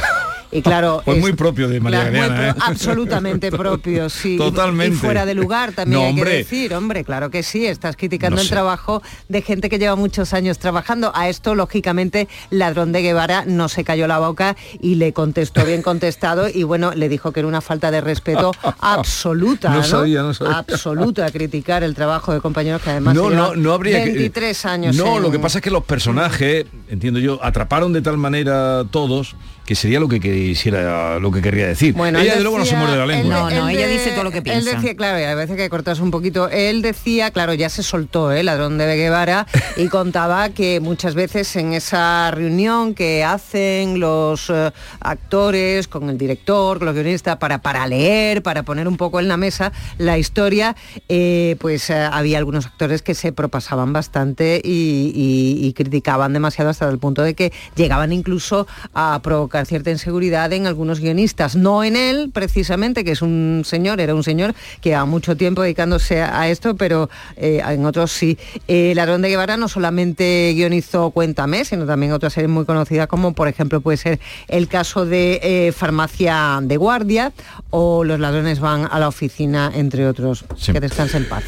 Y 0.51 0.63
claro, 0.63 1.03
Pues 1.05 1.19
es- 1.19 1.23
muy 1.23 1.33
propio 1.35 1.69
de 1.69 1.79
María 1.79 2.01
claro, 2.09 2.11
muy 2.13 2.21
Galeana, 2.21 2.53
pro- 2.55 2.61
¿eh? 2.63 2.65
absolutamente 2.71 3.51
propio, 3.51 4.09
sí. 4.11 4.37
Totalmente. 4.39 4.97
Y 4.97 4.99
fuera 4.99 5.27
de 5.27 5.35
lugar 5.35 5.73
también 5.73 6.01
No, 6.01 6.07
hay 6.07 6.13
hombre. 6.15 6.31
que 6.31 6.37
decir, 6.39 6.75
hombre, 6.75 7.05
claro 7.05 7.31
que 7.31 7.43
sí, 7.43 7.67
estás 7.67 7.97
criticando 7.97 8.37
No 8.37 8.41
el 8.43 8.49
sé. 8.49 8.55
trabajo 8.55 9.03
de 9.29 9.43
gente 9.43 9.69
que 9.69 9.79
lleva 9.79 9.95
muchos 9.97 10.33
años 10.33 10.59
trabajando. 10.59 11.13
A 11.15 11.29
esto, 11.29 11.55
lógicamente, 11.55 12.29
Ladrón 12.51 12.93
de 12.93 13.03
Guevara 13.03 13.45
no 13.47 13.69
se 13.69 13.85
cayó 13.85 14.07
la 14.07 14.19
boca 14.21 14.57
y 14.81 14.95
le 14.95 15.13
contestó 15.13 15.65
bien 15.67 15.83
contestado 15.83 16.49
y 16.49 16.63
bueno, 16.63 16.93
le 16.95 17.09
dijo 17.11 17.33
que 17.33 17.41
era 17.41 17.47
una 17.49 17.61
falta 17.61 17.91
de 17.91 18.01
respeto 18.01 18.53
absoluta, 18.81 19.71
No 19.71 19.83
sabía, 19.85 20.23
no 20.23 20.33
sabía. 20.35 20.59
Absoluta 20.59 21.31
criticar 21.33 21.83
el 21.83 21.95
trabajo 21.95 22.33
de 22.33 22.41
compañeros 22.41 22.83
que 22.83 22.91
además 22.91 23.15
no, 23.15 23.55
no, 23.55 23.73
habría 23.73 23.99
que- 24.03 24.13
23 24.13 24.65
años. 24.67 24.97
No, 24.97 25.17
en- 25.19 25.23
lo 25.23 25.31
que 25.31 25.39
pasa 25.39 25.59
es 25.59 25.63
que 25.65 25.71
los 25.71 25.85
personajes, 25.85 26.67
entiendo 26.89 27.21
yo, 27.21 27.39
atraparon 27.45 27.93
de 27.93 28.03
tal 28.03 28.17
manera 28.17 28.85
todos 28.91 29.37
que 29.69 29.75
sería 29.75 30.01
lo 30.01 30.09
que 30.09 30.19
quisiera, 30.19 31.19
lo 31.19 31.31
que 31.31 31.43
querría 31.43 31.67
decir. 31.67 31.93
Bueno, 31.93 32.19
ella 32.21 32.37
de 32.37 32.41
luego 32.41 32.57
no 32.59 32.65
se 32.65 32.75
muerde 32.75 32.97
la 32.97 33.05
lengua. 33.05 33.35
No, 33.35 33.51
no, 33.51 33.69
ella 33.69 33.87
de- 33.87 33.93
dice 33.93 34.13
todo 34.13 34.25
lo 34.25 34.31
que 34.31 34.41
piensa. 34.41 34.71
Él 34.71 34.77
decía, 34.77 34.97
claro, 34.97 35.21
y 35.21 35.25
a 35.25 35.35
veces 35.35 35.57
que 35.59 35.69
cortas 35.69 36.01
un 36.01 36.11
poquito, 36.11 36.49
él 36.49 36.81
decía, 36.81 37.31
claro, 37.33 37.53
ya 37.53 37.69
se 37.69 37.83
soltó, 37.83 38.33
¿eh? 38.33 38.43
Ladrón 38.43 38.79
de 38.79 38.97
Guevara, 38.97 39.47
y 39.77 39.89
contaba 39.89 40.49
que 40.49 40.81
muchas 40.81 41.15
veces 41.15 41.55
en 41.57 41.75
esa 41.75 42.31
reunión 42.31 42.95
que 42.95 43.25
hacen 43.25 44.01
los 44.01 44.49
eh, 44.49 44.71
actores 45.01 45.87
con 45.89 46.09
el 46.09 46.17
director, 46.17 46.79
con 46.79 46.87
los 46.87 46.95
guionistas, 46.95 47.37
para, 47.37 47.59
para 47.61 47.87
leer, 47.87 48.43
para 48.43 48.63
poner 48.63 48.89
un 48.89 48.97
poco 48.97 49.21
en 49.21 49.29
la 49.29 49.37
mesa 49.37 49.73
la 49.99 50.17
historia, 50.17 50.77
eh, 51.11 51.57
pues 51.61 51.91
eh, 51.91 51.95
había 52.11 52.39
algunos 52.39 52.65
actores 52.65 53.03
que 53.03 53.15
se 53.15 53.33
propasaban 53.33 53.93
bastante 53.93 54.63
y, 54.65 55.13
y- 55.15 55.67
y 55.67 55.73
criticaban 55.75 56.33
demasiado 56.33 56.71
hasta 56.71 56.89
el 56.89 56.99
punto 56.99 57.23
de 57.23 57.35
que 57.35 57.53
llegaban 57.77 58.13
incluso 58.13 58.67
a 58.95 59.21
provocar 59.23 59.58
cierta 59.67 59.91
inseguridad 59.91 60.53
en 60.53 60.67
algunos 60.67 61.01
guionistas, 61.01 61.57
no 61.57 61.85
en 61.85 61.97
él 61.97 62.31
precisamente, 62.33 63.05
que 63.05 63.13
es 63.13 63.23
un 63.23 63.63
señor, 63.65 64.01
era 64.01 64.15
un 64.15 64.25
señor 64.25 64.55
que 64.81 64.95
ha 64.95 65.05
mucho 65.05 65.37
tiempo 65.37 65.63
dedicándose 65.63 66.23
a 66.23 66.39
a 66.39 66.49
esto, 66.49 66.77
pero 66.77 67.11
eh, 67.37 67.61
en 67.67 67.85
otros 67.85 68.13
sí. 68.13 68.39
Eh, 68.69 68.93
Ladrón 68.95 69.23
de 69.23 69.29
Guevara 69.29 69.57
no 69.57 69.69
solamente 69.69 70.53
guionizó 70.55 71.11
Cuéntame, 71.11 71.65
sino 71.65 71.87
también 71.87 72.13
otras 72.13 72.33
series 72.33 72.51
muy 72.51 72.65
conocidas 72.65 73.09
como 73.09 73.33
por 73.33 73.49
ejemplo 73.49 73.81
puede 73.81 73.97
ser 73.97 74.21
el 74.47 74.69
caso 74.69 75.05
de 75.05 75.41
eh, 75.43 75.73
Farmacia 75.73 76.61
de 76.63 76.77
Guardia 76.77 77.33
o 77.71 78.05
Los 78.05 78.21
ladrones 78.21 78.61
van 78.61 78.89
a 78.91 78.99
la 78.99 79.09
oficina, 79.09 79.71
entre 79.75 80.07
otros. 80.07 80.45
Sí. 80.57 80.73
Que 80.73 80.81
descanse 80.81 81.17
en 81.17 81.29
paz. 81.29 81.45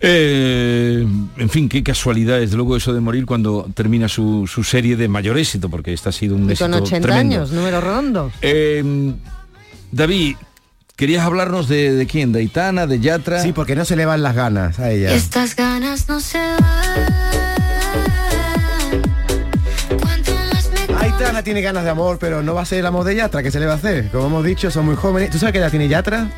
Eh, 0.00 1.06
en 1.38 1.48
fin, 1.48 1.68
qué 1.68 1.82
casualidad, 1.82 2.38
desde 2.38 2.56
luego 2.56 2.76
eso 2.76 2.92
de 2.92 3.00
morir 3.00 3.24
cuando 3.26 3.66
termina 3.74 4.08
su, 4.08 4.46
su 4.46 4.62
serie 4.62 4.96
de 4.96 5.08
mayor 5.08 5.38
éxito, 5.38 5.68
porque 5.70 5.92
esta 5.92 6.10
ha 6.10 6.12
sido 6.12 6.36
un 6.36 6.48
Y 6.48 6.52
éxito 6.52 6.70
con 6.70 6.82
80 6.82 7.00
tremendo. 7.08 7.36
años, 7.36 7.50
número 7.52 7.80
redondo. 7.80 8.30
Eh, 8.42 9.12
David, 9.92 10.36
querías 10.96 11.24
hablarnos 11.24 11.68
de, 11.68 11.92
de 11.92 12.06
quién, 12.06 12.32
de 12.32 12.40
Aitana, 12.40 12.86
de 12.86 13.00
Yatra. 13.00 13.42
Sí, 13.42 13.52
porque 13.52 13.74
no 13.74 13.84
se 13.84 13.96
le 13.96 14.04
van 14.04 14.22
las 14.22 14.34
ganas 14.34 14.78
a 14.78 14.90
ella. 14.90 15.14
Estas 15.14 15.56
ganas 15.56 16.08
no 16.08 16.20
se 16.20 16.38
van. 16.38 17.16
Aitana 21.00 21.42
tiene 21.42 21.60
ganas 21.62 21.84
de 21.84 21.90
amor, 21.90 22.18
pero 22.20 22.42
no 22.42 22.54
va 22.54 22.62
a 22.62 22.64
ser 22.64 22.80
el 22.80 22.86
amor 22.86 23.04
de 23.04 23.16
Yatra, 23.16 23.42
¿qué 23.42 23.50
se 23.50 23.60
le 23.60 23.66
va 23.66 23.72
a 23.72 23.76
hacer? 23.76 24.10
Como 24.10 24.26
hemos 24.26 24.44
dicho, 24.44 24.70
son 24.70 24.84
muy 24.86 24.96
jóvenes. 24.96 25.30
¿Tú 25.30 25.38
sabes 25.38 25.52
qué 25.52 25.58
edad 25.58 25.70
tiene 25.70 25.88
Yatra? 25.88 26.28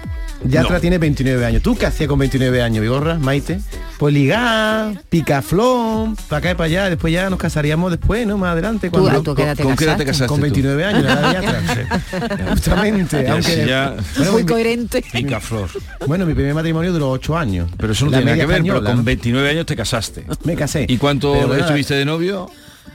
Yatra 0.45 0.75
No. 0.77 0.81
tiene 0.81 0.99
29 0.99 1.45
años. 1.45 1.63
¿Tú 1.63 1.77
qué 1.77 1.87
hacías 1.87 2.09
con 2.09 2.19
29 2.19 2.63
años, 2.63 2.81
Vigorra, 2.81 3.19
Maite? 3.19 3.61
Pues 3.99 4.15
ligar, 4.15 5.03
picaflón, 5.09 6.15
para 6.29 6.39
acá 6.39 6.51
y 6.53 6.55
para 6.55 6.65
allá, 6.67 6.89
después 6.91 7.13
ya 7.13 7.29
nos 7.29 7.39
casaríamos 7.41 7.91
después, 7.91 8.27
¿no? 8.27 8.39
Más 8.39 8.53
adelante. 8.53 8.89
¿Tú, 8.89 9.01
cuando- 9.01 9.11
a 9.11 9.23
tú 9.23 9.35
te 9.35 9.63
¿Con 9.63 9.75
qué 9.77 9.85
edad 9.85 9.97
te 9.97 10.05
casaste? 10.05 10.27
Con 10.29 10.37
tú? 10.39 10.43
29 10.43 10.85
años, 10.85 11.03
la 11.03 11.13
edad 11.13 11.29
de 11.29 11.35
Yatra. 11.47 12.49
Justamente, 12.51 13.25
Ya, 13.25 13.33
aunque... 13.33 13.67
ya. 13.67 13.97
Bueno, 14.17 14.33
Muy 14.33 14.43
mi- 14.45 14.49
coherente. 14.49 15.05
Picaflor. 15.13 15.69
Bueno, 16.07 16.25
mi 16.27 16.35
primer 16.35 16.55
matrimonio 16.55 16.93
duró 16.93 17.11
8 17.11 17.37
años. 17.37 17.69
Pero 17.77 17.93
eso 17.93 18.05
no 18.05 18.13
La 18.13 18.19
tiene 18.19 18.31
nada 18.33 18.41
que 18.43 18.47
ver, 18.47 18.63
pero 18.63 18.75
española, 18.77 18.91
con 18.91 18.99
¿no? 18.99 19.05
29 19.05 19.51
años 19.51 19.67
te 19.67 19.75
casaste. 19.77 20.25
Me 20.45 20.55
casé. 20.55 20.87
¿Y 20.89 20.97
cuánto 20.99 21.33
Pero 21.33 21.49
bueno, 21.49 21.63
estuviste 21.65 21.95
de 21.95 22.05
novio? 22.05 22.49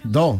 Dos. 0.05 0.37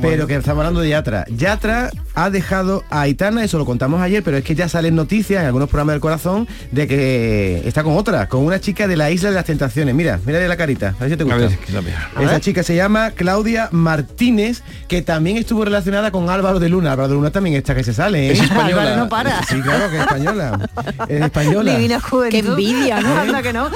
Pero 0.00 0.26
que 0.26 0.34
estamos 0.36 0.60
hablando 0.60 0.80
de 0.80 0.88
Yatra. 0.90 1.24
Yatra 1.28 1.90
ha 2.14 2.30
dejado 2.30 2.84
a 2.90 3.02
Aitana, 3.02 3.44
eso 3.44 3.58
lo 3.58 3.64
contamos 3.64 4.00
ayer, 4.00 4.22
pero 4.22 4.36
es 4.36 4.44
que 4.44 4.54
ya 4.54 4.68
salen 4.68 4.94
noticias 4.94 5.40
en 5.40 5.46
algunos 5.46 5.68
programas 5.68 5.94
del 5.94 6.00
corazón 6.00 6.48
de 6.70 6.86
que 6.86 7.62
está 7.66 7.82
con 7.82 7.96
otra, 7.96 8.28
con 8.28 8.44
una 8.44 8.60
chica 8.60 8.86
de 8.86 8.96
la 8.96 9.10
Isla 9.10 9.30
de 9.30 9.34
las 9.34 9.44
Tentaciones. 9.44 9.94
Mira, 9.94 10.18
mira 10.24 10.38
de 10.38 10.48
la 10.48 10.56
carita, 10.56 10.94
a 10.98 11.04
ver 11.04 11.10
si 11.10 11.16
te 11.16 11.22
A 11.30 11.36
gusta. 11.36 11.80
ver. 11.80 11.94
Esa 12.24 12.40
chica 12.40 12.62
se 12.62 12.74
llama 12.76 13.10
Claudia 13.12 13.68
Martínez, 13.72 14.62
que 14.88 15.02
también 15.02 15.36
estuvo 15.36 15.64
relacionada 15.64 16.10
con 16.10 16.30
Álvaro 16.30 16.58
de 16.60 16.68
Luna. 16.68 16.92
Álvaro 16.92 17.08
de 17.08 17.14
Luna 17.14 17.30
también 17.30 17.56
está 17.56 17.74
que 17.74 17.84
se 17.84 17.92
sale. 17.92 18.28
¿eh? 18.28 18.32
Es 18.32 18.40
española. 18.40 18.82
Álvaro 18.82 18.96
no 18.96 19.08
para. 19.08 19.42
Sí, 19.44 19.60
claro 19.60 19.90
que 19.90 19.96
es 19.96 20.02
española. 20.02 20.68
Es 21.08 21.22
española. 21.22 21.74
Divina 21.76 22.00
juventud. 22.00 22.30
Qué 22.30 22.38
envidia, 22.46 23.00
¿no? 23.00 23.16
Anda 23.18 23.42
que 23.42 23.52
no. 23.52 23.68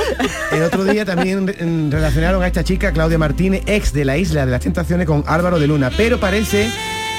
El 0.52 0.62
otro 0.62 0.84
día 0.84 1.04
también 1.04 1.90
relacionaron 1.90 2.42
a 2.42 2.46
esta 2.46 2.62
chica, 2.64 2.92
Claudia 2.92 3.18
Martínez, 3.18 3.62
ex 3.66 3.92
de 3.92 4.04
la 4.04 4.16
Isla 4.16 4.46
de 4.46 4.52
las 4.52 4.60
Tentaciones, 4.60 5.06
con 5.06 5.24
Álvaro 5.26 5.58
de 5.58 5.66
Luna. 5.66 5.90
Pero 5.96 6.05
parece 6.14 6.70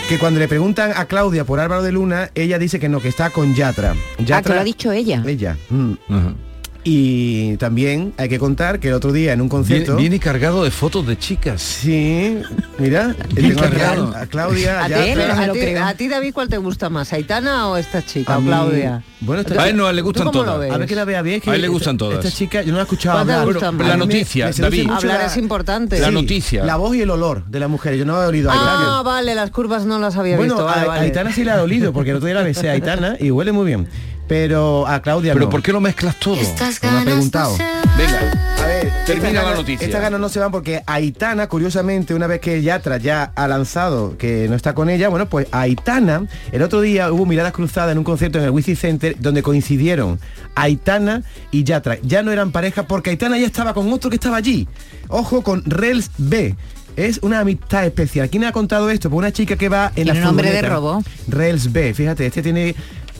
que 0.07 0.17
cuando 0.17 0.39
le 0.39 0.47
preguntan 0.47 0.93
a 0.95 1.05
Claudia 1.05 1.43
por 1.43 1.59
Álvaro 1.59 1.83
de 1.83 1.91
Luna, 1.91 2.31
ella 2.33 2.57
dice 2.57 2.79
que 2.79 2.87
no, 2.87 3.01
que 3.01 3.09
está 3.09 3.29
con 3.29 3.53
Yatra. 3.53 3.91
Ah, 3.91 4.15
que 4.17 4.23
Yatra 4.23 4.55
lo 4.55 4.61
ha 4.61 4.63
dicho 4.63 4.91
ella. 4.93 5.21
ella. 5.27 5.57
mm. 5.69 6.46
Y 6.89 7.57
también 7.57 8.13
hay 8.15 8.29
que 8.29 8.39
contar 8.39 8.79
que 8.79 8.87
el 8.87 8.93
otro 8.93 9.11
día 9.11 9.33
en 9.33 9.41
un 9.41 9.49
concierto... 9.49 9.97
viene 9.97 10.19
cargado 10.21 10.63
de 10.63 10.71
fotos 10.71 11.05
de 11.05 11.17
chicas. 11.19 11.61
Sí, 11.61 12.37
mira, 12.79 13.13
tengo 13.35 13.61
a, 13.61 14.21
a 14.21 14.25
Claudia, 14.27 14.85
¿A 14.85 14.87
ti, 14.87 14.93
a 14.93 15.03
ti- 15.03 15.59
creo. 15.59 15.83
a 15.85 15.93
ti, 15.95 16.07
David, 16.07 16.33
cuál 16.33 16.47
te 16.47 16.57
gusta 16.57 16.89
más? 16.89 17.11
¿Aitana 17.11 17.67
o 17.67 17.75
esta 17.75 18.05
chica, 18.05 18.35
A 18.35 18.37
o 18.37 18.41
Claudia? 18.41 19.03
Bueno, 19.19 19.41
esta- 19.41 19.61
A 19.61 19.67
él 19.67 19.75
no, 19.75 19.91
le 19.91 20.01
gustan 20.01 20.27
¿Tú 20.27 20.31
cómo 20.31 20.45
lo 20.45 20.53
todas. 20.53 20.71
A 20.71 20.77
ver 20.77 20.87
que 20.87 20.95
la 20.95 21.03
vea 21.03 21.21
bien. 21.21 21.41
que 21.41 21.51
A 21.51 21.55
él 21.55 21.61
le 21.61 21.67
gustan 21.67 21.95
esta- 21.95 22.05
todas. 22.05 22.23
Esta 22.25 22.37
chica, 22.37 22.61
yo 22.61 22.67
no 22.71 22.75
la 22.75 22.79
he 22.79 22.83
escuchado 22.83 23.17
¿Cuál 23.17 23.27
te 23.27 23.33
hablar. 23.33 23.53
Bueno, 23.53 23.71
más? 23.73 23.87
la 23.89 23.93
me- 23.97 24.05
noticia, 24.05 24.45
me 24.47 24.53
David. 24.53 24.89
Hablar 24.89 25.19
la- 25.19 25.25
es 25.25 25.35
importante. 25.35 25.99
La 25.99 26.09
noticia. 26.11 26.63
La 26.63 26.77
voz 26.77 26.95
y 26.95 27.01
el 27.01 27.09
olor 27.09 27.43
de 27.47 27.59
la 27.59 27.67
mujer. 27.67 27.95
Yo 27.97 28.05
no 28.05 28.23
he 28.23 28.27
olido 28.27 28.49
a 28.49 28.53
Ah, 28.53 28.57
Aitana. 28.59 29.01
vale, 29.01 29.35
las 29.35 29.51
curvas 29.51 29.85
no 29.85 29.99
las 29.99 30.15
había 30.15 30.37
Bueno, 30.37 30.53
visto. 30.53 30.65
Vale, 30.65 30.81
a, 30.83 30.85
vale. 30.85 30.99
a 31.01 31.03
Aitana 31.03 31.33
sí 31.33 31.43
le 31.43 31.51
ha 31.51 31.61
olido, 31.61 31.91
porque 31.91 32.11
el 32.11 32.15
otro 32.15 32.27
día 32.27 32.35
la 32.35 32.43
besé 32.43 32.69
a 32.69 32.73
Aitana 32.73 33.17
y 33.19 33.29
huele 33.29 33.51
muy 33.51 33.65
bien. 33.65 33.89
Pero 34.27 34.85
a 34.87 35.01
Claudia 35.01 35.33
Pero 35.33 35.45
no. 35.45 35.49
¿por 35.51 35.61
qué 35.63 35.71
lo 35.71 35.79
mezclas 35.79 36.19
todo? 36.19 36.35
Estas 36.35 36.81
me 36.83 36.89
ha 36.89 37.03
preguntado. 37.03 37.55
Venga. 37.97 38.53
A 38.61 38.67
ver, 38.67 38.91
Termina 39.05 39.31
la 39.33 39.41
ganas- 39.43 39.57
noticia. 39.59 39.85
Estas 39.85 40.01
ganas 40.01 40.19
no 40.19 40.27
se 40.29 40.39
van 40.39 40.51
porque 40.51 40.83
Aitana, 40.85 41.47
curiosamente, 41.47 42.13
una 42.13 42.27
vez 42.27 42.41
que 42.41 42.61
Yatra 42.61 42.97
ya 42.97 43.31
ha 43.35 43.47
lanzado 43.47 44.17
que 44.17 44.47
no 44.49 44.55
está 44.55 44.73
con 44.75 44.89
ella, 44.89 45.07
bueno, 45.09 45.29
pues 45.29 45.47
Aitana, 45.51 46.25
el 46.51 46.61
otro 46.61 46.81
día 46.81 47.11
hubo 47.11 47.25
miradas 47.25 47.53
cruzadas 47.53 47.91
en 47.93 47.99
un 47.99 48.03
concierto 48.03 48.37
en 48.39 48.43
el 48.45 48.49
Wizzing 48.51 48.75
Center 48.75 49.15
donde 49.19 49.41
coincidieron 49.41 50.19
Aitana 50.55 51.23
y 51.51 51.63
Yatra. 51.63 51.97
Ya 52.03 52.21
no 52.23 52.31
eran 52.31 52.51
pareja 52.51 52.83
porque 52.83 53.11
Aitana 53.11 53.37
ya 53.39 53.45
estaba 53.45 53.73
con 53.73 53.91
otro 53.93 54.09
que 54.09 54.17
estaba 54.17 54.35
allí. 54.37 54.67
Ojo 55.07 55.41
con 55.41 55.63
Rels 55.65 56.11
B. 56.17 56.55
Es 56.97 57.19
una 57.21 57.39
amistad 57.41 57.85
especial. 57.85 58.27
¿Quién 58.29 58.43
ha 58.43 58.51
contado 58.51 58.89
esto? 58.89 59.09
Pues 59.11 59.19
una 59.19 59.31
chica 59.31 59.55
que 59.55 59.69
va 59.69 59.91
en 59.95 60.07
la 60.07 60.13
Tiene 60.13 60.25
nombre 60.25 60.51
de 60.51 60.63
robo. 60.63 61.03
Rels 61.27 61.71
B. 61.71 61.93
Fíjate, 61.93 62.25
este 62.25 62.41
tiene 62.41 62.73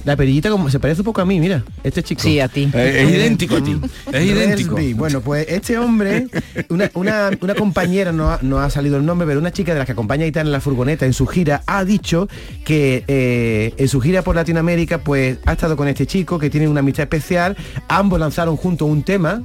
la 0.05 0.15
perillita 0.15 0.49
como 0.49 0.69
se 0.69 0.79
parece 0.79 1.01
un 1.01 1.05
poco 1.05 1.21
a 1.21 1.25
mí, 1.25 1.39
mira, 1.39 1.63
este 1.83 2.01
chico. 2.03 2.21
Sí, 2.21 2.39
a 2.39 2.47
ti. 2.47 2.69
Eh, 2.73 3.03
es 3.03 3.09
idéntico 3.15 3.57
a 3.57 3.63
ti. 3.63 3.77
Es 4.13 4.25
idéntico. 4.25 4.75
Resby. 4.77 4.93
Bueno, 4.93 5.21
pues 5.21 5.45
este 5.49 5.77
hombre, 5.77 6.27
una, 6.69 6.89
una- 6.93 7.29
una 7.41 7.55
compañera, 7.55 8.11
no 8.11 8.29
ha, 8.31 8.39
no 8.41 8.59
ha 8.59 8.69
salido 8.69 8.97
el 8.97 9.05
nombre, 9.05 9.27
pero 9.27 9.39
una 9.39 9.51
chica 9.51 9.73
de 9.73 9.79
las 9.79 9.85
que 9.85 9.91
acompaña 9.91 10.23
a 10.23 10.25
Aitana 10.25 10.47
en 10.47 10.51
la 10.53 10.61
furgoneta 10.61 11.05
en 11.05 11.13
su 11.13 11.25
gira, 11.27 11.61
ha 11.65 11.83
dicho 11.83 12.29
que 12.65 13.03
eh, 13.07 13.73
en 13.77 13.87
su 13.89 13.99
gira 13.99 14.21
por 14.21 14.35
Latinoamérica, 14.35 14.99
pues 14.99 15.39
ha 15.45 15.53
estado 15.53 15.75
con 15.75 15.87
este 15.87 16.05
chico 16.05 16.39
que 16.39 16.49
tiene 16.49 16.67
una 16.67 16.79
amistad 16.79 17.03
especial. 17.03 17.57
Ambos 17.89 18.19
lanzaron 18.19 18.55
juntos 18.55 18.87
un 18.89 19.03
tema, 19.03 19.43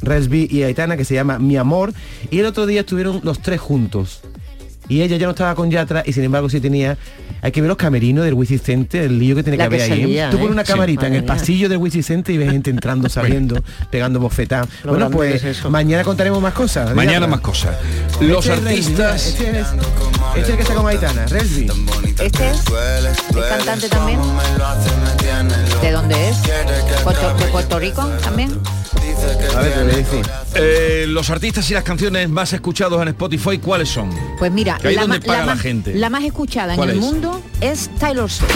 Resby 0.00 0.48
y 0.50 0.62
Aitana, 0.62 0.96
que 0.96 1.04
se 1.04 1.14
llama 1.14 1.38
Mi 1.38 1.56
Amor, 1.56 1.92
y 2.30 2.38
el 2.38 2.46
otro 2.46 2.66
día 2.66 2.80
estuvieron 2.80 3.20
los 3.24 3.40
tres 3.40 3.60
juntos. 3.60 4.20
Y 4.88 5.00
ella 5.02 5.16
ya 5.16 5.26
no 5.26 5.30
estaba 5.30 5.54
con 5.54 5.70
Yatra 5.70 6.02
y 6.06 6.12
sin 6.12 6.24
embargo 6.24 6.48
sí 6.48 6.60
tenía... 6.60 6.96
Hay 7.40 7.52
que 7.52 7.60
ver 7.60 7.68
los 7.68 7.76
camerinos 7.76 8.24
del 8.24 8.32
Wizzing 8.34 8.58
Center, 8.58 9.02
el 9.02 9.18
lío 9.18 9.36
que 9.36 9.42
tiene 9.42 9.56
que 9.58 9.62
que 9.62 9.66
haber 9.66 9.82
ahí. 9.92 10.04
lía, 10.06 10.30
Tú 10.30 10.36
¿eh? 10.36 10.40
pones 10.40 10.52
una 10.54 10.64
Sí. 10.64 10.72
camarita 10.72 11.06
en 11.06 11.14
el 11.14 11.24
pasillo 11.24 11.68
del 11.68 11.76
Wizzing 11.78 12.02
Center 12.02 12.34
y 12.34 12.38
ves 12.38 12.50
gente 12.50 12.70
entrando, 12.70 13.08
saliendo, 13.10 13.62
pegando 13.90 14.18
bofetá. 14.18 14.66
Lo 14.82 14.92
Bueno, 14.92 15.10
pues 15.10 15.44
es 15.44 15.64
mañana 15.68 16.04
contaremos 16.04 16.40
más 16.40 16.54
cosas. 16.54 16.94
Mañana 16.94 17.14
Yatra. 17.20 17.26
más 17.28 17.40
cosas. 17.40 17.76
Los 18.20 18.46
Este 18.46 18.54
es 18.78 18.88
mira, 18.88 19.10
artistas... 19.12 19.26
este 19.26 19.60
es- 19.60 19.66
Este 20.36 20.40
es 20.40 20.48
el 20.48 20.56
que 20.56 20.62
está 20.62 20.74
con 20.74 20.86
Aitana, 20.88 21.26
Resby. 21.26 21.66
Este 22.18 22.50
es, 22.50 22.60
es 22.60 23.44
cantante 23.48 23.88
también. 23.90 24.18
¿De 25.82 25.90
dónde 25.90 26.28
es? 26.30 26.36
Puerto- 27.02 27.34
¿De 27.34 27.44
Puerto 27.46 27.78
Rico 27.78 28.06
también? 28.22 28.50
A 29.54 29.60
ver, 29.60 29.72
te 29.72 29.82
voy 29.84 29.92
a 29.92 29.96
decir. 29.96 30.26
Eh, 30.54 31.04
los 31.08 31.28
artistas 31.30 31.70
y 31.70 31.74
las 31.74 31.82
canciones 31.84 32.28
más 32.28 32.52
escuchados 32.52 33.00
en 33.02 33.08
Spotify, 33.08 33.58
¿cuáles 33.58 33.88
son? 33.88 34.10
Pues 34.38 34.50
mira, 34.50 34.73
Que 34.80 34.88
ahí 34.88 34.94
la, 34.94 35.02
donde 35.02 35.18
ma- 35.20 35.24
paga 35.26 35.38
la 35.40 35.54
más- 35.54 35.60
gente. 35.60 35.94
la 35.94 36.10
más 36.10 36.24
escuchada 36.24 36.72
en 36.74 36.76
¿Cuál 36.76 36.90
el 36.90 36.96
es? 36.96 37.02
mundo 37.02 37.42
es 37.60 37.90
Taylor 37.98 38.30
Swift. 38.30 38.50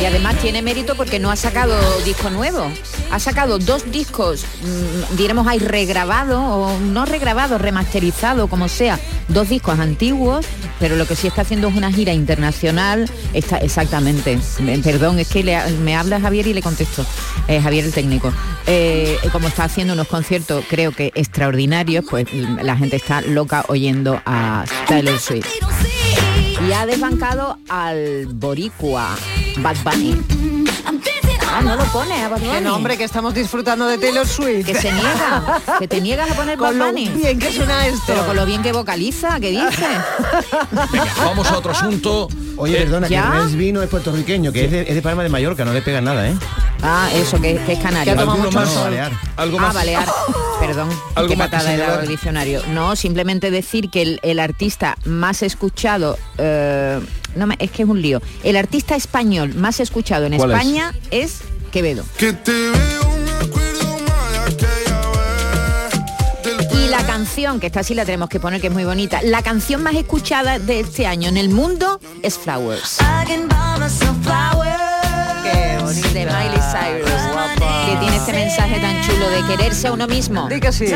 Y 0.00 0.04
además 0.04 0.36
tiene 0.36 0.62
mérito 0.62 0.94
porque 0.94 1.18
no 1.18 1.28
ha 1.30 1.36
sacado 1.36 1.76
disco 2.04 2.30
nuevo. 2.30 2.70
Ha 3.10 3.18
sacado 3.18 3.58
dos 3.58 3.90
discos, 3.90 4.44
mm, 4.62 5.16
diremos 5.16 5.46
ahí 5.48 5.58
regrabado 5.58 6.40
o 6.40 6.78
no 6.78 7.04
regrabado, 7.04 7.58
remasterizado, 7.58 8.46
como 8.48 8.68
sea, 8.68 9.00
dos 9.26 9.48
discos 9.48 9.78
antiguos, 9.80 10.46
pero 10.78 10.96
lo 10.96 11.06
que 11.06 11.16
sí 11.16 11.26
está 11.26 11.42
haciendo 11.42 11.68
es 11.68 11.74
una 11.76 11.90
gira 11.92 12.12
internacional. 12.12 13.10
Exactamente. 13.32 14.38
Me- 14.60 14.78
Perdón, 14.78 15.18
es 15.18 15.28
que 15.28 15.42
me 15.82 15.96
habla 15.96 16.20
Javier 16.20 16.46
y 16.46 16.54
le 16.54 16.62
contesto. 16.62 17.04
Eh, 17.46 17.60
Javier 17.60 17.84
el 17.84 17.92
técnico. 17.92 18.32
Eh, 18.66 19.16
como 19.32 19.48
está 19.48 19.64
haciendo 19.64 19.94
unos 19.94 20.08
conciertos, 20.08 20.64
creo 20.68 20.92
que 20.92 21.12
extraordinarios, 21.14 22.04
pues 22.08 22.26
la 22.62 22.76
gente 22.76 22.96
está 22.96 23.20
loca 23.22 23.64
oyendo 23.68 24.20
a 24.26 24.64
Taylor 24.86 25.18
Swift. 25.18 25.46
Y 26.68 26.72
ha 26.72 26.84
desbancado 26.86 27.58
al 27.68 28.26
boricua 28.26 29.16
Bad 29.58 29.76
Bunny. 29.84 30.20
Ah, 31.50 31.62
no 31.62 31.76
lo 31.76 31.84
pone 31.84 32.22
a 32.22 32.28
Bad 32.28 32.40
Bunny. 32.40 32.52
Que 32.52 32.60
no, 32.60 32.76
hombre, 32.76 32.98
que 32.98 33.04
estamos 33.04 33.32
disfrutando 33.32 33.86
de 33.86 33.96
Taylor 33.96 34.26
Swift. 34.26 34.66
Que 34.66 34.74
se 34.74 34.92
niega, 34.92 35.62
que 35.78 35.88
te 35.88 36.00
niegas 36.00 36.30
a 36.30 36.34
poner 36.34 36.58
Bad 36.58 36.68
Con 36.68 36.78
lo 36.78 36.86
Bunny. 36.86 37.08
bien 37.08 37.38
que 37.38 37.52
suena 37.52 37.86
esto. 37.86 38.02
Pero 38.06 38.26
con 38.26 38.36
lo 38.36 38.44
bien 38.44 38.62
que 38.62 38.72
vocaliza, 38.72 39.40
¿qué 39.40 39.50
dice? 39.50 39.86
Vamos 41.18 41.46
a 41.50 41.56
otro 41.58 41.72
asunto. 41.72 42.28
Oye, 42.58 42.76
Eh, 42.76 42.80
perdona, 42.82 43.08
¿ya? 43.08 43.30
que 43.32 43.38
Resby 43.38 43.72
no 43.72 43.82
es 43.82 43.88
puertorriqueño, 43.88 44.52
que 44.52 44.64
es, 44.64 44.70
de, 44.70 44.82
es 44.82 44.94
de 44.94 45.00
Palma 45.02 45.22
de 45.22 45.28
Mallorca, 45.28 45.64
no 45.64 45.72
le 45.72 45.80
pega 45.80 46.00
nada, 46.00 46.28
¿eh? 46.28 46.34
Ah, 46.82 47.08
eso, 47.14 47.40
que, 47.40 47.56
que 47.64 47.72
es 47.72 47.78
canario. 47.78 48.14
Tomado 48.14 48.36
mucho 48.38 48.60
No, 48.60 48.66
sol. 48.66 48.84
Balear. 48.84 49.12
Algo 49.36 49.58
Ah, 49.58 49.62
más. 49.62 49.74
Balear. 49.74 50.08
Perdón, 50.60 50.88
Algo 51.14 51.28
qué 51.30 51.36
más 51.36 51.48
patada 51.50 51.72
he 51.74 51.78
dado 51.78 52.02
diccionario. 52.02 52.62
No, 52.72 52.96
simplemente 52.96 53.50
decir 53.52 53.90
que 53.90 54.02
el, 54.02 54.20
el 54.22 54.40
artista 54.40 54.96
más 55.04 55.42
escuchado, 55.42 56.18
eh, 56.36 56.98
no 57.36 57.48
es 57.58 57.70
que 57.70 57.82
es 57.84 57.88
un 57.88 58.02
lío. 58.02 58.20
El 58.42 58.56
artista 58.56 58.96
español 58.96 59.54
más 59.54 59.78
escuchado 59.80 60.26
en. 60.26 60.34
España 60.34 60.92
es, 61.12 61.40
Quevedo. 61.70 62.04
La 66.98 67.06
canción, 67.06 67.60
que 67.60 67.68
esta 67.68 67.84
sí 67.84 67.94
la 67.94 68.04
tenemos 68.04 68.28
que 68.28 68.40
poner, 68.40 68.60
que 68.60 68.66
es 68.66 68.72
muy 68.72 68.84
bonita, 68.84 69.20
la 69.22 69.42
canción 69.42 69.82
más 69.82 69.94
escuchada 69.94 70.58
de 70.58 70.80
este 70.80 71.06
año 71.06 71.28
en 71.28 71.36
el 71.36 71.48
mundo 71.48 72.00
es 72.22 72.36
Flowers. 72.36 72.98
Qué 75.44 75.78
bonito. 75.80 76.08
De 76.08 76.26
Miley 76.26 76.60
Cyrus. 76.72 77.10
Que 77.86 77.96
tiene 78.00 78.16
este 78.16 78.32
mensaje 78.32 78.80
tan 78.80 79.00
chulo 79.06 79.30
de 79.30 79.46
quererse 79.46 79.86
a 79.88 79.92
uno 79.92 80.08
mismo. 80.08 80.48
Di 80.48 80.60
que 80.60 80.72
sí. 80.72 80.86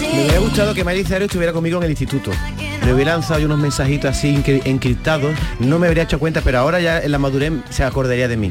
Me 0.00 0.22
hubiera 0.22 0.38
gustado 0.40 0.74
que 0.74 0.84
Miley 0.84 1.04
Cyrus 1.04 1.22
estuviera 1.22 1.52
conmigo 1.52 1.78
en 1.78 1.84
el 1.84 1.90
instituto. 1.90 2.30
Le 2.88 2.94
hubiera 2.94 3.12
lanzado 3.12 3.38
yo 3.38 3.44
unos 3.44 3.58
mensajitos 3.58 4.08
así 4.16 4.34
encri- 4.34 4.62
encriptados. 4.64 5.36
No 5.60 5.78
me 5.78 5.88
habría 5.88 6.04
hecho 6.04 6.18
cuenta, 6.18 6.40
pero 6.40 6.58
ahora 6.60 6.80
ya 6.80 6.98
en 7.00 7.12
la 7.12 7.18
madurez 7.18 7.52
se 7.68 7.84
acordaría 7.84 8.28
de 8.28 8.38
mí. 8.38 8.50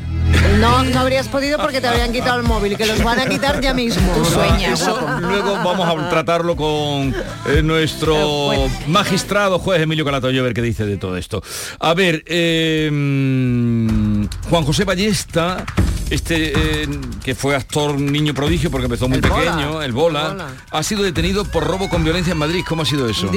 No, 0.59 0.83
no 0.83 0.99
habrías 0.99 1.27
podido 1.27 1.57
porque 1.57 1.81
te 1.81 1.87
habrían 1.87 2.13
quitado 2.13 2.37
el 2.39 2.43
móvil, 2.45 2.77
que 2.77 2.85
los 2.85 3.03
van 3.03 3.19
a 3.19 3.25
quitar 3.25 3.59
ya 3.61 3.73
mismo. 3.73 4.13
Tú 4.13 4.23
sueñas, 4.25 4.79
Eso 4.79 4.91
guapo. 4.95 5.21
luego 5.21 5.53
vamos 5.55 5.89
a 5.89 6.09
tratarlo 6.11 6.55
con 6.55 7.15
eh, 7.47 7.63
nuestro 7.63 8.51
magistrado 8.87 9.57
juez 9.57 9.81
Emilio 9.81 10.05
Calatoyo 10.05 10.41
a 10.41 10.43
ver 10.43 10.53
qué 10.53 10.61
dice 10.61 10.85
de 10.85 10.97
todo 10.97 11.17
esto. 11.17 11.41
A 11.79 11.95
ver, 11.95 12.23
eh, 12.27 12.89
mm, 12.93 14.25
Juan 14.51 14.63
José 14.65 14.83
Ballesta, 14.83 15.65
este 16.09 16.83
eh, 16.83 16.87
que 17.23 17.35
fue 17.35 17.55
actor 17.55 17.99
niño 17.99 18.33
prodigio 18.33 18.71
porque 18.71 18.85
empezó 18.85 19.07
muy 19.07 19.17
El 19.17 19.29
Bola. 19.29 19.51
pequeño, 19.51 19.81
el 19.81 19.91
bola, 19.91 20.21
El 20.27 20.31
Bola. 20.33 20.47
ha 20.71 20.83
sido 20.83 21.03
detenido 21.03 21.43
por 21.45 21.65
robo 21.65 21.89
con 21.89 22.03
violencia 22.03 22.31
en 22.31 22.37
Madrid. 22.37 22.63
¿Cómo 22.67 22.83
ha 22.83 22.85
sido 22.85 23.09
eso? 23.09 23.29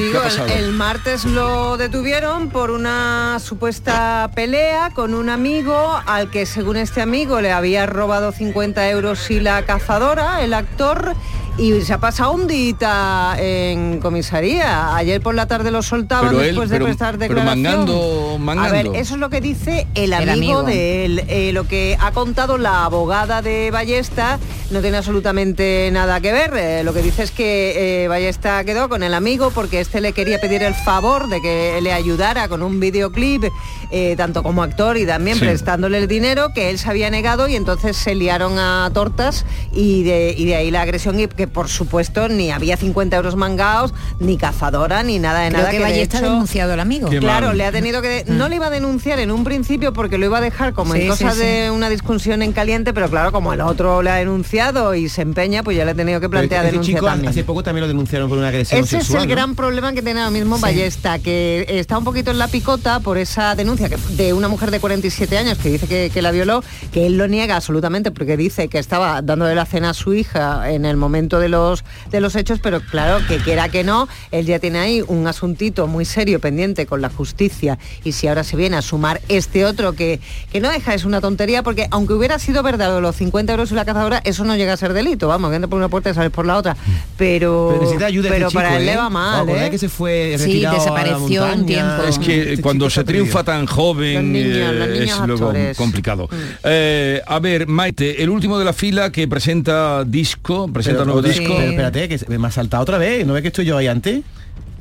El 0.49 0.73
martes 0.73 1.25
lo 1.25 1.77
detuvieron 1.77 2.49
por 2.51 2.71
una 2.71 3.39
supuesta 3.41 4.31
pelea 4.35 4.91
con 4.95 5.14
un 5.14 5.29
amigo 5.29 6.01
al 6.07 6.31
que 6.31 6.47
según 6.47 6.77
este 6.77 7.01
amigo 7.01 7.41
le 7.41 7.53
había 7.53 7.87
robado 7.87 8.33
50 8.33 8.89
euros 8.91 9.31
y 9.31 9.41
la 9.41 9.62
cazadora, 9.64 10.43
el 10.43 10.55
actor, 10.55 11.14
y 11.61 11.81
se 11.83 11.93
ha 11.93 11.99
pasado 11.99 12.33
un 12.33 12.47
día 12.47 13.37
en 13.39 14.01
comisaría. 14.01 14.97
Ayer 14.97 15.21
por 15.21 15.35
la 15.35 15.47
tarde 15.47 15.71
lo 15.71 15.83
soltaban 15.83 16.29
Pero 16.29 16.41
él, 16.41 16.47
después 16.49 16.71
de 16.71 16.77
pero- 16.77 16.87
prestar 16.87 17.19
pero 17.19 17.35
declaración. 17.35 17.63
mangando- 17.63 18.39
mangando. 18.39 18.69
A 18.69 18.73
ver, 18.73 18.87
eso 18.95 19.15
es 19.15 19.21
lo 19.21 19.29
que 19.29 19.41
dice 19.41 19.87
el 19.95 20.13
amigo, 20.15 20.33
amigo. 20.33 20.63
de 20.63 21.05
él. 21.05 21.25
Eh, 21.29 21.53
lo 21.53 21.69
que 21.69 21.97
ha 22.01 22.13
contado 22.13 22.57
la 22.59 22.85
abogada 22.85 23.43
de 23.43 23.71
Ballesta 23.71 24.39
no 24.71 24.81
tiene 24.81 24.97
absolutamente 24.99 25.91
nada 25.93 26.21
que 26.21 26.33
ver. 26.33 26.53
Eh, 26.57 26.83
lo 26.85 26.95
que 26.95 27.03
dice 27.03 27.25
es 27.25 27.31
que 27.31 28.05
eh, 28.05 28.09
Ballesta 28.09 28.65
quedó 28.65 28.89
con 28.89 29.03
el 29.03 29.13
amigo 29.15 29.51
porque 29.51 29.81
este 29.81 30.01
le 30.01 30.13
quería 30.13 30.41
pedir 30.41 30.63
el 30.63 30.75
favor 30.75 31.29
de 31.29 31.41
que 31.43 31.79
le 31.83 31.93
ayudara 31.93 32.49
con 32.49 32.63
un 32.63 32.81
videoclip, 32.81 33.45
eh, 33.91 34.15
tanto 34.17 34.43
como 34.43 34.63
actor 34.63 34.97
y 34.97 35.05
también 35.07 35.37
Sí. 35.39 35.45
prestándole 35.45 35.99
el 35.99 36.09
dinero, 36.09 36.53
que 36.55 36.71
él 36.71 36.79
se 36.79 36.89
había 36.89 37.11
negado 37.11 37.49
y 37.49 37.57
entonces 37.57 37.97
se 37.97 38.15
liaron 38.15 38.59
a 38.59 38.91
tortas 38.95 39.45
y 39.73 40.05
de, 40.05 40.35
y 40.39 40.47
de 40.47 40.57
ahí 40.57 40.71
la 40.71 40.83
agresión 40.83 41.19
y 41.19 41.27
que 41.27 41.50
por 41.53 41.69
supuesto 41.69 42.29
ni 42.29 42.51
había 42.51 42.77
50 42.77 43.17
euros 43.17 43.37
mangados, 43.37 43.93
ni 44.19 44.37
cazadora, 44.37 45.03
ni 45.03 45.19
nada 45.19 45.41
de 45.41 45.49
Creo 45.51 45.61
nada. 45.63 45.71
que 45.71 45.85
ha 45.85 45.91
hecho- 45.91 46.21
denunciado 46.21 46.73
al 46.73 46.81
amigo. 46.81 47.09
Claro, 47.09 47.49
mal. 47.49 47.59
le 47.59 47.65
ha 47.65 47.73
tenido 47.73 48.03
que... 48.03 48.25
No 48.27 48.49
le 48.49 48.57
iba 48.57 48.67
a 48.67 48.71
denunciar 48.71 49.19
en 49.21 49.31
un 49.31 49.45
principio 49.45 49.93
porque 49.93 50.19
lo 50.19 50.27
iba 50.27 50.39
a 50.39 50.41
dejar 50.41 50.73
como 50.73 50.95
Sí, 50.95 51.03
en 51.03 51.09
cosa 51.09 51.33
sí. 51.33 51.39
de 51.41 51.71
una 51.71 51.89
discusión 51.89 52.43
en 52.43 52.53
caliente, 52.53 52.93
pero 52.93 53.09
claro, 53.09 53.33
como 53.33 53.53
el 53.53 53.61
otro 53.61 54.03
le 54.03 54.11
ha 54.11 54.17
denunciado 54.17 54.95
y 54.95 55.09
se 55.09 55.23
empeña, 55.23 55.63
pues 55.63 55.77
ya 55.77 55.85
le 55.85 55.93
ha 55.93 55.95
tenido 55.95 56.21
que 56.21 56.29
plantear 56.29 56.65
Este 56.65 56.73
denuncia 56.73 56.95
chico 56.97 57.07
también. 57.07 57.31
hace 57.31 57.45
poco 57.45 57.63
también 57.63 57.83
lo 57.83 57.89
denunciaron 57.89 58.29
por 58.29 58.39
una 58.39 58.49
agresión 58.49 58.81
Ese 58.83 58.99
es 58.99 59.11
el 59.11 59.17
¿no? 59.17 59.27
gran 59.27 59.55
problema 59.55 59.93
que 59.93 60.03
tiene 60.03 60.21
ahora 60.21 60.31
mismo 60.31 60.59
Ballesta, 60.59 61.19
que 61.19 61.67
está 61.69 61.99
un 61.99 62.05
poquito 62.05 62.31
en 62.31 62.39
la 62.39 62.49
picota 62.49 63.01
por 63.01 63.19
esa 63.19 63.55
denuncia 63.55 63.89
que, 63.89 63.97
de 64.17 64.33
una 64.33 64.49
mujer 64.49 64.71
de 64.71 64.81
47 64.81 65.37
años 65.39 65.59
que 65.59 65.71
dice 65.71 65.87
que, 65.87 66.11
que 66.13 66.23
la 66.23 66.31
violó, 66.31 66.63
que 66.93 67.07
él 67.07 67.17
lo 67.19 67.29
niega 67.29 67.57
absolutamente 67.57 68.11
porque 68.11 68.37
dice 68.37 68.69
que 68.69 68.79
estaba 68.79 69.21
dándole 69.23 69.55
la 69.55 69.67
cena 69.67 69.91
a 69.91 69.95
su 69.95 70.15
hija 70.15 70.71
en 70.71 70.85
el 70.85 70.97
momento 70.97 71.30
de 71.39 71.49
los, 71.49 71.85
de 72.11 72.20
los 72.20 72.35
hechos, 72.37 72.59
pero 72.62 72.81
claro, 72.81 73.24
que 73.28 73.37
quiera 73.39 73.68
que 73.68 73.85
no, 73.85 74.09
él 74.31 74.47
ya 74.47 74.59
tiene 74.59 74.78
ahí 74.78 75.03
un 75.07 75.26
asuntito 75.26 75.87
muy 75.87 76.05
serio 76.05 76.41
pendiente 76.41 76.87
con 76.87 77.01
la 77.01 77.11
justicia 77.11 77.78
y 78.05 78.12
si 78.12 78.26
ahora 78.28 78.43
se 78.45 78.57
viene 78.57 78.76
a 78.76 78.83
sumar 78.83 79.20
este 79.28 79.64
otro 79.64 79.93
que, 79.93 80.20
que 80.53 80.61
no 80.61 80.70
deja, 80.70 80.95
es 80.95 81.05
una 81.05 81.20
tontería 81.20 81.62
porque 81.62 81.87
aunque 81.91 82.14
hubiera 82.14 82.39
sido 82.39 82.62
verdad 82.62 83.01
los 83.01 83.16
50 83.16 83.53
euros 83.53 83.70
y 83.70 83.74
la 83.74 83.85
cazadora, 83.85 84.20
eso 84.24 84.45
no 84.45 84.57
llega 84.57 84.72
a 84.72 84.76
ser 84.76 84.93
delito, 84.93 85.28
vamos, 85.28 85.51
que 85.51 85.57
entra 85.57 85.68
por 85.68 85.78
una 85.78 85.89
puerta 85.89 86.11
y 86.11 86.14
sales 86.14 86.33
por 86.33 86.47
la 86.47 86.57
otra, 86.57 86.76
pero, 87.16 87.68
Pero 87.70 87.83
necesita 87.83 88.07
ayuda 88.07 88.28
pero 88.31 88.47
este 88.49 88.55
para 88.55 88.68
chico, 88.70 88.81
él 88.81 88.87
le 88.87 88.93
¿eh? 88.93 88.97
va 88.97 89.11
mal, 89.11 89.47
Vamos, 89.47 89.61
¿eh? 89.62 89.70
que 89.70 89.78
se 89.78 89.89
fue 89.89 90.35
Sí, 90.39 90.45
retirado 90.47 90.76
a 90.76 90.78
la 90.78 90.85
desapareció 90.85 91.43
un 91.45 91.49
montaña. 91.51 91.66
tiempo. 91.66 92.03
Es 92.09 92.18
que 92.18 92.51
Este 92.53 92.62
cuando 92.62 92.89
se 92.91 93.05
triunfa 93.05 93.45
tan 93.45 93.66
joven 93.66 94.14
Los 94.14 94.24
niños, 94.24 94.74
los 94.74 94.89
eh, 94.89 94.93
niños 95.01 95.20
es 95.20 95.26
luego 95.26 95.47
actores. 95.49 95.76
complicado. 95.76 96.28
Eh, 96.64 97.20
a 97.26 97.39
ver, 97.39 97.66
Maite, 97.66 98.22
el 98.22 98.31
último 98.31 98.59
de 98.59 98.64
la 98.64 98.72
fila 98.72 99.11
que 99.12 99.26
presenta 99.28 100.05
disco, 100.05 100.68
presenta 100.72 101.01
Pero, 101.05 101.14
nuevo 101.23 101.39
disco. 101.41 101.55
pero 101.57 101.71
espérate, 101.71 102.09
que 102.09 102.18
se- 102.18 102.39
me 102.39 102.47
ha 102.49 102.51
saltado 102.51 102.83
otra 102.83 102.99
vez. 102.99 103.27
¿No 103.27 103.33
ves 103.35 103.43
que 103.43 103.49
estoy 103.49 103.64
yo 103.66 103.77
ahí 103.77 103.87
antes? 103.87 104.21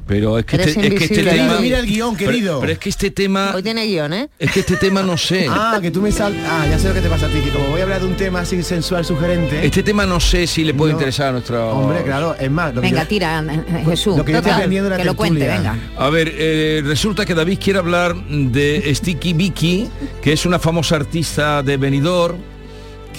Pero 0.08 0.40
es 0.40 0.46
que, 0.46 0.56
este, 0.56 0.88
es 0.88 0.94
que 0.96 1.04
este 1.04 1.22
tema. 1.24 1.60
Mira 1.62 1.78
el 1.78 1.86
guion, 1.86 2.16
querido. 2.16 2.60
Pero, 2.62 2.72
es 2.74 2.80
que 2.80 2.90
este 2.90 3.12
tema. 3.12 3.52
Hoy 3.54 3.62
tiene 3.62 3.86
guion, 3.86 4.12
¿eh? 4.14 4.28
Es 4.40 4.52
que 4.52 4.62
este 4.62 4.76
tema 4.76 5.04
no 5.04 5.16
sé. 5.18 5.46
Ah, 5.52 5.78
que 5.80 5.92
tú 5.92 6.02
me 6.02 6.12
sal... 6.12 6.36
Ah, 6.50 6.66
ya 6.68 6.80
sé 6.80 6.88
lo 6.88 6.96
que 6.96 7.02
te 7.02 7.10
pasa 7.10 7.28
a 7.28 7.30
ti, 7.30 7.40
que 7.42 7.52
como 7.52 7.68
voy 7.68 7.80
a 7.82 7.84
hablar 7.84 8.02
de 8.02 8.08
un 8.08 8.16
tema 8.16 8.40
así 8.40 8.64
sensual, 8.64 9.06
sugerente... 9.06 9.64
Este 9.64 9.84
tema 9.84 10.08
no 10.08 10.20
sé 10.20 10.48
si 10.48 10.64
le 10.64 10.74
puede 10.74 10.94
No. 10.94 10.98
interesar 10.98 11.28
a 11.28 11.32
nuestra. 11.34 11.64
Hombre, 11.66 12.02
claro, 12.04 12.36
es 12.40 12.50
más... 12.50 12.74
Lo 12.74 12.82
que 12.82 12.88
Venga, 12.88 13.04
yo- 13.04 13.08
tira, 13.08 13.40
eh, 13.48 13.84
Jesús. 13.86 14.18
lo 14.18 14.26
que 14.26 14.32
yo 14.32 14.40
estoy 14.40 14.52
aprendiendo 14.54 14.90
la 14.90 14.98
que 14.98 15.06
lo 15.06 15.16
cuente, 15.16 15.46
venga. 15.48 15.78
A 15.96 16.10
ver, 16.10 16.34
eh, 16.36 16.82
resulta 16.84 17.24
que 17.24 17.36
David 17.36 17.60
quiere 17.64 17.78
hablar 17.78 18.16
de 18.16 18.92
Sticky 18.96 19.34
Vicky, 19.34 19.90
que 20.24 20.34
es 20.34 20.44
una 20.48 20.58
famosa 20.58 20.96
artista 20.96 21.62
de 21.62 21.78
Benidorm 21.78 22.38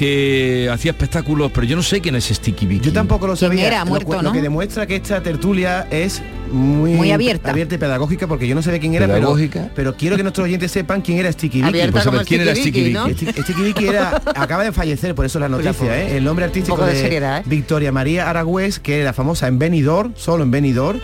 que 0.01 0.67
hacía 0.73 0.93
espectáculos, 0.93 1.53
pero 1.53 1.67
yo 1.67 1.77
no 1.77 1.83
sé 1.83 2.01
quién 2.01 2.17
es 2.17 2.25
Sticky 2.25 2.65
Vicky. 2.65 2.87
Yo 2.87 2.93
tampoco 2.95 3.27
lo 3.27 3.35
¿Quién 3.37 3.51
sabía. 3.51 3.67
era? 3.67 3.81
Lo 3.81 3.91
Muerto, 3.91 4.13
lo, 4.15 4.23
¿no? 4.23 4.33
que 4.33 4.41
demuestra 4.41 4.87
que 4.87 4.97
esta 4.97 5.23
tertulia 5.23 5.87
es 5.91 6.23
muy, 6.51 6.95
Muy 6.95 7.13
abierta. 7.13 7.53
y 7.55 7.65
pedagógica 7.67 8.27
porque 8.27 8.49
yo 8.49 8.55
no 8.55 8.63
sé 8.63 8.71
de 8.73 8.81
quién 8.81 8.95
era, 8.95 9.05
pero, 9.07 9.19
Pedagógica. 9.19 9.69
pero 9.77 9.95
quiero 9.97 10.17
que 10.17 10.23
nuestros 10.23 10.47
oyentes 10.47 10.73
sepan 10.73 11.03
quién 11.03 11.19
era 11.19 11.31
Sticky 11.31 11.59
Vicky. 11.59 11.69
Abierta 11.69 11.93
pues 11.93 12.03
a 12.03 12.07
como 12.07 12.17
ver, 12.19 12.27
¿quién 12.27 12.41
era 12.41 12.55
Sticky 12.55 12.81
Vicky, 12.81 12.93
¿no? 12.95 13.05
Vicky? 13.09 13.27
Sti- 13.27 13.43
Sticky 13.43 13.63
Vicky 13.63 13.87
era, 13.89 14.17
acaba 14.35 14.65
de 14.65 14.73
fallecer, 14.73 15.15
por 15.15 15.27
eso 15.27 15.39
la 15.39 15.51
la 15.51 15.59
noticia. 15.59 16.01
¿eh? 16.03 16.17
el 16.17 16.25
nombre 16.25 16.47
artístico 16.47 16.83
de 16.83 16.95
de, 16.95 16.99
seriedad, 17.01 17.41
¿eh? 17.41 17.43
Victoria 17.45 17.93
María 17.93 18.31
Aragüés, 18.31 18.79
que 18.81 19.01
era 19.03 19.13
famosa 19.13 19.49
en 19.49 19.59
Benidorm, 19.59 20.15
solo 20.17 20.45
en 20.45 20.51
Benidorm, 20.51 20.99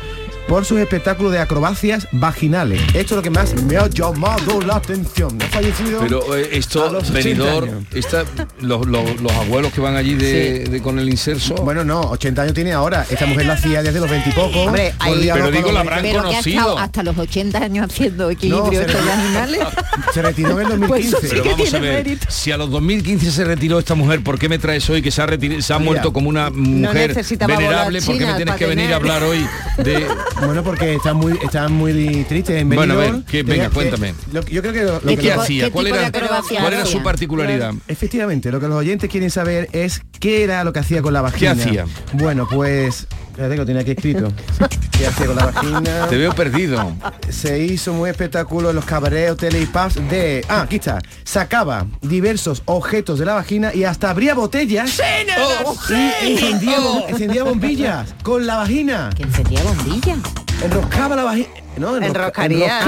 por 0.49 0.65
sus 0.65 0.79
espectáculos 0.79 1.33
de 1.33 1.39
acrobacias 1.39 2.09
vaginales. 2.13 2.81
Esto 2.89 2.99
es 2.99 3.11
lo 3.13 3.23
que 3.23 3.31
más 3.31 3.55
me 3.65 3.77
ha 3.77 3.89
llamado 3.89 4.61
la 4.61 4.77
atención. 4.77 5.37
Ha 5.43 5.47
fallecido. 5.47 6.01
Pero 6.01 6.37
eh, 6.37 6.51
esto, 6.53 7.01
venidor, 7.13 7.69
los, 8.61 8.87
los, 8.87 9.21
los, 9.21 9.33
abuelos 9.33 9.73
que 9.73 9.81
van 9.81 9.97
allí 9.97 10.15
de, 10.15 10.81
con 10.83 10.99
el 10.99 11.09
inserso. 11.09 11.55
Bueno, 11.57 11.85
no, 11.85 12.01
80 12.01 12.43
años 12.43 12.55
tiene 12.55 12.73
ahora. 12.73 13.07
Esta 13.11 13.27
mujer 13.27 13.47
la 13.47 13.55
hacía 13.55 13.83
desde 13.83 14.01
los 14.01 14.09
20 14.09 14.31
y 14.31 14.33
pocos. 14.33 14.57
Hombre, 14.57 14.95
pero 15.01 15.51
digo, 15.51 15.73
la 15.73 15.81
habrán 15.81 16.07
conocido. 16.13 16.79
hasta 16.79 17.03
los 17.03 17.19
80 17.19 17.59
años 17.59 17.87
haciendo 17.87 18.31
equilibrio 18.31 18.87
no, 18.87 19.13
animales. 19.13 19.61
se 20.15 20.23
retiró 20.23 20.61
en 20.61 20.69
2015. 20.69 21.17
Pues 21.17 21.31
pero 21.31 21.45
vamos 21.45 21.75
a 21.75 21.79
ver, 21.79 22.05
mérito. 22.05 22.27
si 22.31 22.53
a 22.53 22.57
los 22.57 22.71
2015 22.71 23.31
se 23.31 23.45
retiró 23.45 23.79
esta 23.79 23.95
mujer, 23.95 24.23
¿por 24.23 24.39
qué 24.39 24.49
me 24.49 24.59
traes 24.59 24.89
hoy 24.91 25.03
que 25.03 25.11
se 25.11 25.23
ha, 25.23 25.27
retirado, 25.27 25.61
se 25.61 25.73
ha 25.73 25.79
muerto 25.79 26.13
como 26.13 26.29
una 26.29 26.51
mujer 26.51 27.17
no 27.17 27.47
venerable? 27.47 28.03
¿Por 28.03 28.19
qué 28.19 28.27
me 28.27 28.35
tienes 28.35 28.55
que 28.55 28.67
venir 28.67 28.93
a 28.93 28.97
hablar 28.97 29.23
hoy 29.23 29.47
de... 29.79 30.07
Bueno, 30.45 30.63
porque 30.63 30.95
está 30.95 31.15
muy, 31.15 31.39
está 31.43 31.69
muy 31.69 32.25
triste. 32.29 32.59
En 32.59 32.69
bueno, 32.69 32.95
a 32.95 32.97
ver, 32.97 33.23
que, 33.25 33.43
venga, 33.43 33.71
cuéntame. 33.71 34.15
Lo, 34.33 34.45
yo 34.45 34.61
creo 34.61 34.73
que 34.73 34.83
lo, 34.83 35.01
lo 35.01 35.17
que 35.17 35.33
hacía? 35.33 35.71
¿Cuál, 35.71 35.87
era, 35.89 36.87
su 36.87 37.03
particularidad? 37.03 37.75
Efectivamente, 37.89 38.51
lo 38.51 38.61
que 38.61 38.69
los 38.69 38.77
oyentes 38.77 39.11
quieren 39.11 39.31
saber 39.31 39.69
es 39.73 40.03
qué 40.21 40.45
era 40.45 40.65
lo 40.65 40.73
que 40.73 40.81
hacía 40.81 41.03
con 41.03 41.13
la 41.13 41.23
vagina. 41.23 41.55
¿Qué 41.55 41.61
hacía? 41.63 41.85
Bueno, 42.13 42.47
pues 42.51 43.07
aquí 43.79 43.91
escrito. 43.91 44.33
¿Qué 44.97 45.07
hacía 45.07 45.27
con 45.27 45.37
la 45.37 45.47
vagina? 45.47 46.07
Te 46.11 46.17
veo 46.17 46.33
perdido. 46.35 46.93
Se 47.29 47.59
hizo 47.61 47.93
un 47.93 48.09
espectáculo 48.09 48.71
en 48.71 48.77
los 48.77 48.85
cabarets, 48.85 49.33
hoteles 49.33 49.63
y 49.63 49.67
pubs 49.67 49.95
de... 50.09 50.45
Ah, 50.49 50.63
aquí 50.63 50.77
está. 50.77 51.01
Sacaba 51.25 51.87
diversos 52.03 52.63
objetos 52.65 53.19
de 53.19 53.27
la 53.27 53.35
vagina 53.35 53.75
y 53.75 53.85
hasta 53.85 54.11
abría 54.11 54.35
botellas. 54.35 54.91
¡Sí, 54.91 55.03
no, 55.27 55.71
oh, 55.71 55.77
encendía, 57.09 57.45
bombillas 57.45 58.15
con 58.23 58.47
la 58.47 58.57
vagina. 58.57 59.11
¿Que 59.15 59.25
encendía 59.25 59.63
bombillas? 59.63 60.19
Enroscaba 60.63 61.17
la 61.17 61.25
vagina. 61.25 61.66
No, 61.79 61.97
enroscaría. 61.97 62.81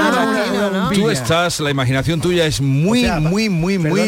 Tú 0.94 1.10
estás, 1.10 1.60
la 1.60 1.70
imaginación 1.70 2.20
tuya 2.20 2.46
es 2.46 2.60
muy, 2.60 3.04
muy, 3.20 3.48
muy, 3.48 3.78
muy 3.78 4.00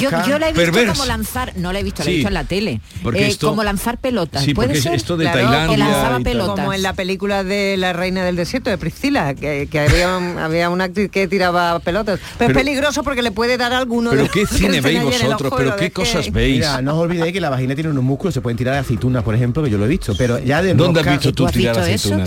yo, 0.00 0.10
yo, 0.26 0.38
la 0.38 0.48
he 0.48 0.52
visto 0.52 0.92
como 0.92 1.04
lanzar, 1.06 1.52
no 1.56 1.72
la 1.72 1.80
he 1.80 1.82
visto, 1.82 2.02
la 2.02 2.10
he 2.10 2.14
visto 2.14 2.28
en 2.28 2.34
la 2.34 2.44
tele. 2.44 2.80
Porque 3.02 3.28
eh, 3.28 3.36
como 3.40 3.62
lanzar 3.62 3.98
pelotas. 3.98 4.42
Sí, 4.42 4.54
¿Puede 4.54 4.80
ser? 4.80 4.94
esto 4.94 5.16
de 5.16 5.26
Tailandia. 5.26 5.68
Que 5.68 5.76
lanzaba 5.76 6.20
pelotas. 6.20 6.56
Como 6.56 6.72
en 6.72 6.82
la 6.82 6.92
película 6.92 7.44
de 7.44 7.76
La 7.76 7.92
Reina 7.92 8.24
del 8.24 8.36
Desierto, 8.36 8.70
de 8.70 8.78
Priscila, 8.78 9.34
que, 9.34 9.68
había, 9.74 10.44
había 10.44 10.70
una 10.70 10.84
actriz 10.84 11.10
que 11.10 11.28
tiraba 11.28 11.78
pelotas. 11.80 12.20
Pero, 12.38 12.50
es 12.50 12.56
peligroso 12.56 13.02
porque 13.02 13.22
le 13.22 13.30
puede 13.30 13.56
dar 13.56 13.72
alguno. 13.72 14.10
Pero 14.10 14.28
qué 14.30 14.46
cine 14.46 14.80
veis 14.80 15.02
vosotros, 15.02 15.52
pero 15.56 15.76
qué 15.76 15.90
cosas 15.90 16.30
veis. 16.32 16.64
No 16.82 16.96
os 16.96 17.02
olvidéis 17.02 17.32
que 17.32 17.40
la 17.40 17.50
vagina 17.50 17.74
tiene 17.74 17.90
unos 17.90 18.04
músculos, 18.04 18.34
se 18.34 18.40
pueden 18.40 18.56
tirar 18.56 18.74
aceitunas, 18.74 19.22
por 19.22 19.34
ejemplo, 19.34 19.62
que 19.62 19.70
yo 19.70 19.78
lo 19.78 19.84
he 19.84 19.88
visto. 19.88 20.14
Pero 20.16 20.38
ya 20.38 20.62
de 20.62 20.74
¿Dónde 20.74 21.00
has 21.00 21.06
visto 21.06 21.32
tú 21.32 21.46
tirar 21.46 21.78
aceitunas? 21.78 22.26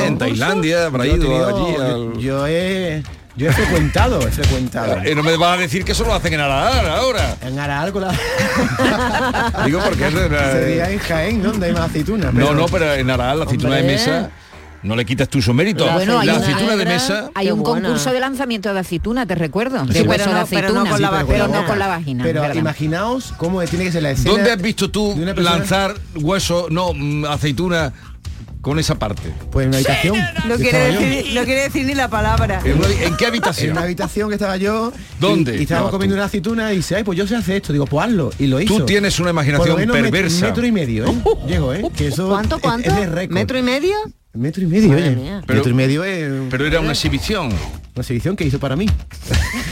En 0.00 0.18
Tailandia 0.18 0.79
habrá 0.86 1.06
yo 1.06 1.16
ido 1.16 1.22
tenido, 1.22 1.48
allí. 1.48 1.74
Al... 1.76 2.12
Yo, 2.14 2.20
yo, 2.20 2.46
he... 2.46 3.02
Yo 3.36 3.48
he 3.48 3.52
frecuentado, 3.52 4.20
he 4.20 4.30
frecuentado. 4.30 5.08
Y 5.08 5.14
no 5.14 5.22
me 5.22 5.36
vas 5.36 5.56
a 5.56 5.62
decir 5.62 5.84
que 5.84 5.92
eso 5.92 6.04
lo 6.04 6.12
hacen 6.12 6.34
en 6.34 6.40
Aralar 6.40 6.86
ahora. 6.86 7.36
En 7.40 7.58
Aralar 7.58 7.92
con 7.92 8.02
la... 8.02 8.12
Digo 9.64 9.80
porque 9.80 10.08
es 10.08 10.12
Sería 10.12 10.90
en 10.90 10.98
Jaén, 10.98 11.42
¿no? 11.42 11.52
Donde 11.52 11.68
hay 11.68 11.72
más 11.72 11.88
aceitunas. 11.90 12.32
Pero... 12.34 12.46
No, 12.46 12.54
no, 12.54 12.66
pero 12.66 12.92
en 12.92 13.08
Aralar 13.08 13.36
la 13.36 13.44
aceituna 13.44 13.76
Hombre. 13.76 13.86
de 13.86 13.92
mesa 13.92 14.30
no 14.82 14.96
le 14.96 15.04
quitas 15.04 15.28
tus 15.28 15.48
méritos. 15.52 15.92
Bueno, 15.92 16.22
la 16.22 16.36
aceituna 16.36 16.76
de 16.76 16.84
mesa. 16.84 17.30
Hay 17.34 17.50
un 17.50 17.62
concurso 17.62 18.12
de 18.12 18.20
lanzamiento 18.20 18.72
de 18.72 18.80
aceituna, 18.80 19.26
te 19.26 19.34
recuerdo. 19.34 19.84
Sí, 19.86 20.04
pero, 20.08 20.26
no, 20.26 20.38
aceituna. 20.38 20.48
pero, 20.48 20.72
no, 20.72 20.90
con 20.90 21.02
la, 21.02 21.10
sí, 21.10 21.24
pero 21.28 21.48
no 21.48 21.66
con 21.66 21.78
la 21.78 21.86
vagina. 21.86 22.24
Pero 22.24 22.40
¿verdad? 22.40 22.56
imaginaos 22.56 23.34
cómo 23.36 23.62
tiene 23.62 23.84
que 23.84 23.92
ser 23.92 24.02
la 24.02 24.12
escena. 24.12 24.30
¿Dónde 24.30 24.52
has 24.52 24.62
visto 24.62 24.90
tú 24.90 25.14
lanzar 25.36 25.94
hueso, 26.14 26.68
no, 26.70 26.92
mm, 26.94 27.26
aceituna 27.26 27.92
con 28.60 28.78
esa 28.78 28.98
parte? 28.98 29.32
Pues 29.50 29.64
en 29.64 29.68
una 29.70 29.78
habitación. 29.78 30.16
No, 30.48 30.56
quiere 31.44 31.62
decir, 31.62 31.86
ni 31.86 31.94
la 31.94 32.08
palabra. 32.08 32.60
¿En, 32.64 33.16
qué 33.16 33.26
habitación? 33.26 33.70
en 33.70 33.72
una 33.72 33.82
habitación 33.82 34.28
que 34.28 34.34
estaba 34.34 34.56
yo. 34.56 34.92
¿Dónde? 35.18 35.56
Y, 35.56 35.62
estábamos 35.62 35.90
comiendo 35.90 36.14
una 36.14 36.24
aceituna 36.24 36.72
y 36.72 36.76
dice, 36.76 36.96
ay, 36.96 37.04
pues 37.04 37.18
yo 37.18 37.26
sé 37.26 37.36
hacer 37.36 37.56
esto. 37.56 37.72
Digo, 37.72 37.86
pues 37.86 38.06
hazlo. 38.06 38.30
Y 38.38 38.46
lo 38.46 38.60
hizo. 38.60 38.78
Tú 38.78 38.86
tienes 38.86 39.18
una 39.18 39.30
imaginación 39.30 39.66
Por 39.66 39.68
lo 39.68 39.76
menos 39.78 39.96
perversa. 39.96 40.46
Metro, 40.46 40.48
metro 40.48 40.66
y 40.66 40.72
medio, 40.72 41.06
¿eh? 41.06 41.22
Llego, 41.48 41.74
¿eh? 41.74 41.90
Eso 41.98 42.28
¿Cuánto, 42.28 42.58
cuánto? 42.60 42.90
¿Metro 43.28 43.58
y 43.58 43.62
medio? 43.62 43.96
Metro 44.32 44.62
y 44.62 44.66
medio. 44.66 44.90
Metro 45.46 45.70
y 45.70 45.74
medio 45.74 46.04
es... 46.04 46.30
Pero 46.50 46.66
era 46.66 46.80
una 46.80 46.92
exhibición 46.92 47.50
una 47.94 48.02
exhibición 48.02 48.36
que 48.36 48.44
hizo 48.44 48.58
para 48.58 48.76
mí. 48.76 48.86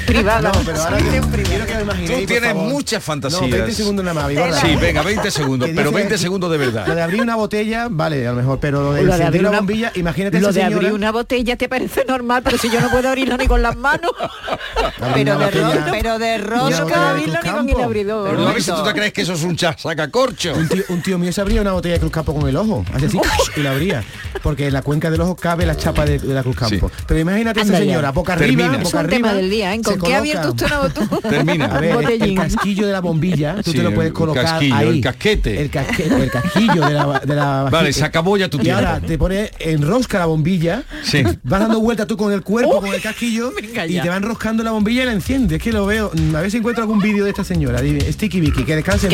Privada. 0.06 0.52
Pero 0.64 0.82
ahora 0.82 0.98
quiero 0.98 1.26
Tú 1.26 2.26
tienes 2.26 2.54
muchas 2.54 3.02
fantasías. 3.02 3.42
No, 3.42 3.48
20 3.48 3.72
segundos 3.72 4.04
nada 4.04 4.28
más. 4.28 4.60
Sí, 4.60 4.76
venga, 4.76 5.02
20 5.02 5.30
segundos, 5.30 5.70
pero 5.74 5.92
20 5.92 6.18
segundos 6.18 6.50
de 6.50 6.58
verdad. 6.58 6.86
Lo 6.86 6.94
de 6.94 7.02
abrir 7.02 7.20
una 7.22 7.36
botella, 7.36 7.88
vale, 7.90 8.26
a 8.26 8.32
lo 8.32 8.36
mejor, 8.36 8.58
pero 8.60 8.82
lo 8.82 8.92
de, 8.92 9.02
lo 9.02 9.16
de 9.16 9.24
abrir 9.24 9.46
una 9.46 9.58
bombilla, 9.58 9.92
imagínate 9.94 10.40
Lo 10.40 10.48
de 10.48 10.54
señora, 10.54 10.76
abrir 10.76 10.92
una 10.92 11.12
botella 11.12 11.56
te 11.56 11.68
parece 11.68 12.04
normal, 12.04 12.42
pero 12.42 12.58
si 12.58 12.70
yo 12.70 12.80
no 12.80 12.90
puedo 12.90 13.08
abrirlo 13.08 13.36
ni 13.36 13.46
con 13.46 13.62
las 13.62 13.76
manos. 13.76 14.12
pero, 15.14 15.38
de 15.38 15.50
ro, 15.50 15.70
pero 15.90 16.18
de 16.18 16.38
rosca, 16.38 17.10
abrirlo 17.10 17.38
ni 17.42 17.50
con 17.50 17.68
el 17.68 17.80
abridor. 17.80 18.30
Pero 18.30 18.42
no, 18.42 18.92
crees 18.92 19.12
que 19.12 19.22
eso 19.22 19.34
es 19.34 19.42
un 19.42 19.58
sacacorcho. 19.58 20.54
Un 20.54 20.68
tío, 20.68 20.84
un 20.88 21.02
tío 21.02 21.18
mío 21.18 21.32
se 21.32 21.40
abría 21.40 21.60
una 21.60 21.72
botella 21.72 21.94
de 21.94 22.00
Cruz 22.00 22.12
Campo 22.12 22.34
con 22.34 22.48
el 22.48 22.56
ojo, 22.56 22.84
así, 22.92 23.18
y 23.56 23.60
la 23.60 23.72
abría, 23.72 24.04
porque 24.42 24.66
en 24.66 24.72
la 24.72 24.82
cuenca 24.82 25.10
del 25.10 25.20
ojo 25.20 25.36
cabe 25.36 25.66
la 25.66 25.76
chapa 25.76 26.04
de, 26.04 26.18
la 26.20 26.42
Cruz 26.42 26.56
Campo. 26.56 26.90
Pero 27.06 27.20
imagínate 27.20 27.60
a 27.60 27.62
esa 27.62 27.78
señora 27.78 28.07
ahora 28.08 28.12
boca 28.12 28.36
Termina. 28.36 28.80
es 28.82 28.94
un 28.94 29.06
tema 29.06 29.34
del 29.34 29.50
día, 29.50 29.74
¿eh? 29.74 29.80
¿Con 29.82 30.12
ha 30.12 30.18
abierto 30.18 30.50
usted 30.50 30.66
una 30.66 30.78
botella? 31.10 31.64
A 31.66 31.80
ver, 31.80 32.22
el, 32.22 32.34
casquillo 32.34 32.86
de 32.86 32.92
la 32.92 33.00
bombilla, 33.00 33.62
tú 33.62 33.72
te 33.72 33.82
lo 33.82 33.94
puedes 33.94 34.12
colocar 34.12 34.44
el 34.44 34.50
casquillo, 34.50 34.76
ahí. 34.76 34.88
El 34.88 35.00
casquete. 35.00 35.60
El, 35.60 35.70
casque, 35.70 36.04
el 36.04 36.30
casquillo 36.30 36.86
de 36.86 36.94
la, 36.94 37.20
de 37.20 37.34
la 37.34 37.68
Vale, 37.70 37.92
se 37.92 38.04
acabó 38.04 38.36
ya 38.36 38.48
tu 38.48 38.58
tiempo. 38.58 38.80
Y 38.80 38.84
ahora 38.84 39.00
te 39.00 39.18
pones, 39.18 39.50
enrosca 39.58 40.18
la 40.18 40.26
bombilla, 40.26 40.84
sí. 41.02 41.22
vas 41.42 41.60
dando 41.60 41.80
vueltas 41.80 42.06
tú 42.06 42.16
con 42.16 42.32
el 42.32 42.42
cuerpo, 42.42 42.80
con 42.80 42.92
el 42.92 43.00
casquillo, 43.00 43.52
y 43.88 44.00
te 44.00 44.08
va 44.08 44.16
enroscando 44.16 44.62
la 44.62 44.72
bombilla 44.72 45.02
y 45.02 45.06
la 45.06 45.12
enciende 45.12 45.56
Es 45.56 45.62
que 45.62 45.72
lo 45.72 45.86
veo. 45.86 46.10
Mm, 46.14 46.34
a 46.36 46.40
ver 46.40 46.50
si 46.50 46.58
encuentro 46.58 46.82
algún 46.82 46.98
vídeo 46.98 47.24
de 47.24 47.30
esta 47.30 47.44
señora. 47.44 47.80
Dime, 47.80 48.00
Sticky 48.12 48.40
Vicky, 48.40 48.64
que 48.64 48.76
descanse 48.76 49.08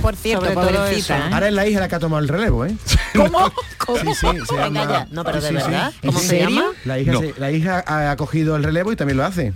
por 0.00 0.16
cierto, 0.16 0.46
¿eh? 0.46 1.02
Ahora 1.32 1.48
es 1.48 1.54
la 1.54 1.66
hija 1.66 1.80
la 1.80 1.88
que 1.88 1.94
ha 1.94 1.98
tomado 1.98 2.22
el 2.22 2.28
relevo, 2.28 2.64
¿eh? 2.64 2.74
¿Cómo? 3.14 3.52
¿Cómo? 3.78 4.14
Sí, 4.14 4.20
sí, 4.20 4.26
se 4.48 4.56
llama... 4.56 5.06
No, 5.10 5.24
pero 5.24 5.40
de 5.40 5.52
verdad. 5.52 5.92
¿Cómo 6.04 6.18
se 6.18 6.40
llama? 6.40 6.64
La 6.84 7.50
hija 7.50 8.09
ha 8.10 8.16
cogido 8.16 8.56
el 8.56 8.64
relevo 8.64 8.92
y 8.92 8.96
también 8.96 9.16
lo 9.16 9.24
hace. 9.24 9.52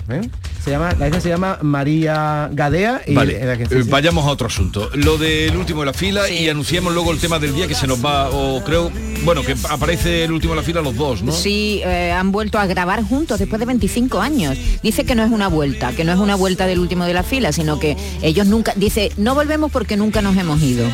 Se 0.65 0.71
llama, 0.71 0.95
la 0.99 1.09
isla 1.09 1.21
se 1.21 1.29
llama 1.29 1.59
María 1.61 2.49
Gadea 2.51 3.03
y 3.07 3.15
eh, 3.19 3.69
vayamos 3.87 4.25
a 4.25 4.31
otro 4.31 4.47
asunto. 4.47 4.89
Lo 4.95 5.19
del 5.19 5.55
último 5.59 5.81
de 5.81 5.87
la 5.87 5.93
fila 5.93 6.31
y 6.31 6.49
anunciamos 6.49 6.95
luego 6.95 7.13
el 7.13 7.19
tema 7.19 7.39
del 7.39 7.55
día 7.55 7.69
que 7.69 7.75
se 7.75 7.87
nos 7.87 8.03
va, 8.03 8.31
o 8.31 8.65
creo, 8.65 8.91
bueno, 9.27 9.43
que 9.43 9.55
aparece 9.69 10.25
el 10.25 10.33
último 10.33 10.55
de 10.55 10.61
la 10.61 10.67
fila 10.67 10.81
los 10.81 10.97
dos, 10.97 11.23
¿no? 11.23 11.33
Sí, 11.33 11.83
eh, 11.85 12.13
han 12.13 12.33
vuelto 12.33 12.59
a 12.59 12.65
grabar 12.65 13.03
juntos 13.03 13.39
después 13.41 13.61
de 13.61 13.67
25 13.67 14.23
años. 14.23 14.57
Dice 14.83 15.05
que 15.05 15.15
no 15.15 15.23
es 15.23 15.31
una 15.31 15.49
vuelta, 15.49 15.93
que 15.93 16.03
no 16.03 16.13
es 16.13 16.19
una 16.19 16.35
vuelta 16.35 16.67
del 16.67 16.79
último 16.79 17.05
de 17.05 17.13
la 17.13 17.25
fila, 17.25 17.53
sino 17.53 17.79
que 17.79 17.99
ellos 18.23 18.47
nunca, 18.47 18.73
dice, 18.75 19.13
no 19.19 19.35
volvemos 19.35 19.71
porque 19.71 19.99
nunca 19.99 20.23
nos 20.23 20.35
hemos 20.39 20.63
ido. 20.63 20.89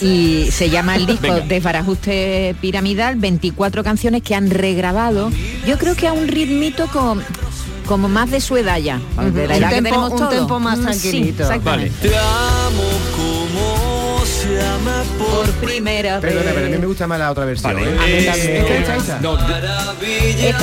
Y 0.00 0.48
se 0.50 0.68
llama 0.68 0.96
el 0.96 1.06
disco 1.06 1.42
Desbarajuste 1.46 2.56
Piramidal, 2.60 3.14
24 3.14 3.84
canciones 3.84 4.22
que 4.22 4.34
han 4.34 4.50
regrabado, 4.50 5.30
yo 5.64 5.78
creo 5.78 5.94
que 5.94 6.08
a 6.08 6.12
un 6.12 6.26
ritmito 6.26 6.88
con 6.88 7.22
como 7.86 8.08
más 8.08 8.30
de 8.30 8.40
su 8.40 8.56
edad 8.56 8.78
ya. 8.78 9.00
De 9.32 9.46
la 9.46 9.56
edad 9.56 9.68
un, 9.70 9.76
que 9.76 9.82
tempo, 9.82 10.06
un 10.06 10.18
todo. 10.18 10.28
tempo, 10.28 10.60
más 10.60 10.80
tranquilito. 10.80 11.48
Vale. 11.62 11.90
Te 12.02 12.10
por 15.18 15.50
primera 15.52 16.18
vez. 16.18 16.34
Pero 16.34 16.48
a 16.48 16.52
mí 16.68 16.78
me 16.78 16.86
gusta 16.86 17.06
más 17.06 17.18
la 17.18 17.30
otra 17.30 17.44
versión. 17.44 17.78
Esta, 17.78 18.34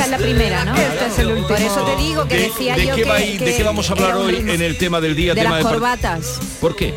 es 0.04 0.10
la 0.10 0.18
primera, 0.18 0.66
¿no? 0.66 0.76
Este 0.76 1.06
es 1.08 1.20
el 1.20 1.28
último. 1.28 1.48
Por 1.48 1.62
eso 1.62 1.82
te 1.82 1.96
digo 2.02 2.28
que 2.28 2.38
decía 2.38 2.76
de 2.76 2.88
yo 2.88 2.96
¿De 2.96 3.56
qué 3.58 3.64
vamos 3.64 3.90
a 3.90 3.94
hablar 3.94 4.16
hoy 4.16 4.36
en 4.38 4.62
el 4.62 4.78
tema 4.78 5.02
del 5.02 5.16
día? 5.16 5.34
De 5.34 5.44
las 5.44 5.64
corbatas. 5.64 6.40
¿Por 6.60 6.76
qué? 6.76 6.94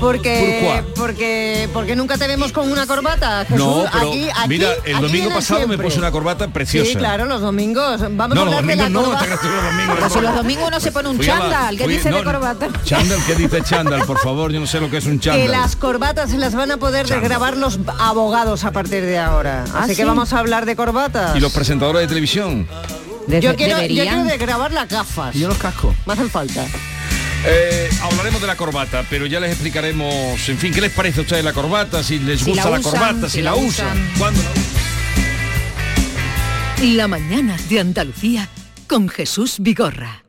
Porque, 0.00 0.84
porque, 0.94 1.68
porque 1.72 1.96
nunca 1.96 2.18
te 2.18 2.26
vemos 2.26 2.52
con 2.52 2.70
una 2.70 2.86
corbata. 2.86 3.44
Jesús, 3.44 3.58
no, 3.58 3.84
pero 3.92 4.08
aquí, 4.08 4.28
mira, 4.48 4.68
el 4.84 5.00
domingo 5.00 5.30
pasado 5.30 5.66
me 5.66 5.78
puse 5.78 5.98
una 5.98 6.10
corbata 6.10 6.48
preciosa. 6.48 6.90
Sí, 6.90 6.96
claro, 6.96 7.24
los 7.26 7.40
domingos. 7.40 8.00
Vamos 8.10 8.36
a 8.36 8.40
hablar 8.42 8.64
de 8.64 8.76
la 8.76 8.90
corbata. 8.90 9.26
los 9.26 9.40
domingos, 9.40 9.98
pues 9.98 10.22
los 10.22 10.34
domingos 10.34 10.62
uno 10.66 10.70
pues 10.72 10.82
se 10.82 10.92
pone 10.92 11.08
un 11.08 11.18
chándal. 11.18 11.76
¿Qué 11.76 11.88
dice 11.88 12.10
no, 12.10 12.18
de 12.18 12.24
corbata? 12.24 12.68
Chándal, 12.84 13.18
¿qué 13.26 13.34
dice 13.34 13.62
chándal? 13.62 14.04
Por 14.04 14.18
favor, 14.18 14.52
yo 14.52 14.60
no 14.60 14.66
sé 14.66 14.80
lo 14.80 14.90
que 14.90 14.98
es 14.98 15.06
un 15.06 15.20
chándal. 15.20 15.42
Que 15.42 15.48
las 15.48 15.76
corbatas 15.76 16.30
se 16.30 16.38
las 16.38 16.54
van 16.54 16.70
a 16.70 16.76
poder 16.76 17.06
desgrabar 17.06 17.56
los 17.56 17.78
abogados 17.98 18.64
a 18.64 18.72
partir 18.72 19.04
de 19.04 19.18
ahora. 19.18 19.64
¿Ah, 19.72 19.84
Así 19.84 19.96
que 19.96 20.04
vamos 20.04 20.32
a 20.32 20.38
hablar 20.38 20.66
de 20.66 20.76
corbatas. 20.76 21.36
Y 21.36 21.40
los 21.40 21.52
presentadores 21.52 22.02
de 22.02 22.08
televisión. 22.08 22.66
Yo, 23.28 23.56
quiero, 23.56 23.80
yo 23.82 24.04
quiero 24.04 24.24
desgrabar 24.24 24.72
las 24.72 24.88
gafas. 24.88 25.34
Yo 25.34 25.48
los 25.48 25.58
cascos. 25.58 25.94
Me 26.06 26.12
hacen 26.12 26.30
falta. 26.30 26.64
Eh, 27.48 27.88
hablaremos 28.02 28.40
de 28.40 28.46
la 28.48 28.56
corbata, 28.56 29.04
pero 29.08 29.26
ya 29.26 29.38
les 29.38 29.52
explicaremos, 29.52 30.48
en 30.48 30.58
fin, 30.58 30.72
qué 30.74 30.80
les 30.80 30.90
parece 30.92 31.20
a 31.20 31.22
ustedes 31.22 31.44
la 31.44 31.52
corbata, 31.52 32.02
si 32.02 32.18
les 32.18 32.44
gusta 32.44 32.70
la, 32.70 32.80
corbata, 32.80 33.28
si, 33.28 33.40
la, 33.40 33.54
usan, 33.54 33.86
usan. 33.96 34.10
cuándo 34.18 34.42
la 36.82 36.94
La 36.94 37.08
mañana 37.08 37.56
de 37.68 37.80
Andalucía 37.80 38.48
con 38.88 39.08
Jesús 39.08 39.56
Vigorra. 39.60 40.24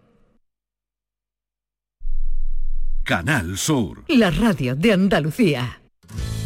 Canal 3.03 3.57
Sur. 3.57 4.03
La 4.09 4.29
radio 4.29 4.75
de 4.75 4.93
Andalucía. 4.93 5.81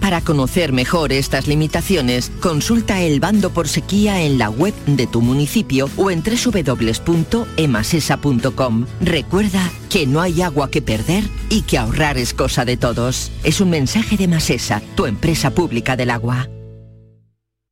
Para 0.00 0.22
conocer 0.22 0.72
mejor 0.72 1.12
estas 1.12 1.46
limitaciones, 1.46 2.32
consulta 2.40 3.02
el 3.02 3.20
bando 3.20 3.50
por 3.50 3.68
sequía 3.68 4.22
en 4.22 4.38
la 4.38 4.50
web 4.50 4.74
de 4.86 5.06
tu 5.06 5.20
municipio 5.20 5.88
o 5.96 6.10
en 6.10 6.22
www.emasesa.com. 6.22 8.86
Recuerda 9.00 9.70
que 9.90 10.06
no 10.06 10.20
hay 10.20 10.42
agua 10.42 10.70
que 10.70 10.82
perder 10.82 11.24
y 11.48 11.62
que 11.62 11.78
ahorrar 11.78 12.18
es 12.18 12.34
cosa 12.34 12.64
de 12.64 12.76
todos. 12.76 13.32
Es 13.44 13.60
un 13.60 13.70
mensaje 13.70 14.16
de 14.16 14.26
Masesa, 14.28 14.80
tu 14.94 15.06
empresa 15.06 15.50
pública 15.50 15.96
del 15.96 16.10
agua. 16.10 16.48